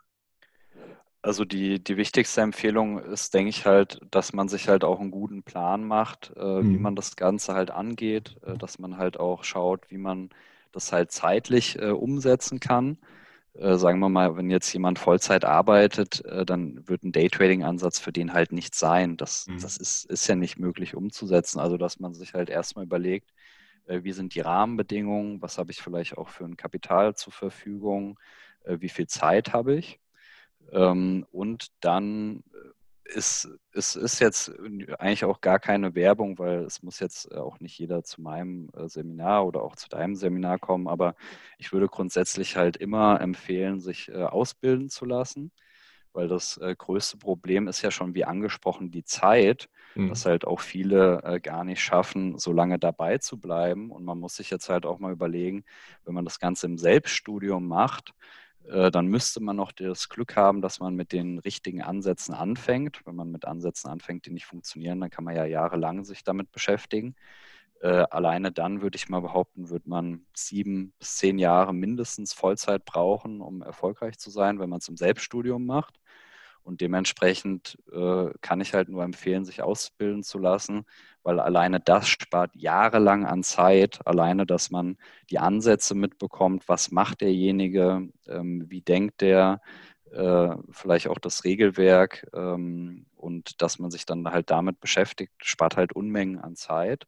Also 1.22 1.44
die, 1.44 1.82
die 1.82 1.96
wichtigste 1.96 2.40
Empfehlung 2.40 2.98
ist, 2.98 3.32
denke 3.32 3.50
ich 3.50 3.64
halt, 3.64 4.00
dass 4.10 4.32
man 4.32 4.48
sich 4.48 4.68
halt 4.68 4.82
auch 4.82 4.98
einen 4.98 5.12
guten 5.12 5.44
Plan 5.44 5.84
macht, 5.84 6.32
äh, 6.36 6.60
mhm. 6.60 6.74
wie 6.74 6.78
man 6.78 6.96
das 6.96 7.14
Ganze 7.14 7.54
halt 7.54 7.70
angeht, 7.70 8.36
äh, 8.44 8.58
dass 8.58 8.80
man 8.80 8.96
halt 8.96 9.20
auch 9.20 9.44
schaut, 9.44 9.88
wie 9.90 9.98
man 9.98 10.30
das 10.72 10.92
halt 10.92 11.12
zeitlich 11.12 11.78
äh, 11.78 11.90
umsetzen 11.90 12.58
kann. 12.58 12.98
Äh, 13.54 13.76
sagen 13.76 13.98
wir 14.00 14.08
mal, 14.08 14.36
wenn 14.36 14.50
jetzt 14.50 14.72
jemand 14.72 14.98
Vollzeit 14.98 15.44
arbeitet, 15.44 16.24
äh, 16.24 16.46
dann 16.46 16.88
wird 16.88 17.02
ein 17.02 17.12
Daytrading-Ansatz 17.12 17.98
für 17.98 18.12
den 18.12 18.32
halt 18.32 18.52
nicht 18.52 18.74
sein. 18.74 19.16
Das, 19.16 19.46
mhm. 19.46 19.60
das 19.60 19.76
ist, 19.76 20.06
ist 20.06 20.26
ja 20.26 20.34
nicht 20.34 20.58
möglich 20.58 20.94
umzusetzen. 20.94 21.60
Also, 21.60 21.76
dass 21.76 22.00
man 22.00 22.14
sich 22.14 22.34
halt 22.34 22.48
erstmal 22.48 22.84
überlegt, 22.84 23.30
äh, 23.86 24.02
wie 24.04 24.12
sind 24.12 24.34
die 24.34 24.40
Rahmenbedingungen, 24.40 25.42
was 25.42 25.58
habe 25.58 25.70
ich 25.70 25.82
vielleicht 25.82 26.16
auch 26.16 26.28
für 26.28 26.44
ein 26.44 26.56
Kapital 26.56 27.14
zur 27.14 27.32
Verfügung, 27.32 28.18
äh, 28.64 28.78
wie 28.80 28.88
viel 28.88 29.06
Zeit 29.06 29.52
habe 29.52 29.74
ich. 29.74 30.00
Ähm, 30.70 31.26
und 31.30 31.68
dann 31.80 32.42
ist, 33.12 33.48
ist, 33.72 33.96
ist 33.96 34.20
jetzt 34.20 34.52
eigentlich 34.98 35.24
auch 35.24 35.40
gar 35.40 35.58
keine 35.58 35.94
Werbung, 35.94 36.38
weil 36.38 36.64
es 36.64 36.82
muss 36.82 37.00
jetzt 37.00 37.32
auch 37.34 37.60
nicht 37.60 37.78
jeder 37.78 38.02
zu 38.02 38.20
meinem 38.20 38.70
äh, 38.74 38.88
Seminar 38.88 39.46
oder 39.46 39.62
auch 39.62 39.76
zu 39.76 39.88
deinem 39.88 40.14
Seminar 40.14 40.58
kommen, 40.58 40.88
aber 40.88 41.14
ich 41.58 41.72
würde 41.72 41.88
grundsätzlich 41.88 42.56
halt 42.56 42.76
immer 42.76 43.20
empfehlen, 43.20 43.80
sich 43.80 44.08
äh, 44.08 44.22
ausbilden 44.24 44.88
zu 44.88 45.04
lassen, 45.04 45.52
weil 46.12 46.28
das 46.28 46.58
äh, 46.58 46.74
größte 46.76 47.18
Problem 47.18 47.68
ist 47.68 47.82
ja 47.82 47.90
schon, 47.90 48.14
wie 48.14 48.24
angesprochen, 48.24 48.90
die 48.90 49.04
Zeit, 49.04 49.68
mhm. 49.94 50.08
dass 50.08 50.26
halt 50.26 50.46
auch 50.46 50.60
viele 50.60 51.40
gar 51.42 51.64
nicht 51.64 51.80
schaffen, 51.82 52.38
so 52.38 52.52
lange 52.52 52.78
dabei 52.78 53.18
zu 53.18 53.38
bleiben. 53.38 53.90
Und 53.90 54.04
man 54.04 54.18
muss 54.18 54.36
sich 54.36 54.50
jetzt 54.50 54.68
halt 54.68 54.84
auch 54.86 54.98
mal 54.98 55.12
überlegen, 55.12 55.64
wenn 56.04 56.14
man 56.14 56.24
das 56.24 56.38
Ganze 56.38 56.66
im 56.66 56.78
Selbststudium 56.78 57.66
macht, 57.66 58.12
dann 58.64 59.06
müsste 59.06 59.40
man 59.40 59.56
noch 59.56 59.72
das 59.72 60.08
Glück 60.08 60.36
haben, 60.36 60.62
dass 60.62 60.80
man 60.80 60.94
mit 60.94 61.12
den 61.12 61.38
richtigen 61.38 61.82
Ansätzen 61.82 62.34
anfängt. 62.34 63.00
Wenn 63.04 63.16
man 63.16 63.30
mit 63.30 63.44
Ansätzen 63.44 63.90
anfängt, 63.90 64.26
die 64.26 64.30
nicht 64.30 64.46
funktionieren, 64.46 65.00
dann 65.00 65.10
kann 65.10 65.24
man 65.24 65.36
ja 65.36 65.44
jahrelang 65.44 66.04
sich 66.04 66.24
damit 66.24 66.52
beschäftigen. 66.52 67.14
Äh, 67.80 68.04
alleine 68.10 68.52
dann 68.52 68.80
würde 68.80 68.96
ich 68.96 69.08
mal 69.08 69.20
behaupten, 69.20 69.68
wird 69.68 69.86
man 69.88 70.24
sieben 70.34 70.92
bis 71.00 71.16
zehn 71.16 71.38
Jahre 71.38 71.74
mindestens 71.74 72.32
Vollzeit 72.32 72.84
brauchen, 72.84 73.40
um 73.40 73.62
erfolgreich 73.62 74.18
zu 74.18 74.30
sein, 74.30 74.60
wenn 74.60 74.70
man 74.70 74.78
es 74.78 74.88
im 74.88 74.96
Selbststudium 74.96 75.66
macht. 75.66 75.98
Und 76.62 76.80
dementsprechend 76.80 77.78
äh, 77.92 78.30
kann 78.40 78.60
ich 78.60 78.74
halt 78.74 78.88
nur 78.88 79.02
empfehlen, 79.02 79.44
sich 79.44 79.62
ausbilden 79.62 80.22
zu 80.22 80.38
lassen, 80.38 80.86
weil 81.22 81.40
alleine 81.40 81.80
das 81.80 82.08
spart 82.08 82.54
jahrelang 82.54 83.26
an 83.26 83.42
Zeit. 83.42 84.06
Alleine, 84.06 84.46
dass 84.46 84.70
man 84.70 84.96
die 85.30 85.38
Ansätze 85.38 85.94
mitbekommt, 85.94 86.68
was 86.68 86.90
macht 86.90 87.20
derjenige, 87.20 88.08
ähm, 88.28 88.64
wie 88.68 88.80
denkt 88.80 89.20
der, 89.20 89.60
äh, 90.12 90.56
vielleicht 90.70 91.08
auch 91.08 91.18
das 91.18 91.44
Regelwerk 91.44 92.28
ähm, 92.34 93.06
und 93.16 93.62
dass 93.62 93.78
man 93.78 93.90
sich 93.90 94.06
dann 94.06 94.28
halt 94.30 94.50
damit 94.50 94.80
beschäftigt, 94.80 95.32
spart 95.42 95.76
halt 95.76 95.94
Unmengen 95.94 96.38
an 96.38 96.54
Zeit. 96.54 97.06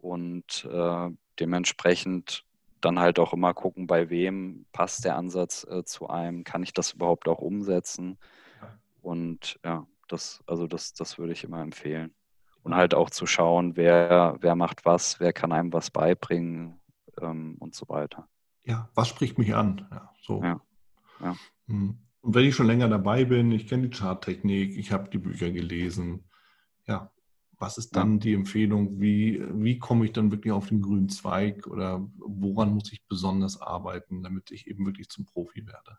Und 0.00 0.68
äh, 0.70 1.10
dementsprechend 1.40 2.44
dann 2.84 2.98
halt 2.98 3.18
auch 3.18 3.32
immer 3.32 3.54
gucken, 3.54 3.86
bei 3.86 4.10
wem 4.10 4.66
passt 4.72 5.04
der 5.04 5.16
Ansatz 5.16 5.66
äh, 5.68 5.84
zu 5.84 6.08
einem, 6.08 6.44
kann 6.44 6.62
ich 6.62 6.72
das 6.72 6.92
überhaupt 6.92 7.28
auch 7.28 7.38
umsetzen. 7.38 8.18
Und 9.00 9.58
ja, 9.64 9.86
das, 10.08 10.42
also 10.46 10.66
das, 10.66 10.94
das 10.94 11.18
würde 11.18 11.32
ich 11.32 11.44
immer 11.44 11.60
empfehlen. 11.60 12.14
Und 12.62 12.74
halt 12.74 12.94
auch 12.94 13.10
zu 13.10 13.26
schauen, 13.26 13.76
wer, 13.76 14.36
wer 14.40 14.54
macht 14.54 14.84
was, 14.86 15.20
wer 15.20 15.32
kann 15.32 15.52
einem 15.52 15.72
was 15.72 15.90
beibringen 15.90 16.80
ähm, 17.20 17.56
und 17.58 17.74
so 17.74 17.88
weiter. 17.88 18.26
Ja, 18.64 18.88
was 18.94 19.08
spricht 19.08 19.36
mich 19.36 19.54
an? 19.54 19.86
Ja, 19.90 20.10
so. 20.22 20.42
Ja, 20.42 20.60
ja. 21.20 21.36
Hm. 21.66 21.98
Und 22.22 22.34
wenn 22.34 22.46
ich 22.46 22.54
schon 22.54 22.66
länger 22.66 22.88
dabei 22.88 23.26
bin, 23.26 23.52
ich 23.52 23.66
kenne 23.66 23.88
die 23.88 23.96
Charttechnik, 23.96 24.78
ich 24.78 24.92
habe 24.92 25.10
die 25.10 25.18
Bücher 25.18 25.50
gelesen, 25.50 26.24
ja, 26.86 27.12
was 27.64 27.78
ist 27.78 27.96
dann 27.96 28.20
die 28.20 28.34
Empfehlung? 28.34 29.00
Wie, 29.00 29.42
wie 29.54 29.78
komme 29.78 30.04
ich 30.04 30.12
dann 30.12 30.30
wirklich 30.30 30.52
auf 30.52 30.68
den 30.68 30.82
grünen 30.82 31.08
Zweig 31.08 31.66
oder 31.66 32.06
woran 32.18 32.74
muss 32.74 32.92
ich 32.92 33.06
besonders 33.06 33.58
arbeiten, 33.58 34.22
damit 34.22 34.50
ich 34.50 34.66
eben 34.66 34.84
wirklich 34.84 35.08
zum 35.08 35.24
Profi 35.24 35.66
werde? 35.66 35.96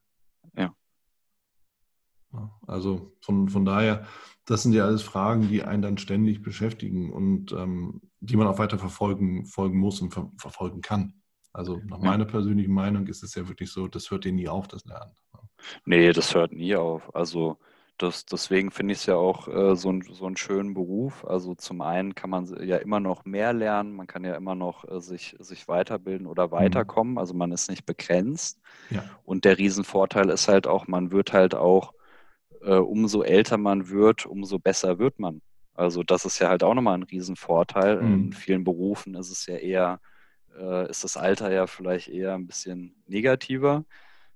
Ja. 0.56 0.76
Also 2.68 3.16
von, 3.22 3.50
von 3.50 3.66
daher, 3.66 4.06
das 4.46 4.62
sind 4.62 4.74
ja 4.74 4.86
alles 4.86 5.02
Fragen, 5.02 5.48
die 5.48 5.64
einen 5.64 5.82
dann 5.82 5.98
ständig 5.98 6.44
beschäftigen 6.44 7.12
und 7.12 7.52
ähm, 7.54 8.02
die 8.20 8.36
man 8.36 8.46
auch 8.46 8.60
weiter 8.60 8.78
verfolgen 8.78 9.48
folgen 9.48 9.80
muss 9.80 10.02
und 10.02 10.14
ver 10.14 10.32
verfolgen 10.38 10.82
kann. 10.82 11.16
Also 11.52 11.82
nach 11.86 11.98
ja. 11.98 12.06
meiner 12.06 12.26
persönlichen 12.26 12.74
Meinung 12.74 13.08
ist 13.08 13.24
es 13.24 13.34
ja 13.34 13.48
wirklich 13.48 13.72
so, 13.72 13.88
das 13.88 14.12
hört 14.12 14.26
dir 14.26 14.34
nie 14.34 14.50
auf, 14.50 14.68
das 14.68 14.86
Lernen. 14.86 15.16
Nee, 15.86 16.12
das 16.12 16.36
hört 16.36 16.52
nie 16.52 16.76
auf. 16.76 17.16
Also 17.16 17.58
das, 17.98 18.26
deswegen 18.26 18.72
finde 18.72 18.94
ich 18.94 19.00
es 19.00 19.06
ja 19.06 19.16
auch 19.16 19.48
äh, 19.48 19.76
so, 19.76 19.92
ein, 19.92 20.02
so 20.02 20.26
einen 20.26 20.38
schönen 20.38 20.74
Beruf. 20.74 21.26
Also 21.26 21.56
zum 21.56 21.82
einen 21.82 22.14
kann 22.14 22.30
man 22.30 22.46
ja 22.64 22.78
immer 22.78 23.00
noch 23.00 23.26
mehr 23.26 23.54
lernen, 23.54 23.96
man 23.96 24.08
kann 24.08 24.24
ja 24.26 24.36
immer 24.36 24.56
noch 24.56 24.84
äh, 24.90 25.00
sich, 25.00 25.36
sich 25.40 25.68
weiterbilden 25.68 26.28
oder 26.28 26.48
mhm. 26.48 26.52
weiterkommen. 26.52 27.18
Also 27.18 27.34
man 27.34 27.52
ist 27.52 27.70
nicht 27.70 27.86
begrenzt. 27.86 28.60
Ja. 28.90 29.04
Und 29.24 29.46
der 29.46 29.58
Riesenvorteil 29.58 30.30
ist 30.30 30.48
halt 30.48 30.68
auch, 30.68 30.88
man 30.88 31.12
wird 31.12 31.34
halt 31.34 31.56
auch, 31.56 31.94
äh, 32.62 32.76
umso 32.76 33.24
älter 33.24 33.58
man 33.58 33.90
wird, 33.90 34.26
umso 34.26 34.60
besser 34.60 35.00
wird 35.00 35.20
man. 35.20 35.42
Also 35.74 36.04
das 36.04 36.26
ist 36.26 36.40
ja 36.40 36.50
halt 36.50 36.64
auch 36.64 36.74
nochmal 36.74 36.98
ein 36.98 37.04
Riesenvorteil. 37.04 38.02
Mhm. 38.02 38.14
In 38.14 38.34
vielen 38.34 38.64
Berufen 38.64 39.16
ist 39.16 39.32
es 39.32 39.46
ja 39.46 39.56
eher, 39.56 40.00
äh, 40.58 40.90
ist 40.90 41.04
das 41.04 41.18
Alter 41.18 41.52
ja 41.52 41.68
vielleicht 41.68 42.10
eher 42.10 42.34
ein 42.34 42.48
bisschen 42.48 42.96
negativer. 43.08 43.86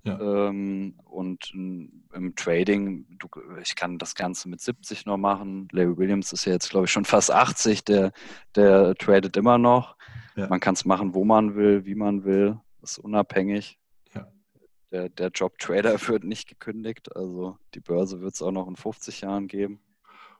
Ja. 0.04 0.20
Ähm, 0.20 0.96
und 1.06 1.52
im 1.54 2.34
Trading, 2.36 3.06
du, 3.20 3.28
ich 3.62 3.76
kann 3.76 3.98
das 3.98 4.16
Ganze 4.16 4.48
mit 4.48 4.62
70 4.62 5.06
noch 5.06 5.18
machen. 5.18 5.68
Larry 5.72 5.98
Williams 5.98 6.32
ist 6.32 6.46
ja 6.46 6.54
jetzt, 6.54 6.70
glaube 6.70 6.86
ich, 6.86 6.92
schon 6.92 7.06
fast 7.06 7.32
80. 7.32 7.84
Der, 7.84 8.12
der 8.56 8.96
tradet 8.96 9.36
immer 9.36 9.58
noch. 9.58 9.96
Ja. 10.36 10.48
Man 10.48 10.60
kann 10.60 10.76
es 10.76 10.86
machen, 10.86 11.14
wo 11.14 11.26
man 11.26 11.56
will, 11.56 11.86
wie 11.86 11.96
man 11.96 12.24
will. 12.24 12.58
Ist 12.82 12.98
unabhängig. 12.98 13.78
Ja. 14.14 14.32
Der, 14.92 15.10
der 15.10 15.30
Job 15.30 15.58
Trader 15.60 16.00
wird 16.08 16.24
nicht 16.24 16.48
gekündigt. 16.48 17.16
Also 17.16 17.58
die 17.74 17.82
Börse 17.82 18.22
wird 18.22 18.36
es 18.36 18.42
auch 18.42 18.52
noch 18.52 18.68
in 18.68 18.78
50 18.78 19.22
Jahren 19.22 19.48
geben. 19.48 19.82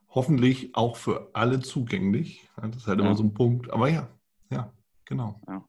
Hoffentlich 0.10 0.74
auch 0.74 0.96
für 0.96 1.30
alle 1.34 1.60
zugänglich. 1.60 2.50
Das 2.56 2.78
ist 2.78 2.88
halt 2.88 3.00
immer 3.00 3.16
so 3.16 3.24
ein 3.24 3.34
Punkt. 3.34 3.72
Aber 3.72 3.90
ja, 3.90 4.10
ja, 4.50 4.74
genau. 5.06 5.40
Ja. 5.48 5.64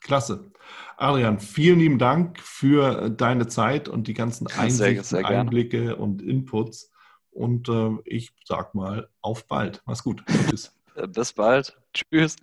Klasse. 0.00 0.50
Adrian, 0.96 1.40
vielen 1.40 1.78
lieben 1.78 1.98
Dank 1.98 2.38
für 2.40 3.10
deine 3.10 3.46
Zeit 3.46 3.88
und 3.88 4.06
die 4.06 4.14
ganzen 4.14 4.46
Einsichten, 4.46 5.02
sehr, 5.02 5.22
sehr 5.22 5.26
Einblicke 5.26 5.96
und 5.96 6.22
Inputs. 6.22 6.90
Und 7.30 7.68
äh, 7.68 7.90
ich 8.04 8.32
sag 8.44 8.74
mal, 8.74 9.08
auf 9.20 9.46
bald. 9.46 9.82
Mach's 9.86 10.02
gut. 10.02 10.22
Tschüss. 10.48 10.74
Bis 11.08 11.32
bald. 11.32 11.76
Tschüss. 11.94 12.36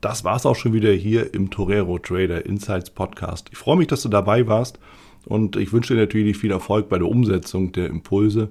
Das 0.00 0.22
war's 0.22 0.46
auch 0.46 0.54
schon 0.54 0.72
wieder 0.72 0.92
hier 0.92 1.34
im 1.34 1.50
Torero 1.50 1.98
Trader 1.98 2.46
Insights 2.46 2.90
Podcast. 2.90 3.48
Ich 3.50 3.58
freue 3.58 3.76
mich, 3.76 3.88
dass 3.88 4.02
du 4.02 4.08
dabei 4.08 4.46
warst 4.46 4.78
und 5.26 5.56
ich 5.56 5.72
wünsche 5.72 5.94
dir 5.94 6.00
natürlich 6.00 6.36
viel 6.36 6.52
Erfolg 6.52 6.88
bei 6.88 6.98
der 6.98 7.08
Umsetzung 7.08 7.72
der 7.72 7.88
Impulse 7.88 8.50